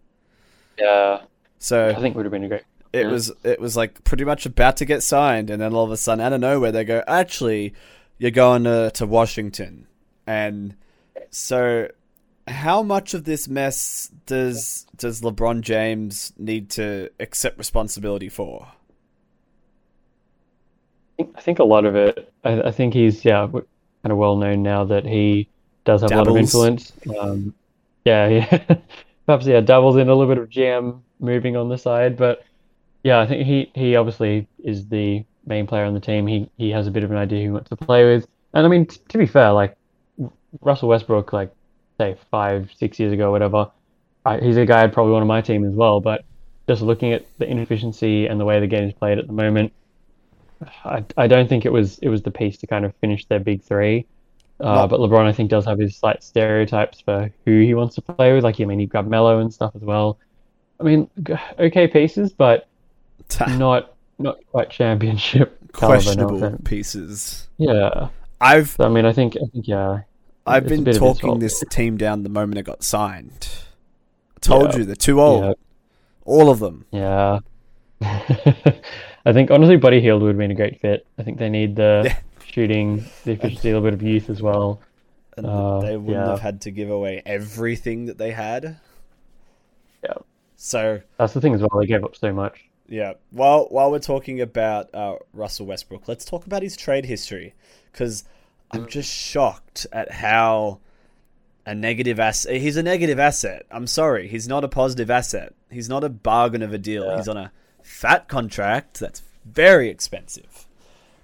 yeah, 0.79 1.23
so? 1.59 1.89
I 1.89 1.95
think 1.95 2.15
would 2.17 2.27
have 2.27 2.33
been 2.33 2.45
a 2.45 2.49
great. 2.49 2.63
it 2.93 3.07
Yeah. 3.07 3.11
was 3.11 3.33
it 3.43 3.61
was 3.61 3.77
like 3.77 4.05
pretty 4.05 4.25
much 4.25 4.45
about 4.45 4.77
to 4.79 4.85
get 4.85 5.03
signed, 5.03 5.49
and 5.49 5.63
then 5.63 5.73
all 5.73 5.85
of 5.85 5.91
a 5.91 5.97
sudden, 5.97 6.25
out 6.25 6.33
of 6.33 6.41
nowhere, 6.41 6.71
they 6.73 6.85
go, 6.85 7.03
"Actually, 7.07 7.73
you're 8.19 8.31
going 8.31 8.65
to, 8.65 8.91
to 8.95 9.07
Washington," 9.07 9.87
and 10.27 10.77
so 11.31 11.89
how 12.49 12.83
much 12.83 13.15
of 13.15 13.25
this 13.25 13.49
mess 13.49 14.11
does 14.27 14.87
does 14.97 15.23
LeBron 15.23 15.63
James 15.63 16.33
need 16.37 16.71
to 16.71 17.11
accept 17.19 17.59
responsibility 17.59 18.29
for? 18.29 18.69
I 21.19 21.41
think, 21.41 21.59
a 21.59 21.65
lot 21.65 21.87
of 21.87 21.97
it. 21.97 22.31
I, 22.45 22.61
I 22.65 22.71
think 22.71 22.93
he's 22.93 23.25
yeah 23.25 23.49
kind 24.07 24.13
of 24.13 24.19
well 24.19 24.37
known 24.37 24.63
now 24.63 24.85
that 24.85 25.05
he 25.05 25.49
does 25.85 26.03
have 26.03 26.13
a 26.13 26.17
lot 26.17 26.29
of 26.29 26.37
influence. 26.37 26.93
Um, 27.19 27.53
yeah, 28.05 28.29
yeah. 28.69 28.77
Perhaps 29.27 29.47
yeah, 29.47 29.61
dabbles 29.61 29.97
in 29.97 30.09
a 30.09 30.15
little 30.15 30.33
bit 30.33 30.41
of 30.41 30.49
GM 30.49 31.01
moving 31.19 31.57
on 31.57 31.69
the 31.69 31.77
side, 31.77 32.17
but 32.17 32.45
yeah, 33.03 33.19
I 33.19 33.27
think 33.27 33.45
he 33.45 33.73
he 33.75 33.97
obviously 33.97 34.47
is 34.63 34.87
the 34.87 35.25
main 35.45 35.67
player 35.67 35.85
on 35.87 35.95
the 35.95 35.99
team. 35.99 36.29
He 36.29 36.49
he 36.57 36.71
has 36.71 36.87
a 36.87 36.93
bit 36.93 37.03
of 37.03 37.11
an 37.11 37.17
idea 37.17 37.41
who 37.41 37.45
he 37.47 37.51
wants 37.51 37.71
to 37.71 37.77
play 37.77 38.05
with, 38.05 38.29
and 38.55 38.65
I 38.65 38.69
mean 38.69 38.87
t- 38.87 39.01
to 39.09 39.19
be 39.19 39.27
fair, 39.27 39.51
like 39.51 39.77
Russell 40.61 40.89
Westbrook, 40.89 41.33
like 41.33 41.53
say 41.99 42.17
five 42.31 42.71
six 42.77 43.01
years 43.01 43.13
ago, 43.13 43.33
whatever, 43.33 43.73
I, 44.25 44.39
he's 44.39 44.57
a 44.57 44.67
guy 44.67 44.85
I'd 44.85 44.93
probably 44.93 45.15
want 45.15 45.23
on 45.23 45.29
my 45.29 45.41
team 45.41 45.65
as 45.65 45.75
well. 45.75 46.01
But 46.01 46.25
just 46.69 46.83
looking 46.83 47.13
at 47.13 47.27
the 47.39 47.51
inefficiency 47.51 48.29
and 48.29 48.39
the 48.39 48.45
way 48.45 48.61
the 48.61 48.69
game 48.69 48.89
is 48.89 48.95
played 48.95 49.19
at 49.19 49.27
the 49.27 49.33
moment. 49.33 49.73
I, 50.85 51.05
I 51.17 51.27
don't 51.27 51.49
think 51.49 51.65
it 51.65 51.73
was 51.73 51.99
it 51.99 52.09
was 52.09 52.23
the 52.23 52.31
piece 52.31 52.57
to 52.59 52.67
kind 52.67 52.85
of 52.85 52.95
finish 52.97 53.25
their 53.27 53.41
big 53.41 53.63
three. 53.63 54.07
Uh, 54.59 54.87
but 54.87 55.01
LeBron, 55.01 55.27
I 55.27 55.33
think, 55.33 55.51
does 55.51 55.67
have 55.67 55.79
his 55.79 55.97
slight 55.97 56.23
stereotypes 56.23 57.01
for 57.01 57.31
who 57.45 57.61
he 57.61 57.75
wants 57.75 57.95
to 57.97 58.01
play 58.03 58.33
with. 58.33 58.43
Like, 58.43 58.59
I 58.59 58.65
mean, 58.65 58.79
he 58.79 58.87
grabbed 58.87 59.09
Melo 59.09 59.39
and 59.41 59.53
stuff 59.53 59.73
as 59.75 59.83
well. 59.83 60.19
I 60.81 60.85
mean, 60.85 61.11
okay 61.59 61.87
pieces, 61.89 62.33
but 62.33 62.67
not 63.49 63.95
not 64.19 64.39
quite 64.51 64.71
championship 64.71 65.59
caliber. 65.75 66.15
No 66.15 66.59
pieces. 66.65 67.49
Yeah. 67.59 68.09
I've 68.41 68.71
So, 68.71 68.85
I 68.85 68.89
mean, 68.89 69.05
I 69.05 69.13
think 69.13 69.37
I 69.37 69.47
think 69.53 69.69
yeah. 69.69 70.01
I've 70.47 70.67
been 70.67 70.85
bit 70.85 70.97
of 70.97 71.03
his 71.03 71.19
talking 71.19 71.39
this 71.39 71.63
team 71.71 71.97
down 71.97 72.23
the 72.23 72.29
moment 72.29 72.59
it 72.59 72.63
got 72.63 72.83
signed. 72.83 73.49
I 74.37 74.41
told 74.41 74.73
Yeah. 74.73 74.79
you 74.79 74.85
they're 74.85 74.95
too 74.95 75.21
old. 75.21 75.45
Yeah. 75.45 75.53
all 76.25 76.49
of 76.51 76.61
them. 76.61 76.87
Yeah. 76.93 77.41
I 79.27 79.33
think 79.33 79.51
honestly, 79.51 79.77
Buddy 79.77 80.01
Hield 80.01 80.23
would 80.23 80.29
have 80.29 80.39
been 80.39 80.51
a 80.53 80.55
great 80.55 80.81
fit. 80.81 81.07
I 81.19 81.23
think 81.25 81.39
they 81.39 81.51
need 81.51 81.77
the 81.77 82.03
Yeah. 82.07 82.17
shooting, 82.47 83.05
the 83.25 83.33
efficiency, 83.33 83.71
a 83.71 83.73
little 83.75 83.83
bit 83.87 83.93
of 83.95 84.03
youth 84.03 84.31
as 84.31 84.41
well. 84.41 84.81
And 85.37 85.45
Uh, 85.47 85.81
they 85.81 85.97
wouldn't 85.97 86.25
yeah. 86.25 86.31
have 86.31 86.41
had 86.41 86.61
to 86.63 86.71
give 86.71 86.89
away 86.89 87.23
everything 87.27 88.07
that 88.07 88.17
they 88.19 88.31
had. 88.31 88.77
Yeah. 90.05 90.15
So 90.57 91.01
That's 91.19 91.35
the 91.35 91.41
thing 91.41 91.55
as 91.55 91.61
well. 91.61 91.71
They 91.81 91.87
gave 91.87 92.05
up 92.05 92.17
so 92.17 92.33
much. 92.33 92.65
Yeah. 92.89 93.15
While 93.33 93.67
while 93.71 93.91
we're 93.91 93.99
talking 93.99 94.41
about 94.41 94.95
uh, 94.95 95.17
Russell 95.35 95.67
Westbrook, 95.67 96.07
let's 96.09 96.25
talk 96.25 96.47
about 96.47 96.63
his 96.63 96.77
trade 96.77 97.05
history 97.05 97.53
because 97.93 98.25
I'm 98.71 98.87
just 98.87 99.13
shocked 99.13 99.87
at 99.93 100.11
how 100.13 100.79
a 101.67 101.75
negative 101.75 102.21
asset. 102.21 102.57
He's 102.61 102.77
a 102.77 102.83
negative 102.83 103.19
asset. 103.19 103.67
I'm 103.73 103.89
sorry, 103.89 104.29
he's 104.29 104.47
not 104.47 104.63
a 104.63 104.69
positive 104.69 105.11
asset. 105.11 105.53
He's 105.71 105.89
not 105.89 106.05
a 106.05 106.09
bargain 106.09 106.63
of 106.63 106.73
a 106.73 106.79
deal. 106.79 107.05
Yeah. 107.07 107.17
He's 107.17 107.29
on 107.29 107.37
a 107.37 107.51
fat 107.87 108.29
contract 108.29 108.99
that's 109.01 109.23
very 109.45 109.89
expensive. 109.89 110.67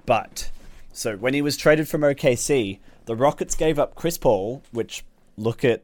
But 0.06 0.50
so 0.92 1.16
when 1.16 1.34
he 1.34 1.42
was 1.42 1.56
traded 1.56 1.88
from 1.88 2.02
OKC, 2.02 2.78
the 3.06 3.16
Rockets 3.16 3.54
gave 3.56 3.78
up 3.78 3.94
Chris 3.96 4.16
Paul, 4.16 4.62
which 4.70 5.04
look 5.36 5.64
at 5.64 5.82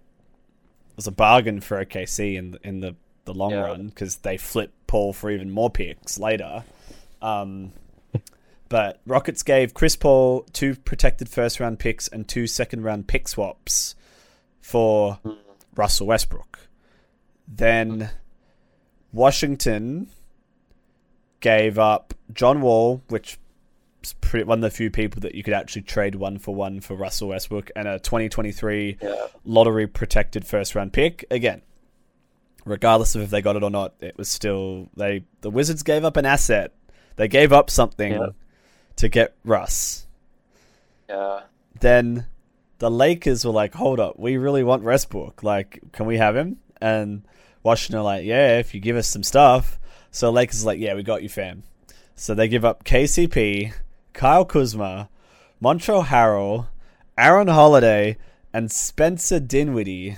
was 0.96 1.06
a 1.06 1.12
bargain 1.12 1.60
for 1.60 1.84
OKC 1.84 2.36
in 2.36 2.52
the, 2.52 2.58
in 2.62 2.80
the 2.80 2.94
the 3.24 3.34
long 3.34 3.50
Yeah. 3.50 3.60
run 3.66 3.88
because 3.88 4.16
they 4.16 4.36
flip 4.38 4.72
Paul 4.86 5.12
for 5.12 5.30
even 5.30 5.50
more 5.50 5.68
picks 5.68 6.18
later. 6.18 6.64
Um, 7.20 7.72
but 8.70 9.00
Rockets 9.04 9.42
gave 9.42 9.74
Chris 9.74 9.96
Paul 9.96 10.46
two 10.52 10.74
protected 10.76 11.28
first 11.28 11.60
round 11.60 11.78
picks 11.78 12.08
and 12.08 12.26
two 12.26 12.46
second 12.46 12.84
round 12.84 13.06
pick 13.06 13.28
swaps 13.28 13.94
for 14.62 15.18
Russell 15.74 16.06
Westbrook. 16.06 16.60
Then 17.46 18.10
Washington 19.12 20.08
gave 21.40 21.78
up 21.78 22.14
John 22.32 22.60
Wall, 22.60 23.02
which 23.08 23.38
is 24.02 24.12
pretty, 24.14 24.44
one 24.44 24.58
of 24.58 24.62
the 24.62 24.70
few 24.70 24.90
people 24.90 25.20
that 25.22 25.34
you 25.34 25.42
could 25.42 25.54
actually 25.54 25.82
trade 25.82 26.14
one 26.14 26.38
for 26.38 26.54
one 26.54 26.80
for 26.80 26.94
Russell 26.94 27.28
Westbrook, 27.28 27.70
and 27.76 27.86
a 27.88 27.98
2023 27.98 28.98
Yeah. 29.00 29.26
lottery 29.44 29.86
protected 29.86 30.46
first 30.46 30.74
round 30.74 30.92
pick. 30.92 31.24
Again, 31.30 31.62
regardless 32.64 33.14
of 33.14 33.22
if 33.22 33.30
they 33.30 33.42
got 33.42 33.56
it 33.56 33.62
or 33.62 33.70
not, 33.70 33.94
it 34.00 34.16
was 34.16 34.28
still 34.28 34.88
they 34.96 35.24
the 35.40 35.50
Wizards 35.50 35.82
gave 35.82 36.04
up 36.04 36.16
an 36.16 36.26
asset. 36.26 36.72
They 37.16 37.28
gave 37.28 37.52
up 37.52 37.70
something 37.70 38.12
Yeah. 38.12 38.28
to 38.96 39.08
get 39.08 39.34
Russ. 39.44 40.06
Yeah. 41.08 41.40
Then 41.80 42.26
the 42.78 42.90
Lakers 42.90 43.44
were 43.44 43.52
like, 43.52 43.74
"Hold 43.74 43.98
up, 44.00 44.18
we 44.18 44.36
really 44.36 44.62
want 44.62 44.82
Westbrook. 44.84 45.42
Like, 45.42 45.80
can 45.92 46.06
we 46.06 46.18
have 46.18 46.36
him?" 46.36 46.58
And 46.80 47.22
Washington 47.62 48.00
are 48.00 48.04
like, 48.04 48.24
"Yeah, 48.24 48.58
if 48.58 48.74
you 48.74 48.80
give 48.80 48.96
us 48.96 49.08
some 49.08 49.22
stuff." 49.24 49.78
So 50.10 50.30
Lakers 50.30 50.64
like, 50.64 50.78
"Yeah, 50.78 50.94
we 50.94 51.02
got 51.02 51.22
you, 51.22 51.28
fam." 51.28 51.62
So 52.14 52.34
they 52.34 52.48
give 52.48 52.64
up 52.64 52.84
KCP, 52.84 53.72
Kyle 54.12 54.44
Kuzma, 54.44 55.08
Montrezl 55.62 56.06
Harrell, 56.06 56.66
Aaron 57.16 57.48
Holiday, 57.48 58.16
and 58.52 58.70
Spencer 58.72 59.38
Dinwiddie, 59.38 60.16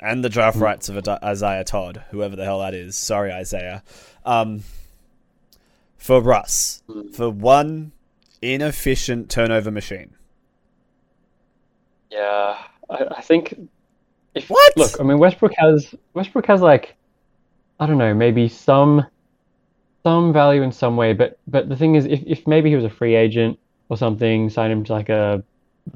and 0.00 0.24
the 0.24 0.28
draft 0.28 0.58
rights 0.58 0.88
of 0.88 1.06
Isaiah 1.22 1.64
Todd, 1.64 2.04
whoever 2.10 2.34
the 2.34 2.44
hell 2.44 2.58
that 2.60 2.74
is. 2.74 2.96
Sorry, 2.96 3.30
Isaiah. 3.32 3.82
Um, 4.24 4.64
for 5.96 6.20
Russ, 6.20 6.82
for 7.12 7.30
one 7.30 7.92
inefficient 8.40 9.30
turnover 9.30 9.70
machine. 9.70 10.16
Yeah. 12.10 12.58
I, 12.90 13.04
I 13.16 13.20
think 13.22 13.54
if 14.34 14.48
What? 14.48 14.76
look, 14.76 15.00
I 15.00 15.04
mean 15.04 15.18
Westbrook 15.18 15.52
has 15.56 15.94
Westbrook 16.14 16.46
has 16.46 16.60
like 16.60 16.96
I 17.82 17.86
don't 17.86 17.98
know, 17.98 18.14
maybe 18.14 18.48
some 18.48 19.04
some 20.04 20.32
value 20.32 20.62
in 20.62 20.70
some 20.70 20.96
way, 20.96 21.14
but 21.14 21.36
but 21.48 21.68
the 21.68 21.74
thing 21.74 21.96
is 21.96 22.04
if, 22.04 22.22
if 22.24 22.46
maybe 22.46 22.70
he 22.70 22.76
was 22.76 22.84
a 22.84 22.90
free 22.90 23.16
agent 23.16 23.58
or 23.88 23.96
something, 23.96 24.50
sign 24.50 24.70
him 24.70 24.84
to 24.84 24.92
like 24.92 25.08
a 25.08 25.42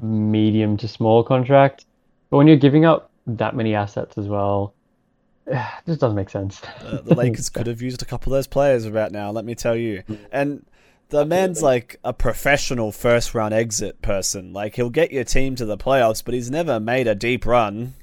medium 0.01 0.75
to 0.77 0.87
small 0.89 1.23
contract. 1.23 1.85
But 2.29 2.37
when 2.37 2.47
you're 2.47 2.57
giving 2.57 2.83
up 2.83 3.09
that 3.25 3.55
many 3.55 3.73
assets 3.73 4.17
as 4.17 4.27
well, 4.27 4.73
it 5.47 5.61
just 5.85 6.01
doesn't 6.01 6.17
make 6.17 6.29
sense. 6.29 6.61
Uh, 6.83 6.99
the 7.05 7.15
Lakers 7.15 7.47
could 7.57 7.67
have 7.67 7.81
used 7.81 8.01
a 8.01 8.05
couple 8.05 8.33
of 8.33 8.37
those 8.37 8.47
players 8.47 8.83
about 8.83 9.13
now, 9.13 9.31
let 9.31 9.45
me 9.45 9.55
tell 9.55 9.77
you. 9.77 10.03
And 10.29 10.65
the 11.07 11.25
man's 11.25 11.63
like 11.63 12.01
a 12.03 12.11
professional 12.11 12.91
first 12.91 13.33
round 13.33 13.53
exit 13.53 14.01
person. 14.01 14.51
Like 14.51 14.75
he'll 14.75 14.89
get 14.89 15.13
your 15.13 15.23
team 15.23 15.55
to 15.55 15.65
the 15.65 15.77
playoffs, 15.77 16.21
but 16.21 16.33
he's 16.33 16.51
never 16.51 16.81
made 16.81 17.07
a 17.07 17.15
deep 17.15 17.45
run. 17.45 17.93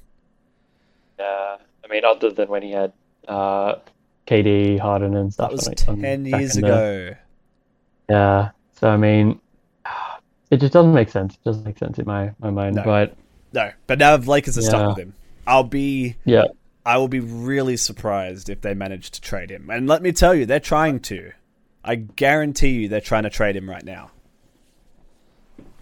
Yeah, 1.19 1.59
I 1.85 1.89
mean, 1.91 2.07
other 2.07 2.31
than 2.31 2.49
when 2.49 2.63
he 2.63 2.71
had 2.71 2.95
uh, 3.29 3.77
KD, 4.27 4.79
Harden, 4.79 5.17
and 5.17 5.33
stuff. 5.33 5.51
That 5.51 5.57
was 5.57 5.69
on- 5.69 5.97
ten 5.99 6.25
years 6.25 6.57
in 6.57 6.63
the- 6.63 6.67
ago. 6.69 7.17
Yeah, 8.09 8.51
so 8.73 8.89
I 8.89 8.97
mean, 8.97 9.41
it 10.51 10.59
just 10.59 10.73
doesn't 10.73 10.93
make 10.95 11.09
sense. 11.11 11.35
It 11.35 11.45
doesn't 11.45 11.65
make 11.65 11.79
sense 11.79 11.99
in 11.99 12.07
my 12.07 12.33
my 12.39 12.51
mind. 12.51 12.77
No. 12.77 12.83
But 12.85 13.17
No, 13.53 13.71
but 13.87 13.99
now 13.99 14.17
Lakers 14.17 14.59
are 14.59 14.63
stuck 14.63 14.89
with 14.97 14.99
him. 15.07 15.15
I'll 15.47 15.63
be 15.65 16.17
yeah, 16.25 16.45
I 16.85 16.99
will 16.99 17.09
be 17.09 17.21
really 17.21 17.77
surprised 17.77 18.49
if 18.49 18.61
they 18.61 18.75
manage 18.75 19.11
to 19.13 19.21
trade 19.21 19.51
him. 19.51 19.71
And 19.71 19.87
let 19.87 20.03
me 20.03 20.13
tell 20.13 20.35
you, 20.35 20.45
they're 20.47 20.61
trying 20.61 21.01
to. 21.01 21.33
I 21.83 21.97
guarantee 21.97 22.71
you 22.71 22.89
they're 22.89 23.01
trying 23.01 23.25
to 23.25 23.31
trade 23.31 23.57
him 23.57 23.69
right 23.69 23.85
now. 23.85 24.11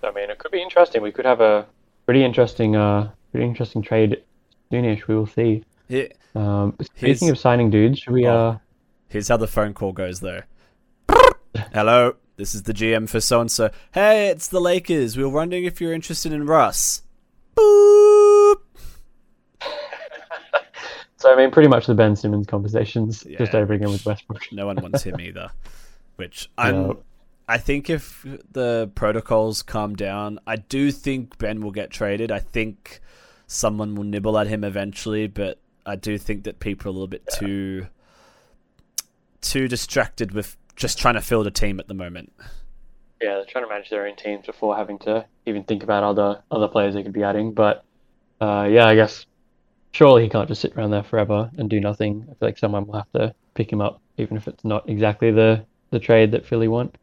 I 0.02 0.11
mean, 0.11 0.31
it 0.31 0.38
could 0.38 0.50
be 0.50 0.61
interesting. 0.61 1.00
We 1.00 1.12
could 1.12 1.24
have 1.24 1.40
a 1.40 1.66
pretty 2.07 2.24
interesting, 2.24 2.74
uh, 2.74 3.11
pretty 3.31 3.46
interesting 3.46 3.83
trade 3.83 4.22
soonish. 4.70 5.07
We 5.07 5.14
will 5.14 5.26
see. 5.26 5.64
Here, 5.92 6.09
Um, 6.35 6.74
speaking 6.96 7.28
of 7.28 7.37
signing 7.38 7.68
dudes, 7.68 7.98
should 7.98 8.14
we? 8.14 8.26
Oh. 8.26 8.35
Uh, 8.35 8.59
Here's 9.09 9.28
how 9.28 9.37
the 9.37 9.46
phone 9.46 9.74
call 9.74 9.92
goes, 9.92 10.20
though. 10.20 10.40
Hello, 11.74 12.14
this 12.38 12.55
is 12.55 12.62
the 12.62 12.72
GM 12.72 13.07
for 13.07 13.20
so 13.20 13.42
and 13.42 13.50
so. 13.50 13.70
Hey, 13.92 14.28
it's 14.28 14.48
the 14.48 14.59
Lakers. 14.59 15.18
We 15.18 15.22
were 15.22 15.28
wondering 15.28 15.64
if 15.64 15.83
you're 15.83 15.92
interested 15.92 16.33
in 16.33 16.46
Russ. 16.46 17.02
Boop. 17.55 18.55
so 21.18 21.31
I 21.31 21.37
mean, 21.37 21.50
pretty 21.50 21.68
much 21.68 21.85
the 21.85 21.94
Ben 21.94 22.16
Simmons 22.16 22.46
conversations 22.46 23.26
just 23.37 23.55
over 23.55 23.74
again 23.74 23.90
with 23.90 24.07
Westbrook. 24.07 24.44
No 24.50 24.64
one 24.64 24.76
wants 24.76 25.02
him 25.02 25.20
either. 25.20 25.50
Which 26.16 26.50
I'm. 26.57 26.87
Yeah. 26.87 26.92
I 27.50 27.59
think 27.59 27.90
if 27.90 28.24
the 28.50 28.90
protocols 28.94 29.62
calm 29.62 29.94
down, 29.94 30.38
I 30.46 30.57
do 30.57 30.90
think 30.90 31.37
Ben 31.37 31.61
will 31.61 31.70
get 31.70 31.90
traded. 31.90 32.33
I 32.33 32.38
think 32.38 33.02
someone 33.46 33.94
will 33.94 34.05
nibble 34.05 34.38
at 34.38 34.46
him 34.46 34.64
eventually, 34.64 35.26
but 35.26 35.59
I 35.85 35.97
do 35.97 36.16
think 36.18 36.45
that 36.45 36.61
people 36.61 36.87
are 36.87 36.90
a 36.90 36.92
little 36.92 37.09
bit 37.09 37.27
too 37.38 37.87
too 39.40 39.68
distracted 39.68 40.33
with 40.33 40.57
just 40.77 40.99
trying 40.99 41.14
to 41.14 41.21
field 41.21 41.47
a 41.47 41.51
team 41.51 41.81
at 41.81 41.88
the 41.88 41.95
moment. 41.95 42.33
Yeah, 43.21 43.35
they're 43.35 43.45
trying 43.45 43.64
to 43.64 43.68
manage 43.68 43.90
their 43.90 44.07
own 44.07 44.16
teams 44.16 44.47
before 44.47 44.77
having 44.77 44.99
to 45.01 45.25
even 45.47 45.64
think 45.64 45.83
about 45.83 46.03
other 46.03 46.42
other 46.51 46.68
players 46.68 46.95
they 46.95 47.03
could 47.03 47.12
be 47.12 47.23
adding. 47.23 47.53
But 47.53 47.85
uh, 48.40 48.68
yeah, 48.71 48.87
I 48.87 48.95
guess 48.95 49.27
surely 49.92 50.23
he 50.25 50.29
can't 50.29 50.49
just 50.49 50.61
sit 50.61 50.77
around 50.77 50.90
there 50.90 51.03
forever 51.03 51.51
and 51.57 51.68
do 51.71 51.81
nothing. 51.81 52.23
I 52.25 52.35
feel 52.35 52.49
like 52.49 52.59
someone 52.59 52.87
will 52.87 52.95
have 52.97 53.12
to 53.12 53.35
pick 53.55 53.73
him 53.73 53.81
up, 53.81 54.01
even 54.16 54.37
if 54.37 54.49
it's 54.49 54.64
not 54.64 54.88
exactly 54.88 55.31
the 55.31 55.64
the 55.90 55.99
trade 56.01 56.31
that 56.33 56.47
Philly 56.47 56.68
want. 56.68 56.97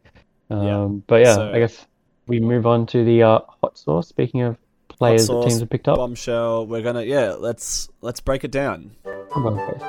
Um, 0.50 0.64
Yeah. 0.64 0.88
But 1.08 1.22
yeah, 1.22 1.36
So- 1.36 1.52
I 1.54 1.60
guess 1.60 1.86
we 2.28 2.40
move 2.40 2.66
on 2.68 2.86
to 2.88 3.04
the 3.04 3.24
uh, 3.24 3.40
hot 3.62 3.78
sauce. 3.78 4.08
Speaking 4.08 4.42
of 4.42 4.58
players 5.00 5.28
that 5.28 5.44
teams 5.44 5.60
have 5.62 5.70
picked 5.70 5.88
up, 5.88 5.98
Bombshell. 5.98 6.68
We're 6.68 6.84
gonna 6.84 7.04
yeah. 7.04 7.32
Let's 7.32 7.90
let's 8.02 8.20
break 8.20 8.44
it 8.44 8.52
down. 8.52 8.92
Come 9.32 9.48
on, 9.48 9.58
Chris. 9.68 9.82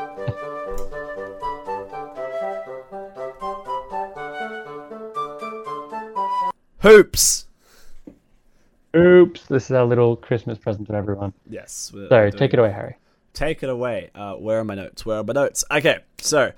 Hoops. 6.78 7.46
Oops, 8.96 9.46
this 9.46 9.66
is 9.66 9.70
our 9.72 9.84
little 9.84 10.16
Christmas 10.16 10.58
present 10.58 10.88
to 10.88 10.94
everyone. 10.94 11.32
Yes. 11.48 11.92
Sorry, 12.08 12.32
take 12.32 12.52
it 12.52 12.58
away, 12.58 12.72
Harry. 12.72 12.96
Take 13.34 13.62
it 13.62 13.68
away. 13.68 14.10
Uh, 14.14 14.34
where 14.34 14.58
are 14.58 14.64
my 14.64 14.74
notes? 14.74 15.06
Where 15.06 15.18
are 15.18 15.24
my 15.24 15.32
notes? 15.32 15.64
Okay, 15.70 15.98
so 16.18 16.52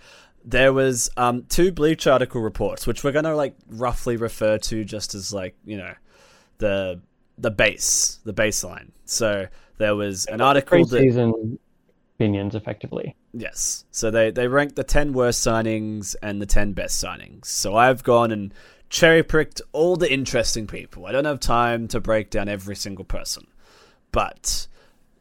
there 0.45 0.73
was 0.73 1.11
um, 1.17 1.45
two 1.49 1.73
Bleach 1.73 2.07
article 2.07 2.41
reports, 2.41 2.87
which 2.87 3.05
we're 3.05 3.13
gonna 3.13 3.35
like 3.35 3.55
roughly 3.69 4.17
refer 4.17 4.59
to 4.59 4.85
just 4.85 5.15
as 5.15 5.35
like 5.35 5.55
you 5.65 5.77
know 5.77 5.93
the 6.59 7.01
the 7.39 7.51
base, 7.51 8.21
the 8.25 8.35
baseline. 8.35 8.91
So 9.05 9.47
there 9.79 9.95
was 9.95 10.27
an 10.27 10.41
article 10.41 10.85
that 10.85 11.03
Preseason 11.03 11.59
opinions, 12.17 12.55
effectively. 12.55 13.17
Yes. 13.33 13.85
So 13.91 14.11
they, 14.11 14.31
they 14.31 14.47
ranked 14.47 14.77
the 14.77 14.85
10 14.85 15.13
worst 15.13 15.45
signings 15.45 16.15
and 16.23 16.41
the 16.41 16.47
10 16.47 16.73
best 16.73 17.03
signings. 17.03 17.47
So 17.47 17.77
I've 17.77 18.03
gone 18.03 18.31
and 18.31 18.55
cherry 18.91 19.23
pricked 19.23 19.61
all 19.73 19.97
the 19.97 20.13
interesting 20.13 20.67
people. 20.67 21.07
I 21.07 21.13
don't 21.13 21.25
have 21.25 21.41
time 21.41 21.89
to 21.89 22.01
break 22.01 22.31
down 22.31 22.49
every 22.49 22.77
single 22.77 23.05
person. 23.05 23.47
But 24.13 24.67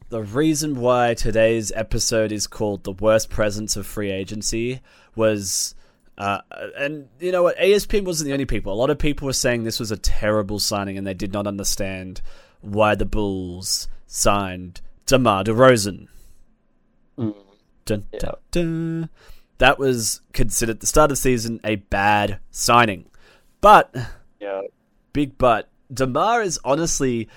the 0.09 0.21
reason 0.21 0.75
why 0.75 1.13
today's 1.13 1.71
episode 1.71 2.31
is 2.31 2.45
called 2.45 2.83
The 2.83 2.91
Worst 2.91 3.29
Presence 3.29 3.75
of 3.75 3.87
Free 3.87 4.11
Agency 4.11 4.81
was. 5.15 5.75
Uh, 6.17 6.41
and 6.77 7.07
you 7.19 7.31
know 7.31 7.43
what? 7.43 7.57
ESPN 7.57 8.03
wasn't 8.05 8.27
the 8.27 8.33
only 8.33 8.45
people. 8.45 8.71
A 8.73 8.75
lot 8.75 8.89
of 8.89 8.99
people 8.99 9.25
were 9.25 9.33
saying 9.33 9.63
this 9.63 9.79
was 9.79 9.91
a 9.91 9.97
terrible 9.97 10.59
signing 10.59 10.97
and 10.97 11.05
they 11.07 11.13
did 11.13 11.33
not 11.33 11.47
understand 11.47 12.21
why 12.61 12.93
the 12.95 13.05
Bulls 13.05 13.87
signed 14.07 14.81
DeMar 15.07 15.43
DeRozan. 15.45 16.07
Mm. 17.17 17.35
Dun, 17.85 18.05
Yeah. 18.13 18.19
dun, 18.19 18.35
dun. 18.51 19.09
that 19.57 19.79
was 19.79 20.21
considered 20.33 20.79
the 20.79 20.87
start 20.87 21.11
of 21.11 21.17
the 21.17 21.21
season 21.21 21.59
a 21.63 21.75
bad 21.77 22.39
signing. 22.51 23.05
But 23.61 23.95
Yeah. 24.39 24.61
big 25.13 25.37
but 25.37 25.69
Demar 25.93 26.41
is 26.41 26.59
honestly 26.63 27.27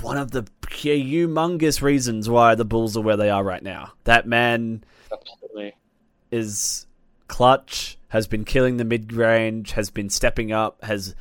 one 0.00 0.16
of 0.16 0.30
the 0.30 0.44
humongous 0.62 1.82
reasons 1.82 2.28
why 2.28 2.54
the 2.54 2.64
Bulls 2.64 2.96
are 2.96 3.00
where 3.00 3.16
they 3.16 3.30
are 3.30 3.42
right 3.44 3.62
now. 3.62 3.92
That 4.04 4.26
man 4.26 4.84
Absolutely. 5.12 5.74
is 6.30 6.86
clutch, 7.30 7.96
has 8.08 8.26
been 8.26 8.44
killing 8.44 8.76
the 8.76 8.84
mid 8.84 9.12
range, 9.12 9.72
has 9.72 9.88
been 9.88 10.10
stepping 10.10 10.50
up, 10.50 10.84
has 10.84 11.14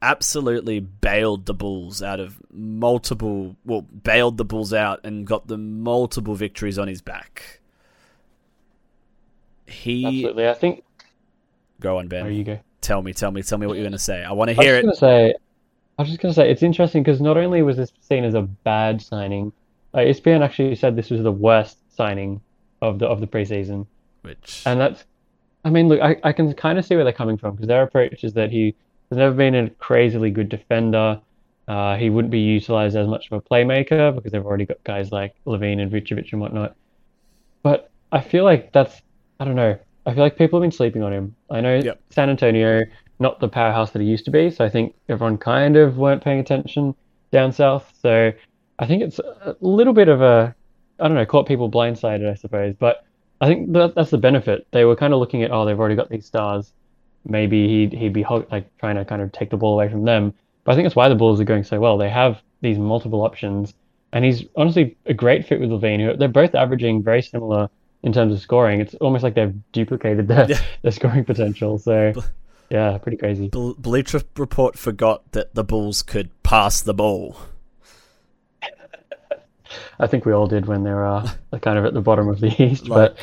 absolutely 0.00 0.78
bailed 0.78 1.46
the 1.46 1.52
Bulls 1.52 2.02
out 2.02 2.20
of 2.20 2.40
multiple, 2.52 3.56
well, 3.64 3.82
bailed 3.82 4.36
the 4.36 4.44
Bulls 4.44 4.72
out 4.72 5.00
and 5.04 5.26
got 5.26 5.48
them 5.48 5.82
multiple 5.82 6.36
victories 6.36 6.78
on 6.78 6.86
his 6.86 7.02
back. 7.02 7.60
He 9.66 10.06
Absolutely. 10.06 10.48
I 10.48 10.54
think. 10.54 10.84
go 11.80 11.98
on, 11.98 12.06
Ben. 12.06 12.22
There 12.22 12.32
you 12.32 12.44
go. 12.44 12.60
Tell 12.80 13.02
me, 13.02 13.12
tell 13.12 13.32
me, 13.32 13.42
tell 13.42 13.58
me 13.58 13.66
what 13.66 13.74
you're 13.74 13.82
going 13.82 13.92
to 13.92 13.98
say. 13.98 14.22
I 14.22 14.30
want 14.30 14.50
to 14.50 14.54
I 14.54 14.58
was 14.58 14.64
hear 14.64 14.82
just 14.82 14.96
it. 14.96 15.00
say, 15.00 15.34
I 15.98 16.02
was 16.02 16.08
just 16.10 16.20
gonna 16.20 16.34
say, 16.34 16.48
it's 16.50 16.62
interesting 16.62 17.02
because 17.02 17.20
not 17.20 17.36
only 17.36 17.62
was 17.62 17.76
this 17.76 17.90
seen 18.02 18.22
as 18.22 18.34
a 18.34 18.42
bad 18.42 19.02
signing, 19.02 19.52
uh, 19.94 19.98
ESPN 19.98 20.42
actually 20.44 20.76
said 20.76 20.94
this 20.94 21.10
was 21.10 21.22
the 21.22 21.32
worst 21.32 21.78
signing 21.96 22.40
of 22.82 23.00
the 23.00 23.06
of 23.06 23.20
the 23.20 23.26
preseason, 23.26 23.86
Which 24.22 24.62
and 24.66 24.78
that's, 24.80 25.04
I 25.66 25.70
mean, 25.70 25.88
look, 25.88 26.00
I, 26.00 26.14
I 26.22 26.32
can 26.32 26.54
kind 26.54 26.78
of 26.78 26.86
see 26.86 26.94
where 26.94 27.02
they're 27.02 27.12
coming 27.12 27.36
from 27.36 27.56
because 27.56 27.66
their 27.66 27.82
approach 27.82 28.22
is 28.22 28.34
that 28.34 28.52
he 28.52 28.76
has 29.10 29.18
never 29.18 29.34
been 29.34 29.56
a 29.56 29.68
crazily 29.68 30.30
good 30.30 30.48
defender. 30.48 31.20
Uh, 31.66 31.96
he 31.96 32.08
wouldn't 32.08 32.30
be 32.30 32.38
utilized 32.38 32.96
as 32.96 33.08
much 33.08 33.26
of 33.28 33.32
a 33.32 33.40
playmaker 33.40 34.14
because 34.14 34.30
they've 34.30 34.46
already 34.46 34.64
got 34.64 34.82
guys 34.84 35.10
like 35.10 35.34
LaVine 35.44 35.82
and 35.82 35.90
Vucevic 35.90 36.30
and 36.30 36.40
whatnot. 36.40 36.76
But 37.64 37.90
I 38.12 38.20
feel 38.20 38.44
like 38.44 38.72
that's, 38.72 39.02
I 39.40 39.44
don't 39.44 39.56
know. 39.56 39.76
I 40.06 40.14
feel 40.14 40.22
like 40.22 40.38
people 40.38 40.60
have 40.60 40.62
been 40.62 40.70
sleeping 40.70 41.02
on 41.02 41.12
him. 41.12 41.34
I 41.50 41.60
know 41.60 41.78
Yep. 41.78 42.00
San 42.10 42.30
Antonio, 42.30 42.84
not 43.18 43.40
the 43.40 43.48
powerhouse 43.48 43.90
that 43.90 44.00
he 44.00 44.06
used 44.06 44.24
to 44.26 44.30
be, 44.30 44.50
so 44.50 44.64
I 44.64 44.68
think 44.68 44.94
everyone 45.08 45.36
kind 45.36 45.76
of 45.76 45.98
weren't 45.98 46.22
paying 46.22 46.38
attention 46.38 46.94
down 47.32 47.50
south. 47.50 47.92
So 48.00 48.30
I 48.78 48.86
think 48.86 49.02
it's 49.02 49.18
a 49.18 49.56
little 49.60 49.94
bit 49.94 50.06
of 50.06 50.22
a, 50.22 50.54
I 51.00 51.08
don't 51.08 51.16
know, 51.16 51.26
caught 51.26 51.48
people 51.48 51.68
blindsided, 51.68 52.30
I 52.30 52.34
suppose. 52.34 52.76
But 52.78 53.02
I 53.40 53.46
think 53.46 53.72
that, 53.72 53.94
that's 53.94 54.10
the 54.10 54.18
benefit. 54.18 54.66
They 54.70 54.84
were 54.84 54.96
kind 54.96 55.12
of 55.12 55.20
looking 55.20 55.42
at, 55.42 55.50
oh, 55.50 55.64
they've 55.64 55.78
already 55.78 55.96
got 55.96 56.08
these 56.08 56.26
stars. 56.26 56.72
Maybe 57.24 57.68
he'd 57.68 57.92
he'd 57.92 58.12
be 58.12 58.24
like 58.50 58.70
trying 58.78 58.96
to 58.96 59.04
kind 59.04 59.20
of 59.20 59.32
take 59.32 59.50
the 59.50 59.56
ball 59.56 59.74
away 59.74 59.88
from 59.88 60.04
them. 60.04 60.32
But 60.64 60.72
I 60.72 60.74
think 60.74 60.86
that's 60.86 60.96
why 60.96 61.08
the 61.08 61.14
Bulls 61.16 61.40
are 61.40 61.44
going 61.44 61.64
so 61.64 61.80
well. 61.80 61.98
They 61.98 62.08
have 62.08 62.40
these 62.60 62.78
multiple 62.78 63.22
options, 63.22 63.74
and 64.12 64.24
he's 64.24 64.44
honestly 64.56 64.96
a 65.06 65.14
great 65.14 65.46
fit 65.46 65.60
with 65.60 65.70
LaVine. 65.70 66.04
Who 66.04 66.16
they're 66.16 66.28
both 66.28 66.54
averaging 66.54 67.02
very 67.02 67.22
similar 67.22 67.68
in 68.04 68.12
terms 68.12 68.32
of 68.32 68.40
scoring. 68.40 68.80
It's 68.80 68.94
almost 68.96 69.24
like 69.24 69.34
they've 69.34 69.54
duplicated 69.72 70.28
their 70.28 70.46
their 70.82 70.92
scoring 70.92 71.24
potential. 71.24 71.78
So, 71.78 72.12
yeah, 72.70 72.96
pretty 72.98 73.18
crazy. 73.18 73.48
Bleacher 73.48 74.22
Report 74.36 74.78
forgot 74.78 75.32
that 75.32 75.54
the 75.54 75.64
Bulls 75.64 76.02
could 76.02 76.30
pass 76.44 76.80
the 76.80 76.94
ball. 76.94 77.36
I 79.98 80.06
think 80.06 80.24
we 80.24 80.32
all 80.32 80.46
did 80.46 80.66
when 80.66 80.82
they 80.84 80.90
were 80.90 81.06
uh, 81.06 81.30
kind 81.62 81.78
of 81.78 81.84
at 81.84 81.94
the 81.94 82.00
bottom 82.00 82.28
of 82.28 82.40
the 82.40 82.54
East. 82.62 82.88
Like, 82.88 83.16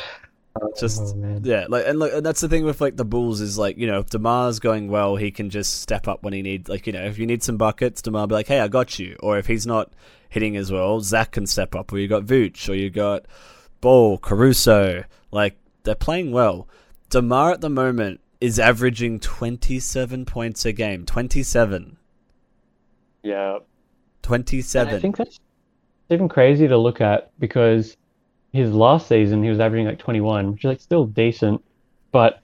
but 0.53 0.77
Just 0.77 1.01
oh, 1.01 1.39
yeah, 1.41 1.65
like 1.67 1.85
and 1.87 1.97
look, 1.97 2.13
and 2.13 2.25
that's 2.25 2.41
the 2.41 2.47
thing 2.47 2.63
with 2.63 2.79
like 2.79 2.95
the 2.95 3.05
Bulls 3.05 3.41
is 3.41 3.57
like 3.57 3.77
you 3.77 3.87
know 3.87 3.99
if 3.99 4.09
Demar's 4.09 4.59
going 4.59 4.87
well, 4.87 5.15
he 5.15 5.31
can 5.31 5.49
just 5.49 5.81
step 5.81 6.07
up 6.07 6.23
when 6.23 6.33
he 6.33 6.41
needs. 6.43 6.69
Like 6.69 6.85
you 6.85 6.93
know 6.93 7.03
if 7.03 7.17
you 7.17 7.25
need 7.25 7.41
some 7.41 7.57
buckets, 7.57 8.01
Demar 8.03 8.27
be 8.27 8.35
like, 8.35 8.47
hey, 8.47 8.59
I 8.59 8.67
got 8.67 8.99
you. 8.99 9.15
Or 9.19 9.37
if 9.37 9.47
he's 9.47 9.65
not 9.65 9.91
hitting 10.29 10.55
as 10.55 10.71
well, 10.71 10.99
Zach 10.99 11.31
can 11.31 11.47
step 11.47 11.75
up. 11.75 11.91
Or 11.91 11.97
you 11.97 12.07
got 12.07 12.25
Vooch, 12.25 12.69
or 12.69 12.75
you 12.75 12.89
got 12.91 13.25
Ball, 13.81 14.19
Caruso. 14.19 15.05
Like 15.31 15.57
they're 15.83 15.95
playing 15.95 16.31
well. 16.31 16.67
Demar 17.09 17.51
at 17.51 17.61
the 17.61 17.69
moment 17.69 18.19
is 18.39 18.59
averaging 18.59 19.19
twenty 19.19 19.79
seven 19.79 20.23
points 20.23 20.65
a 20.65 20.71
game. 20.71 21.05
Twenty 21.05 21.41
seven. 21.43 21.97
yeah. 23.23 23.59
27. 24.23 24.87
And 24.87 24.97
I 24.97 25.01
think 25.01 25.17
that's 25.17 25.39
even 26.13 26.29
crazy 26.29 26.67
to 26.67 26.77
look 26.77 27.01
at 27.01 27.31
because 27.39 27.97
his 28.51 28.71
last 28.71 29.07
season 29.07 29.43
he 29.43 29.49
was 29.49 29.59
averaging 29.59 29.87
like 29.87 29.99
21, 29.99 30.51
which 30.51 30.61
is 30.61 30.69
like 30.69 30.81
still 30.81 31.05
decent, 31.05 31.63
but 32.11 32.41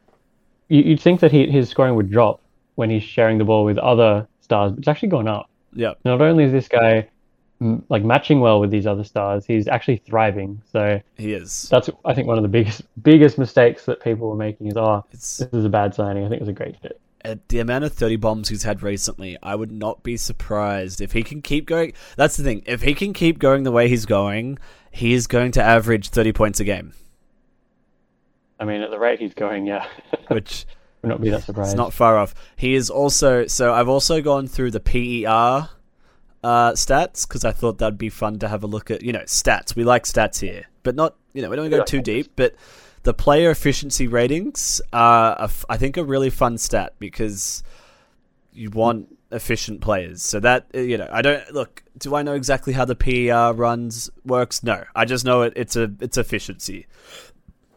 you, 0.67 0.81
you'd 0.81 1.01
think 1.01 1.19
that 1.19 1.31
he, 1.31 1.49
his 1.49 1.69
scoring 1.69 1.95
would 1.95 2.11
drop 2.11 2.41
when 2.75 2.89
he's 2.89 3.03
sharing 3.03 3.37
the 3.37 3.43
ball 3.43 3.65
with 3.65 3.77
other 3.77 4.27
stars, 4.41 4.71
but 4.71 4.79
it's 4.79 4.87
actually 4.87 5.09
gone 5.09 5.27
up. 5.27 5.49
Yep. 5.73 5.99
Not 6.05 6.21
only 6.21 6.43
is 6.45 6.51
this 6.51 6.67
guy 6.67 7.07
like 7.89 8.03
matching 8.03 8.39
well 8.39 8.59
with 8.59 8.71
these 8.71 8.87
other 8.87 9.03
stars, 9.03 9.45
he's 9.45 9.67
actually 9.67 9.97
thriving. 9.97 10.61
So 10.71 11.01
He 11.17 11.33
is. 11.33 11.67
that's 11.69 11.89
I 12.05 12.13
think 12.13 12.27
one 12.27 12.37
of 12.37 12.43
the 12.43 12.49
biggest 12.49 12.83
biggest 13.03 13.37
mistakes 13.37 13.85
that 13.85 14.01
people 14.01 14.29
were 14.29 14.35
making 14.35 14.67
is 14.67 14.77
oh 14.77 15.03
It's 15.11 15.37
this 15.37 15.53
is 15.53 15.65
a 15.65 15.69
bad 15.69 15.93
signing. 15.93 16.25
I 16.25 16.29
think 16.29 16.37
it 16.37 16.41
was 16.41 16.49
a 16.49 16.53
great 16.53 16.77
fit. 16.81 16.99
At 17.25 17.49
the 17.49 17.59
amount 17.59 17.83
of 17.83 17.93
30 17.93 18.15
bombs 18.17 18.49
he's 18.49 18.63
had 18.63 18.81
recently, 18.81 19.37
I 19.43 19.55
would 19.55 19.71
not 19.71 20.03
be 20.03 20.17
surprised 20.17 21.01
if 21.01 21.11
he 21.11 21.23
can 21.23 21.41
keep 21.41 21.65
going. 21.65 21.93
That's 22.15 22.37
the 22.37 22.43
thing. 22.43 22.63
If 22.65 22.81
he 22.81 22.93
can 22.93 23.13
keep 23.13 23.39
going 23.39 23.63
the 23.63 23.71
way 23.71 23.89
he's 23.89 24.05
going, 24.05 24.57
he 24.91 25.13
is 25.13 25.27
going 25.27 25.51
to 25.53 25.61
average 25.63 26.09
30 26.09 26.31
points 26.33 26.59
a 26.59 26.63
game, 26.63 26.93
I 28.59 28.65
mean 28.65 28.81
at 28.81 28.91
the 28.91 28.99
rate 28.99 29.19
he's 29.19 29.33
going, 29.33 29.65
yeah, 29.65 29.85
which 30.29 30.65
would 31.01 31.09
not 31.09 31.21
be 31.21 31.29
that 31.29 31.43
surprised. 31.43 31.69
It's 31.71 31.77
not 31.77 31.93
far 31.93 32.17
off. 32.17 32.33
He 32.55 32.73
is 32.75 32.89
also 32.89 33.47
so 33.47 33.73
I've 33.73 33.89
also 33.89 34.21
gone 34.21 34.47
through 34.47 34.71
the 34.71 34.79
PER 34.79 35.69
uh, 36.43 36.71
stats 36.73 37.27
because 37.27 37.45
I 37.45 37.51
thought 37.51 37.77
that'd 37.77 37.97
be 37.97 38.09
fun 38.09 38.39
to 38.39 38.47
have 38.47 38.63
a 38.63 38.67
look 38.67 38.91
at. 38.91 39.01
You 39.01 39.13
know, 39.13 39.21
stats. 39.21 39.75
We 39.75 39.83
like 39.83 40.03
stats 40.03 40.41
here, 40.41 40.65
but 40.83 40.95
not 40.95 41.15
you 41.33 41.41
know 41.41 41.49
we 41.49 41.55
don't 41.55 41.69
go 41.69 41.77
Yeah. 41.77 41.83
too 41.83 42.01
deep. 42.01 42.31
But 42.35 42.55
the 43.03 43.13
player 43.13 43.49
efficiency 43.49 44.07
ratings 44.07 44.81
are 44.91 45.35
a 45.37 45.43
f- 45.43 45.65
I 45.69 45.77
think 45.77 45.97
a 45.97 46.03
really 46.03 46.29
fun 46.29 46.57
stat 46.57 46.93
because 46.99 47.63
you 48.51 48.69
want 48.69 49.17
efficient 49.31 49.81
players. 49.81 50.21
So 50.21 50.39
that 50.39 50.67
uh, 50.75 50.79
you 50.79 50.97
know, 50.97 51.07
I 51.11 51.21
don't 51.21 51.51
look. 51.53 51.83
Do 51.97 52.15
I 52.15 52.23
know 52.23 52.33
exactly 52.33 52.73
how 52.73 52.85
the 52.85 52.95
PER 52.95 53.53
runs 53.53 54.09
works? 54.25 54.63
No, 54.63 54.83
I 54.95 55.05
just 55.05 55.25
know 55.25 55.43
it. 55.43 55.53
It's 55.55 55.75
a 55.75 55.91
it's 55.99 56.17
efficiency. 56.17 56.87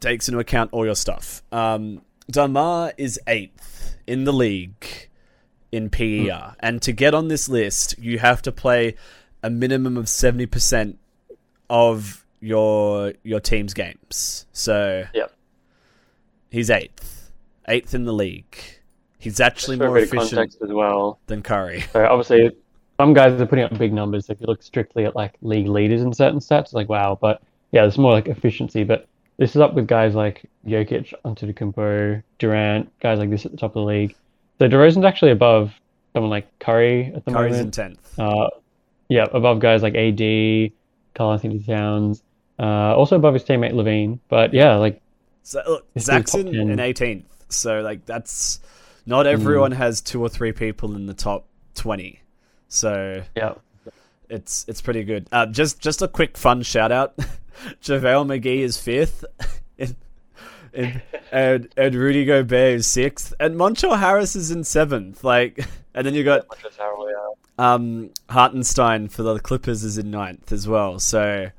Takes 0.00 0.28
into 0.28 0.40
account 0.40 0.70
all 0.72 0.84
your 0.84 0.96
stuff. 0.96 1.42
Um, 1.52 2.02
DeMar 2.30 2.92
is 2.96 3.20
eighth 3.26 3.96
in 4.06 4.24
the 4.24 4.32
league 4.32 5.08
in 5.70 5.88
PER, 5.90 6.56
and 6.60 6.82
to 6.82 6.92
get 6.92 7.14
on 7.14 7.28
this 7.28 7.48
list, 7.48 7.98
you 7.98 8.18
have 8.18 8.42
to 8.42 8.52
play 8.52 8.96
a 9.42 9.50
minimum 9.50 9.96
of 9.96 10.08
seventy 10.08 10.46
percent 10.46 10.98
of 11.70 12.21
your 12.42 13.12
your 13.22 13.40
team's 13.40 13.72
games. 13.72 14.46
So 14.52 15.04
Yep. 15.14 15.32
he's 16.50 16.68
eighth, 16.68 17.30
eighth 17.68 17.94
in 17.94 18.04
the 18.04 18.12
league. 18.12 18.56
He's 19.18 19.38
actually 19.40 19.76
more 19.78 19.96
efficient 19.98 20.56
as 20.60 20.68
well. 20.68 21.20
than 21.26 21.42
Curry. 21.42 21.82
So 21.92 22.04
obviously, 22.04 22.50
some 22.98 23.14
guys 23.14 23.40
are 23.40 23.46
putting 23.46 23.64
up 23.64 23.78
big 23.78 23.92
numbers. 23.92 24.28
If 24.28 24.40
you 24.40 24.46
look 24.48 24.62
strictly 24.62 25.04
at 25.04 25.14
like 25.14 25.34
league 25.42 25.68
leaders 25.68 26.02
in 26.02 26.12
certain 26.12 26.40
stats, 26.40 26.60
it's 26.62 26.72
like 26.72 26.88
wow. 26.88 27.16
But 27.20 27.40
yeah, 27.70 27.86
it's 27.86 27.96
more 27.96 28.12
like 28.12 28.26
efficiency. 28.26 28.82
But 28.82 29.06
this 29.38 29.50
is 29.54 29.62
up 29.62 29.74
with 29.74 29.86
guys 29.86 30.14
like 30.16 30.44
Jokic, 30.66 31.14
Antetokounmpo, 31.24 32.22
Durant, 32.38 32.92
guys 33.00 33.18
like 33.20 33.30
this 33.30 33.46
at 33.46 33.52
the 33.52 33.56
top 33.56 33.70
of 33.70 33.74
the 33.74 33.86
league. 33.86 34.14
So 34.58 34.68
DeRozan's 34.68 35.04
actually 35.04 35.30
above 35.30 35.72
someone 36.12 36.30
like 36.30 36.46
Curry 36.58 37.12
at 37.14 37.24
the 37.24 37.30
Curry's 37.32 37.58
in 37.58 37.70
tenth. 37.70 38.18
Uh, 38.18 38.48
yeah, 39.08 39.26
above 39.32 39.60
guys 39.60 39.82
like 39.82 39.94
AD, 39.94 40.72
Karl-Anthony 41.14 41.60
Towns, 41.60 42.22
uh, 42.58 42.94
also 42.96 43.16
above 43.16 43.34
his 43.34 43.44
teammate 43.44 43.72
LaVine. 43.72 44.18
But 44.28 44.52
yeah, 44.54 44.76
like 44.76 45.00
So 45.42 45.62
look, 45.66 45.86
Zach's 45.98 46.34
in, 46.34 46.48
in 46.48 46.76
18th. 46.78 47.24
So 47.48 47.80
like 47.80 48.04
that's 48.06 48.60
not 49.06 49.26
Mm. 49.26 49.30
everyone 49.32 49.72
has 49.72 50.00
two 50.00 50.20
or 50.22 50.28
three 50.28 50.52
people 50.52 50.94
in 50.96 51.06
the 51.06 51.14
top 51.14 51.46
20. 51.74 52.20
So 52.68 53.22
yeah, 53.36 53.54
it's 54.28 54.64
it's 54.68 54.80
pretty 54.80 55.04
good. 55.04 55.28
Uh, 55.32 55.46
just 55.46 55.80
just 55.80 56.02
a 56.02 56.08
quick 56.08 56.36
fun 56.38 56.62
shout 56.62 56.92
out. 56.92 57.16
JaVale 57.82 58.26
McGee 58.26 58.60
is 58.60 58.76
fifth. 58.78 59.24
in, 59.78 59.94
in, 60.72 61.02
and 61.30 61.68
and 61.76 61.94
Rudy 61.94 62.24
Gobert 62.24 62.74
is 62.76 62.86
sixth, 62.86 63.34
and 63.38 63.56
Moncho 63.56 63.94
Harris 63.94 64.34
is 64.36 64.50
in 64.50 64.64
seventh. 64.64 65.22
Like, 65.22 65.66
and 65.94 66.06
then 66.06 66.14
you 66.14 66.24
got 66.24 66.46
That's 66.62 66.78
how 66.78 67.04
we 67.04 67.12
are. 67.12 67.74
um 67.76 68.10
Hartenstein 68.30 69.08
for 69.08 69.22
the 69.22 69.38
Clippers 69.38 69.84
is 69.84 69.98
in 69.98 70.10
ninth 70.10 70.50
as 70.52 70.66
well. 70.66 70.98
So 70.98 71.50
it 71.50 71.52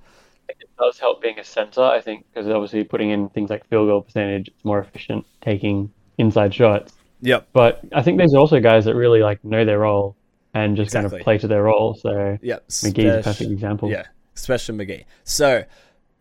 does 0.84 0.99
help 0.99 1.21
being 1.21 1.39
a 1.39 1.43
center, 1.43 1.81
I 1.81 2.01
think, 2.01 2.25
because 2.34 2.49
obviously 2.49 2.84
putting 2.84 3.09
in 3.09 3.29
things 3.29 3.49
like 3.49 3.65
field 3.67 3.88
goal 3.88 4.01
percentage, 4.01 4.49
it's 4.49 4.65
more 4.65 4.79
efficient 4.79 5.25
taking 5.41 5.91
inside 6.17 6.53
shots. 6.53 6.93
yep, 7.21 7.47
But 7.53 7.81
I 7.93 8.01
think 8.01 8.17
there's 8.17 8.34
also 8.34 8.59
guys 8.59 8.86
that 8.86 8.95
really 8.95 9.21
like 9.21 9.43
know 9.43 9.65
their 9.65 9.79
role 9.79 10.15
and 10.53 10.77
just 10.77 10.93
kind 10.93 11.05
of 11.05 11.13
play 11.21 11.38
to 11.39 11.47
their 11.47 11.63
role. 11.63 11.95
So 11.95 12.38
yep. 12.41 12.67
McGee's 12.67 13.19
a 13.19 13.23
perfect 13.23 13.51
example. 13.51 13.89
Yeah, 13.89 14.05
especially 14.36 14.86
McGee. 14.86 15.05
So, 15.23 15.65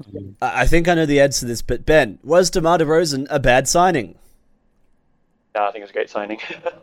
mm-hmm. 0.02 0.30
I 0.40 0.62
I 0.62 0.66
think 0.66 0.88
I 0.88 0.94
know 0.94 1.06
the 1.06 1.20
answer 1.20 1.40
to 1.40 1.46
this, 1.46 1.62
but 1.62 1.84
Ben, 1.84 2.18
was 2.22 2.50
DeMar 2.50 2.78
DeRozan 2.78 3.26
a 3.30 3.38
bad 3.38 3.68
signing? 3.68 4.16
Yeah, 5.54 5.68
I 5.68 5.72
think 5.72 5.82
it's 5.82 5.90
a 5.90 5.94
great 5.94 6.08
signing. 6.08 6.38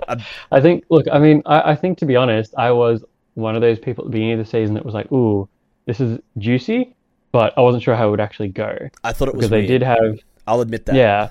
I 0.51 0.61
think, 0.61 0.83
look, 0.89 1.07
I 1.11 1.17
mean, 1.17 1.41
I, 1.47 1.71
I 1.71 1.75
think 1.75 1.97
to 1.99 2.05
be 2.05 2.15
honest, 2.15 2.53
I 2.55 2.71
was 2.71 3.03
one 3.33 3.55
of 3.55 3.61
those 3.61 3.79
people 3.79 4.03
at 4.03 4.07
the 4.07 4.11
beginning 4.11 4.33
of 4.33 4.45
the 4.45 4.45
season 4.45 4.75
that 4.75 4.85
was 4.85 4.93
like, 4.93 5.11
ooh, 5.11 5.49
this 5.87 5.99
is 5.99 6.19
juicy, 6.37 6.93
but 7.31 7.57
I 7.57 7.61
wasn't 7.61 7.83
sure 7.83 7.95
how 7.95 8.07
it 8.07 8.11
would 8.11 8.19
actually 8.19 8.49
go 8.49 8.89
I 9.03 9.13
thought 9.13 9.27
it 9.27 9.35
was 9.35 9.49
because 9.49 9.49
they 9.49 9.65
did 9.65 9.83
have 9.83 10.19
I'll 10.49 10.61
admit 10.61 10.87
that. 10.87 10.95
Yeah, 10.95 11.29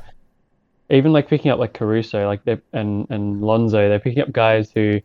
even 0.91 1.13
like 1.13 1.29
picking 1.29 1.51
up 1.51 1.59
like 1.59 1.75
Caruso, 1.75 2.27
like 2.27 2.45
they 2.45 2.59
and 2.73 3.07
and 3.11 3.43
Lonzo, 3.43 3.89
they're 3.89 3.99
picking 3.99 4.23
up 4.23 4.33
guys 4.33 4.71
who 4.71 5.01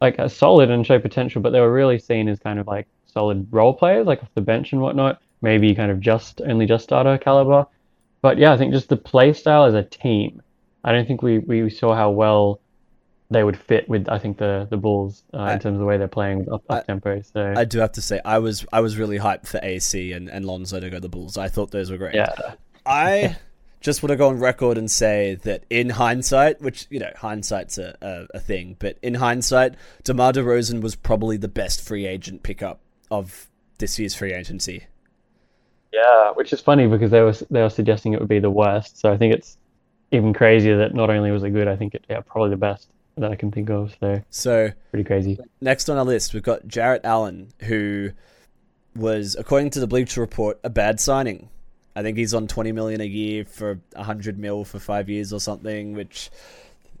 like 0.00 0.18
are 0.18 0.28
solid 0.28 0.70
and 0.70 0.86
show 0.86 1.00
potential, 1.00 1.42
but 1.42 1.50
they 1.50 1.60
were 1.60 1.72
really 1.72 1.98
seen 1.98 2.28
as 2.28 2.38
kind 2.38 2.60
of 2.60 2.68
like 2.68 2.86
solid 3.06 3.48
role 3.50 3.74
players, 3.74 4.06
like 4.06 4.22
off 4.22 4.30
the 4.34 4.40
bench 4.40 4.72
and 4.72 4.80
whatnot. 4.80 5.20
Maybe 5.42 5.74
kind 5.74 5.90
of 5.90 6.00
just 6.00 6.40
only 6.40 6.64
just 6.66 6.84
starter 6.84 7.18
caliber. 7.18 7.66
But 8.22 8.38
yeah, 8.38 8.52
I 8.52 8.56
think 8.56 8.72
just 8.72 8.88
the 8.88 8.96
play 8.96 9.32
style 9.32 9.64
as 9.64 9.74
a 9.74 9.82
team. 9.82 10.42
I 10.84 10.92
don't 10.92 11.06
think 11.06 11.20
we, 11.20 11.40
we 11.40 11.68
saw 11.68 11.94
how 11.94 12.10
well 12.10 12.60
they 13.30 13.42
would 13.42 13.56
fit 13.56 13.88
with 13.88 14.08
I 14.08 14.18
think 14.18 14.38
the 14.38 14.66
the 14.70 14.76
Bulls 14.76 15.24
uh, 15.34 15.38
I- 15.38 15.52
in 15.54 15.58
terms 15.58 15.74
of 15.74 15.80
the 15.80 15.86
way 15.86 15.96
they're 15.98 16.08
playing 16.08 16.48
up, 16.50 16.62
up 16.68 16.86
tempo. 16.86 17.20
So 17.22 17.54
I 17.56 17.64
do 17.64 17.78
have 17.80 17.92
to 17.92 18.02
say, 18.02 18.20
I 18.24 18.38
was 18.38 18.64
I 18.72 18.80
was 18.80 18.96
really 18.96 19.18
hyped 19.18 19.46
for 19.46 19.58
AC 19.62 20.12
and, 20.12 20.28
and 20.28 20.44
Lonzo 20.44 20.78
to 20.80 20.88
go 20.90 20.96
to 20.96 21.00
the 21.00 21.08
Bulls. 21.08 21.36
I 21.36 21.48
thought 21.48 21.70
those 21.70 21.90
were 21.90 21.98
great. 21.98 22.14
yeah, 22.14 22.54
I 22.84 23.36
just 23.80 24.02
want 24.02 24.10
to 24.10 24.16
go 24.16 24.28
on 24.28 24.38
record 24.38 24.78
and 24.78 24.90
say 24.90 25.34
that 25.42 25.64
in 25.70 25.90
hindsight, 25.90 26.60
which 26.60 26.86
you 26.90 26.98
know, 27.00 27.10
hindsight's 27.16 27.78
a, 27.78 27.96
a, 28.00 28.26
a 28.36 28.40
thing, 28.40 28.76
but 28.78 28.98
in 29.02 29.14
hindsight, 29.14 29.74
DeMar 30.04 30.32
DeRozan 30.32 30.80
was 30.80 30.94
probably 30.96 31.36
the 31.36 31.48
best 31.48 31.80
free 31.86 32.06
agent 32.06 32.42
pickup 32.42 32.80
of 33.10 33.48
this 33.78 33.98
year's 33.98 34.14
free 34.14 34.32
agency. 34.32 34.84
yeah, 35.92 36.30
which 36.32 36.52
is 36.52 36.60
funny 36.60 36.86
because 36.86 37.10
they 37.10 37.20
were 37.20 37.34
they 37.50 37.62
were 37.62 37.70
suggesting 37.70 38.12
it 38.12 38.20
would 38.20 38.28
be 38.28 38.38
the 38.38 38.50
worst. 38.50 38.98
So 38.98 39.12
I 39.12 39.16
think 39.16 39.34
it's 39.34 39.56
even 40.12 40.32
crazier 40.32 40.78
that 40.78 40.94
not 40.94 41.10
only 41.10 41.30
was 41.30 41.42
it 41.44 41.50
good, 41.50 41.68
I 41.68 41.76
think 41.76 41.94
it 41.94 42.04
yeah 42.08 42.20
probably 42.20 42.50
the 42.50 42.56
best 42.56 42.88
that 43.16 43.30
I 43.32 43.36
can 43.36 43.50
think 43.50 43.70
of. 43.70 43.96
So 44.00 44.22
So 44.30 44.70
pretty 44.90 45.04
crazy. 45.04 45.38
next 45.60 45.88
on 45.88 45.96
our 45.96 46.04
list, 46.04 46.34
we've 46.34 46.42
got 46.42 46.66
Jarrett 46.68 47.02
Allen, 47.04 47.48
who 47.60 48.10
was, 48.94 49.36
according 49.38 49.70
to 49.70 49.80
the 49.80 49.86
Bleacher 49.86 50.20
Report, 50.20 50.58
a 50.64 50.70
bad 50.70 51.00
signing. 51.00 51.48
I 51.94 52.02
think 52.02 52.18
he's 52.18 52.34
on 52.34 52.46
twenty 52.46 52.72
million 52.72 53.00
a 53.00 53.04
year 53.04 53.44
for 53.44 53.80
hundred 53.96 54.38
mil 54.38 54.64
for 54.64 54.78
five 54.78 55.08
years 55.08 55.32
or 55.32 55.40
something, 55.40 55.94
which 55.94 56.30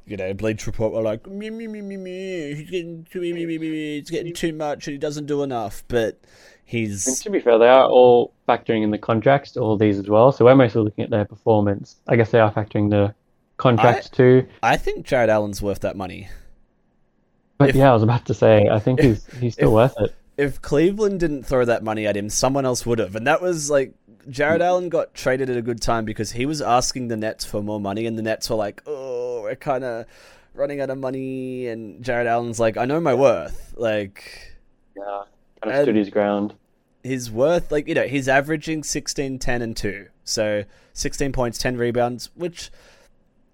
you 0.06 0.16
know, 0.16 0.32
Bleacher 0.32 0.70
Report 0.70 0.92
were 0.92 1.02
like, 1.02 1.26
me, 1.26 1.50
me, 1.50 1.66
me, 1.66 1.82
me, 1.82 1.96
me. 1.96 2.54
He's 2.54 2.70
getting 2.70 3.04
too, 3.10 3.20
me, 3.20 3.32
me, 3.32 3.44
me, 3.44 3.58
me, 3.58 3.70
me. 3.70 3.98
He's 3.98 4.08
getting 4.10 4.32
too 4.32 4.52
much 4.52 4.86
and 4.86 4.92
he 4.92 4.98
doesn't 4.98 5.26
do 5.26 5.42
enough. 5.42 5.82
But 5.88 6.20
And 6.22 6.24
he's 6.64 7.20
to 7.20 7.30
be 7.30 7.40
fair, 7.40 7.58
they 7.58 7.68
are 7.68 7.86
all 7.86 8.32
factoring 8.48 8.84
in 8.84 8.90
the 8.90 8.98
contracts 8.98 9.56
all 9.56 9.76
these 9.76 9.98
as 9.98 10.08
well. 10.08 10.32
So 10.32 10.44
we're 10.44 10.54
mostly 10.54 10.82
looking 10.82 11.04
at 11.04 11.10
their 11.10 11.24
performance. 11.24 11.96
I 12.06 12.16
guess 12.16 12.30
they 12.30 12.38
are 12.40 12.52
factoring 12.52 12.88
the 12.90 13.14
contracts 13.56 14.08
too. 14.08 14.46
I 14.62 14.76
think 14.76 15.06
Jarrett 15.06 15.30
Allen's 15.30 15.62
worth 15.62 15.80
that 15.80 15.96
money. 15.96 16.28
But 17.58 17.70
if- 17.70 17.76
yeah, 17.76 17.90
I 17.90 17.94
was 17.94 18.02
about 18.02 18.26
to 18.26 18.34
say, 18.34 18.68
I 18.68 18.78
think 18.78 19.00
he's 19.00 19.26
he's 19.40 19.54
still 19.54 19.68
if- 19.68 19.74
worth 19.74 19.94
it. 20.00 20.14
If 20.36 20.60
Cleveland 20.60 21.20
didn't 21.20 21.44
throw 21.44 21.64
that 21.64 21.82
money 21.82 22.06
at 22.06 22.14
him, 22.14 22.28
someone 22.28 22.66
else 22.66 22.84
would 22.84 22.98
have. 22.98 23.16
And 23.16 23.26
that 23.26 23.40
was 23.40 23.70
like 23.70 23.94
Jarrett 24.28 24.60
mm. 24.60 24.66
Allen 24.66 24.88
got 24.90 25.14
traded 25.14 25.48
at 25.48 25.56
a 25.56 25.62
good 25.62 25.80
time 25.80 26.04
because 26.04 26.32
he 26.32 26.44
was 26.44 26.60
asking 26.60 27.08
the 27.08 27.16
Nets 27.16 27.46
for 27.46 27.62
more 27.62 27.80
money, 27.80 28.04
and 28.04 28.18
the 28.18 28.22
Nets 28.22 28.50
were 28.50 28.56
like, 28.56 28.82
"Oh, 28.86 29.40
we're 29.42 29.56
kind 29.56 29.82
of 29.82 30.04
running 30.52 30.82
out 30.82 30.90
of 30.90 30.98
money." 30.98 31.68
And 31.68 32.04
Jarrett 32.04 32.26
Allen's 32.26 32.60
like, 32.60 32.76
"I 32.76 32.84
know 32.84 33.00
my 33.00 33.14
worth." 33.14 33.72
Like 33.78 34.58
Yeah, 34.94 35.22
kind 35.62 35.74
of 35.74 35.82
stood 35.84 35.96
his 35.96 36.10
ground. 36.10 36.52
his 37.02 37.30
worth, 37.30 37.72
like 37.72 37.88
you 37.88 37.94
know, 37.94 38.06
he's 38.06 38.28
averaging 38.28 38.82
16, 38.82 39.38
10, 39.38 39.62
and 39.62 39.74
two. 39.74 40.08
So 40.24 40.64
sixteen 40.92 41.32
points, 41.32 41.56
ten 41.56 41.78
rebounds, 41.78 42.28
which 42.34 42.70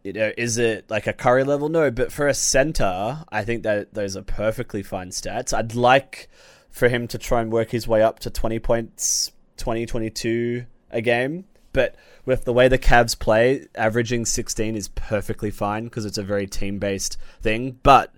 you 0.03 0.12
uh, 0.12 0.14
know, 0.14 0.32
is 0.36 0.59
it 0.59 0.90
like 0.90 1.07
a 1.07 1.12
Curry 1.12 1.44
level? 1.44 1.68
No, 1.68 1.90
but 1.90 2.12
for 2.12 2.26
a 2.26 2.34
center, 2.34 3.24
I 3.30 3.44
think 3.44 3.62
that 3.62 3.94
those 3.94 4.16
are 4.16 4.22
perfectly 4.22 4.82
fine 4.82 5.11
stats. 5.11 5.53
I'd 5.57 5.74
like 5.74 6.28
for 6.70 6.88
him 6.88 7.07
to 7.09 7.18
try 7.18 7.40
and 7.40 7.53
work 7.53 7.70
his 7.70 7.86
way 7.86 8.03
up 8.03 8.18
to 8.20 8.30
20 8.30 8.59
points, 8.59 9.32
20, 9.59 9.86
22 9.86 10.64
a 10.90 11.00
game. 11.00 11.44
But 11.72 11.96
with 12.24 12.44
the 12.44 12.53
way 12.53 12.68
the 12.68 12.78
Cavs 12.78 13.18
play, 13.18 13.66
averaging 13.74 14.26
16 14.26 14.76
is 14.76 14.88
perfectly 14.88 15.50
fine 15.50 15.84
because 15.84 16.05
it's 16.05 16.18
a 16.18 16.22
very 16.22 16.46
team 16.46 16.78
based 16.78 17.16
thing. 17.40 17.78
But 17.82 18.12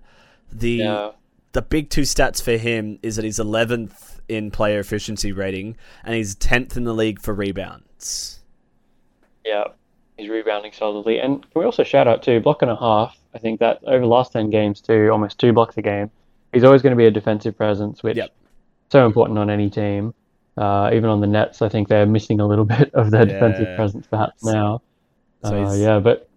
the 0.51 0.69
Yeah, 0.69 1.11
the 1.55 1.61
big 1.61 1.89
two 1.89 2.01
stats 2.01 2.41
for 2.41 2.57
him 2.57 2.99
is 3.01 3.15
that 3.15 3.23
he's 3.23 3.39
11th 3.39 4.19
in 4.27 4.51
player 4.51 4.79
efficiency 4.79 5.31
rating 5.31 5.77
and 6.03 6.15
he's 6.15 6.35
10th 6.35 6.75
in 6.75 6.83
the 6.83 6.93
league 6.93 7.21
for 7.21 7.33
rebounds. 7.33 8.41
yeah, 9.45 9.63
he's 10.17 10.29
rebounding 10.29 10.71
solidly. 10.71 11.19
And 11.19 11.41
can 11.41 11.59
we 11.59 11.65
also 11.65 11.83
shout 11.83 12.07
out 12.07 12.23
to 12.23 12.39
block 12.39 12.61
and 12.61 12.71
a 12.71 12.75
half? 12.75 13.17
I 13.33 13.37
think 13.37 13.59
that 13.59 13.79
over 13.85 13.99
the 13.99 14.05
last 14.07 14.31
ten 14.31 14.49
games, 14.49 14.81
too, 14.81 15.09
almost 15.11 15.39
two 15.39 15.53
blocks 15.53 15.77
a 15.77 15.81
game. 15.81 16.09
He's 16.53 16.63
always 16.63 16.81
going 16.81 16.91
to 16.91 16.97
be 16.97 17.05
a 17.05 17.11
defensive 17.11 17.57
presence, 17.57 18.01
which 18.01 18.17
Yep. 18.17 18.29
so 18.89 19.05
important 19.05 19.37
on 19.39 19.49
any 19.49 19.69
team. 19.69 20.13
Uh, 20.57 20.89
even 20.93 21.09
on 21.09 21.19
the 21.19 21.27
Nets, 21.27 21.61
I 21.61 21.67
think 21.67 21.89
they're 21.89 22.05
missing 22.05 22.39
a 22.39 22.47
little 22.47 22.63
bit 22.77 22.93
of 22.93 23.11
their 23.11 23.25
defensive 23.25 23.75
presence 23.75 24.07
perhaps 24.07 24.43
now. 24.43 24.81
So 25.43 25.63
Uh, 25.65 25.73
yeah, 25.75 25.99
but 25.99 26.29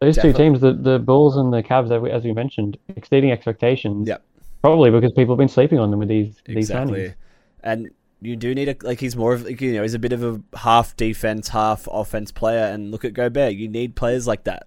those 0.00 0.16
two 0.16 0.32
teams, 0.32 0.60
the, 0.60 0.72
the 0.72 0.98
Bulls 0.98 1.36
and 1.36 1.52
the 1.52 1.62
Cavs, 1.62 1.90
as 1.94 2.00
we- 2.00 2.10
as 2.10 2.24
we 2.24 2.32
mentioned, 2.32 2.78
exceeding 2.96 3.30
expectations. 3.32 4.08
Yep. 4.08 4.22
Probably 4.62 4.90
because 4.90 5.12
people 5.12 5.34
have 5.34 5.38
been 5.38 5.48
sleeping 5.48 5.78
on 5.78 5.90
them 5.90 5.98
with 6.00 6.08
these 6.08 6.40
these 6.46 6.56
Exactly. 6.56 7.00
signings. 7.08 7.14
And 7.62 7.90
you 8.24 8.36
do 8.36 8.54
need 8.54 8.68
a 8.68 8.76
like 8.82 9.00
he's 9.00 9.16
more 9.16 9.34
of 9.34 9.44
like, 9.44 9.60
you 9.60 9.72
know 9.74 9.82
he's 9.82 9.94
a 9.94 9.98
bit 9.98 10.12
of 10.12 10.22
a 10.22 10.40
half 10.56 10.96
defense, 10.96 11.48
half 11.48 11.88
offense 11.90 12.32
player. 12.32 12.64
And 12.64 12.90
look 12.90 13.04
at 13.04 13.14
Gobert, 13.14 13.54
you 13.54 13.68
need 13.68 13.94
players 13.94 14.26
like 14.26 14.44
that. 14.44 14.66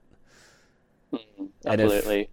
Mm-hmm. 1.13 1.45
Absolutely. 1.65 2.29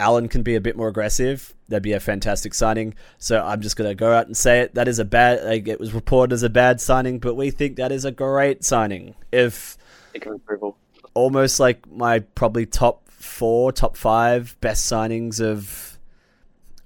Allen 0.00 0.28
can 0.28 0.42
be 0.42 0.54
a 0.54 0.60
bit 0.60 0.76
more 0.76 0.88
aggressive. 0.88 1.54
That'd 1.68 1.82
be 1.82 1.92
a 1.92 2.00
fantastic 2.00 2.54
signing. 2.54 2.94
So 3.18 3.42
I'm 3.44 3.60
just 3.60 3.76
gonna 3.76 3.94
go 3.94 4.12
out 4.12 4.26
and 4.26 4.36
say 4.36 4.60
it. 4.60 4.74
That 4.74 4.88
is 4.88 4.98
a 4.98 5.04
bad. 5.04 5.44
Like 5.44 5.68
it 5.68 5.80
was 5.80 5.92
reported 5.92 6.32
as 6.32 6.42
a 6.42 6.50
bad 6.50 6.80
signing, 6.80 7.18
but 7.18 7.34
we 7.34 7.50
think 7.50 7.76
that 7.76 7.92
is 7.92 8.04
a 8.04 8.12
great 8.12 8.64
signing. 8.64 9.14
If 9.32 9.76
Tick 10.12 10.26
of 10.26 10.34
approval. 10.34 10.76
almost 11.14 11.58
like 11.60 11.90
my 11.90 12.20
probably 12.20 12.64
top 12.64 13.08
four, 13.10 13.72
top 13.72 13.96
five 13.96 14.56
best 14.60 14.90
signings 14.90 15.40
of 15.40 15.98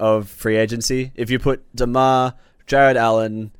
of 0.00 0.28
free 0.28 0.56
agency. 0.56 1.12
If 1.14 1.30
you 1.30 1.38
put 1.38 1.64
Demar, 1.76 2.34
Jarrett 2.66 2.96
Allen, 2.96 3.52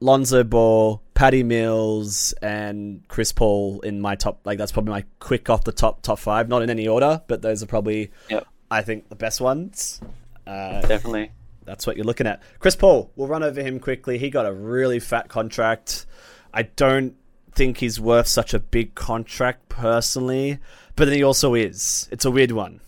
Lonzo 0.00 0.44
Ball, 0.44 1.02
Patty 1.14 1.42
Mills, 1.42 2.32
and 2.42 3.06
Chris 3.08 3.32
Paul 3.32 3.80
in 3.80 4.00
my 4.00 4.14
top, 4.14 4.40
like 4.44 4.58
that's 4.58 4.72
probably 4.72 4.90
my 4.90 5.04
quick 5.18 5.48
off 5.50 5.64
the 5.64 5.72
top 5.72 6.02
top 6.02 6.18
five. 6.18 6.48
Not 6.48 6.62
in 6.62 6.70
any 6.70 6.86
order, 6.88 7.22
but 7.26 7.42
those 7.42 7.62
are 7.62 7.66
probably 7.66 8.10
Yep. 8.28 8.46
I 8.70 8.82
think 8.82 9.08
the 9.08 9.16
best 9.16 9.40
ones. 9.40 10.00
Uh, 10.46 10.80
Definitely. 10.82 11.30
that's 11.64 11.86
what 11.86 11.96
you're 11.96 12.04
looking 12.06 12.26
at. 12.26 12.42
Chris 12.58 12.76
Paul, 12.76 13.10
we'll 13.16 13.28
run 13.28 13.42
over 13.42 13.62
him 13.62 13.80
quickly. 13.80 14.18
He 14.18 14.30
got 14.30 14.46
a 14.46 14.52
really 14.52 15.00
fat 15.00 15.28
contract. 15.28 16.06
I 16.52 16.62
don't 16.62 17.14
think 17.52 17.78
he's 17.78 17.98
worth 17.98 18.26
such 18.26 18.52
a 18.54 18.58
big 18.58 18.94
contract 18.94 19.68
personally, 19.68 20.58
but 20.94 21.06
then 21.06 21.14
he 21.14 21.22
also 21.22 21.54
is. 21.54 22.08
It's 22.12 22.24
a 22.24 22.30
weird 22.30 22.52
one. 22.52 22.80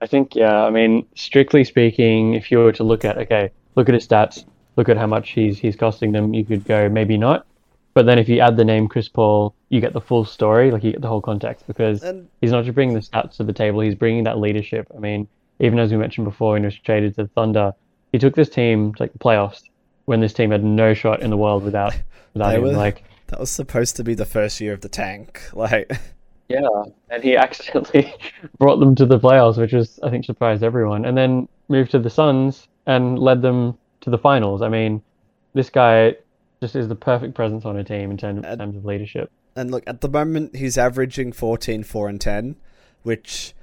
I 0.00 0.06
think, 0.06 0.34
yeah, 0.34 0.64
I 0.64 0.70
mean, 0.70 1.06
strictly 1.14 1.64
speaking, 1.64 2.34
if 2.34 2.50
you 2.50 2.58
were 2.58 2.72
to 2.72 2.84
look 2.84 3.04
at, 3.04 3.18
okay, 3.18 3.50
look 3.76 3.88
at 3.88 3.94
his 3.94 4.06
stats, 4.06 4.44
look 4.76 4.88
at 4.88 4.96
how 4.96 5.06
much 5.06 5.30
he's 5.30 5.58
he's 5.58 5.76
costing 5.76 6.12
them, 6.12 6.32
you 6.34 6.44
could 6.44 6.64
go 6.64 6.88
maybe 6.88 7.18
not. 7.18 7.46
But 7.92 8.06
then 8.06 8.18
if 8.18 8.28
you 8.28 8.38
add 8.40 8.56
the 8.56 8.64
name 8.64 8.88
Chris 8.88 9.08
Paul, 9.08 9.54
you 9.68 9.80
get 9.80 9.92
the 9.92 10.00
full 10.00 10.24
story, 10.24 10.70
like 10.70 10.84
you 10.84 10.92
get 10.92 11.00
the 11.02 11.08
whole 11.08 11.20
context 11.20 11.66
because 11.66 12.02
And 12.02 12.28
he's 12.40 12.52
not 12.52 12.64
just 12.64 12.74
bringing 12.74 12.94
the 12.94 13.00
stats 13.00 13.36
to 13.36 13.44
the 13.44 13.52
table, 13.52 13.80
he's 13.80 13.94
bringing 13.96 14.24
that 14.24 14.38
leadership. 14.38 14.86
I 14.96 15.00
mean, 15.00 15.26
even 15.58 15.78
as 15.78 15.90
we 15.90 15.98
mentioned 15.98 16.24
before, 16.24 16.52
when 16.52 16.62
he 16.62 16.66
was 16.66 16.76
traded 16.78 17.16
to 17.16 17.26
Thunder, 17.26 17.74
he 18.12 18.18
took 18.18 18.34
this 18.34 18.48
team 18.48 18.94
to 18.94 19.02
like 19.02 19.12
the 19.12 19.18
playoffs 19.18 19.62
when 20.06 20.20
this 20.20 20.32
team 20.32 20.50
had 20.50 20.64
no 20.64 20.94
shot 20.94 21.20
in 21.20 21.30
the 21.30 21.36
world 21.36 21.62
without 21.64 21.94
without 22.34 22.54
him. 22.54 22.62
were- 22.62 22.72
Like, 22.72 23.04
that 23.26 23.38
was 23.38 23.50
supposed 23.50 23.96
to 23.96 24.04
be 24.04 24.14
the 24.14 24.24
first 24.24 24.60
year 24.60 24.72
of 24.72 24.80
the 24.80 24.88
tank. 24.88 25.42
Like 25.52 25.90
Yeah, 26.50 26.66
and 27.10 27.22
he 27.22 27.36
accidentally 27.36 28.12
brought 28.58 28.80
them 28.80 28.96
to 28.96 29.06
the 29.06 29.20
playoffs, 29.20 29.56
which 29.56 29.72
was, 29.72 30.00
I 30.02 30.10
think, 30.10 30.24
surprised 30.24 30.64
everyone. 30.64 31.04
And 31.04 31.16
then 31.16 31.48
moved 31.68 31.92
to 31.92 32.00
the 32.00 32.10
Suns 32.10 32.66
and 32.86 33.16
led 33.20 33.40
them 33.40 33.78
to 34.00 34.10
the 34.10 34.18
finals. 34.18 34.60
I 34.60 34.68
mean, 34.68 35.00
this 35.54 35.70
guy 35.70 36.16
just 36.60 36.74
is 36.74 36.88
the 36.88 36.96
perfect 36.96 37.34
presence 37.34 37.64
on 37.64 37.76
a 37.76 37.84
team 37.84 38.10
in 38.10 38.16
terms, 38.16 38.44
in 38.44 38.58
terms 38.58 38.76
of 38.76 38.84
leadership. 38.84 39.30
and 39.54 39.70
look, 39.70 39.84
at 39.86 40.00
the 40.00 40.08
moment 40.08 40.56
he's 40.56 40.76
averaging 40.76 41.30
14, 41.30 41.84
4 41.84 42.08
and 42.08 42.20
10, 42.20 42.56
which 43.04 43.54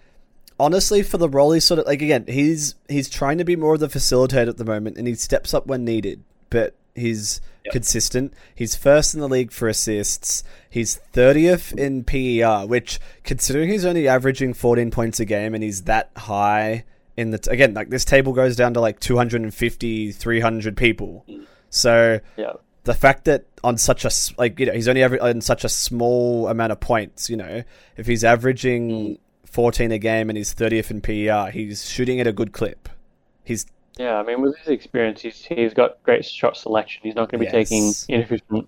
honestly 0.57 1.03
for 1.03 1.17
the 1.17 1.29
role 1.29 1.51
he's 1.51 1.65
sort 1.65 1.79
of 1.79 1.85
like 1.85 2.01
again, 2.01 2.23
he's 2.27 2.75
he's 2.87 3.09
trying 3.09 3.37
to 3.37 3.43
be 3.43 3.57
more 3.57 3.73
of 3.73 3.81
the 3.81 3.87
facilitator 3.87 4.47
at 4.47 4.57
the 4.57 4.65
moment 4.65 4.97
and 4.97 5.07
he 5.07 5.15
steps 5.15 5.53
up 5.53 5.67
when 5.67 5.83
needed, 5.83 6.23
but 6.49 6.73
he's 6.95 7.41
Yep. 7.67 7.73
consistent. 7.73 8.33
He's 8.53 8.75
first 8.75 9.13
in 9.13 9.19
the 9.19 9.29
league 9.29 9.51
for 9.51 9.67
assists. 9.67 10.43
He's 10.69 10.99
30th 11.13 11.77
in 11.77 12.03
PER, 12.03 12.67
which 12.67 12.99
considering 13.23 13.69
he's 13.69 13.85
only 13.85 14.07
averaging 14.07 14.53
14 14.53 14.91
points 14.91 15.19
a 15.19 15.25
game 15.25 15.53
and 15.53 15.63
he's 15.63 15.83
that 15.83 16.11
high 16.15 16.85
in 17.15 17.31
the 17.31 17.39
t- 17.39 17.51
again, 17.51 17.73
like 17.73 17.89
this 17.89 18.05
table 18.05 18.31
goes 18.31 18.55
down 18.55 18.73
to 18.75 18.79
like 18.79 18.99
250, 18.99 20.11
300 20.11 20.77
people. 20.77 21.25
So 21.69 22.19
Yeah, 22.37 22.53
the 22.83 22.93
fact 22.93 23.25
that 23.25 23.45
on 23.63 23.77
such 23.77 24.05
a 24.05 24.11
like 24.37 24.59
you 24.59 24.65
know 24.65 24.71
he's 24.71 24.87
only 24.87 25.01
aver- 25.01 25.21
on 25.21 25.41
such 25.41 25.65
a 25.65 25.69
small 25.69 26.47
amount 26.47 26.71
of 26.71 26.79
points, 26.79 27.29
you 27.29 27.35
know, 27.35 27.63
if 27.97 28.07
he's 28.07 28.23
averaging 28.23 28.89
mm. 28.89 29.19
14 29.45 29.91
a 29.91 29.97
game 29.97 30.29
and 30.29 30.37
he's 30.37 30.53
30th 30.53 30.91
in 30.91 31.01
PER, 31.01 31.51
he's 31.51 31.89
shooting 31.89 32.19
at 32.19 32.27
a 32.27 32.33
good 32.33 32.53
clip. 32.53 32.87
He's 33.43 33.65
yeah. 33.97 34.15
I 34.17 34.23
mean, 34.23 34.41
with 34.41 34.57
his 34.57 34.67
experience, 34.69 35.21
he's 35.21 35.43
he's 35.43 35.73
got 35.73 36.01
great 36.03 36.25
shot 36.25 36.57
selection. 36.57 37.01
He's 37.03 37.15
not 37.15 37.29
going 37.31 37.43
to 37.43 37.49
be 37.51 37.57
Yes. 37.57 37.69
taking 37.69 37.93
inefficient 38.15 38.67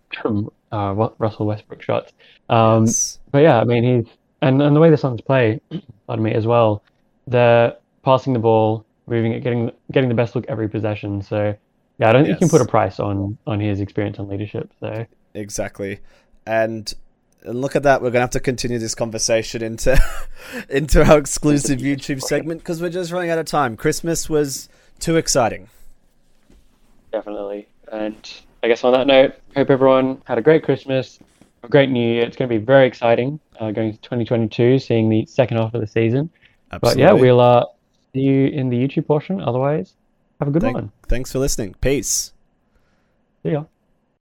uh, 0.72 1.10
Russell 1.18 1.46
Westbrook 1.46 1.82
shots. 1.82 2.14
Um, 2.50 2.86
Yes. 2.86 3.20
but 3.32 3.40
yeah, 3.40 3.60
I 3.60 3.64
mean 3.64 3.84
he's 3.84 4.14
and, 4.42 4.62
and 4.62 4.76
the 4.76 4.80
way 4.80 4.90
the 4.90 4.98
Suns 4.98 5.22
play, 5.22 5.60
pardon 6.08 6.24
me, 6.24 6.34
as 6.34 6.46
well. 6.48 6.82
They're 7.28 7.76
passing 8.04 8.34
the 8.34 8.40
ball, 8.40 8.86
moving 9.08 9.34
it, 9.34 9.42
getting 9.42 9.72
getting 9.92 10.10
the 10.10 10.16
best 10.16 10.36
look 10.36 10.46
every 10.48 10.68
possession. 10.70 11.22
So 11.22 11.56
yeah, 11.98 12.10
I 12.10 12.14
don't 12.14 12.24
think 12.24 12.36
you 12.36 12.40
can 12.40 12.50
put 12.50 12.62
a 12.62 12.66
price 12.66 13.00
on 13.00 13.38
on 13.46 13.60
his 13.60 13.80
experience 13.82 14.18
and 14.20 14.28
leadership. 14.30 14.72
So 14.80 15.06
Exactly. 15.34 16.00
And 16.46 16.92
and 17.44 17.62
look 17.62 17.76
at 17.76 17.84
that, 17.84 18.02
we're 18.02 18.10
gonna 18.12 18.22
have 18.22 18.30
to 18.32 18.40
continue 18.40 18.80
this 18.80 18.96
conversation 18.96 19.62
into 19.62 19.98
into 20.70 21.04
our 21.04 21.18
exclusive 21.18 21.80
YouTube 21.82 22.22
segment 22.22 22.62
because 22.62 22.82
we're 22.82 22.90
just 22.90 23.12
running 23.12 23.30
out 23.30 23.38
of 23.40 23.46
time. 23.46 23.78
Christmas 23.78 24.30
was 24.30 24.70
too 25.00 25.18
exciting. 25.18 25.68
definitely. 27.12 27.68
And 27.92 28.16
I 28.64 28.68
guess 28.68 28.84
on 28.84 28.94
that 28.94 29.08
note, 29.08 29.34
hope 29.56 29.70
everyone 29.70 30.22
had 30.26 30.38
a 30.38 30.42
great 30.42 30.64
Christmas, 30.64 31.20
a 31.64 31.68
great 31.68 31.90
New 31.90 32.06
Year. 32.08 32.24
It's 32.26 32.36
going 32.38 32.50
to 32.50 32.60
be 32.60 32.64
very 32.64 32.86
exciting 32.88 33.40
uh, 33.60 33.72
going 33.72 33.92
to 33.94 33.98
2022, 34.00 34.80
seeing 34.80 35.10
the 35.10 35.26
second 35.26 35.58
half 35.58 35.74
of 35.74 35.82
the 35.82 35.88
season. 35.88 36.30
Absolutely. 36.72 37.04
But 37.04 37.08
yeah, 37.08 37.14
we'll 37.20 37.40
uh, 37.40 37.66
see 38.14 38.20
you 38.22 38.48
in 38.48 38.70
the 38.70 38.78
YouTube 38.78 39.08
portion. 39.08 39.42
Otherwise, 39.42 39.94
have 40.40 40.48
a 40.48 40.52
good 40.52 40.62
Thank- 40.62 40.76
one. 40.76 40.92
thanks 41.08 41.32
for 41.32 41.40
listening. 41.40 41.74
Peace. 41.82 42.34
See 43.44 43.52
ya. 43.52 43.64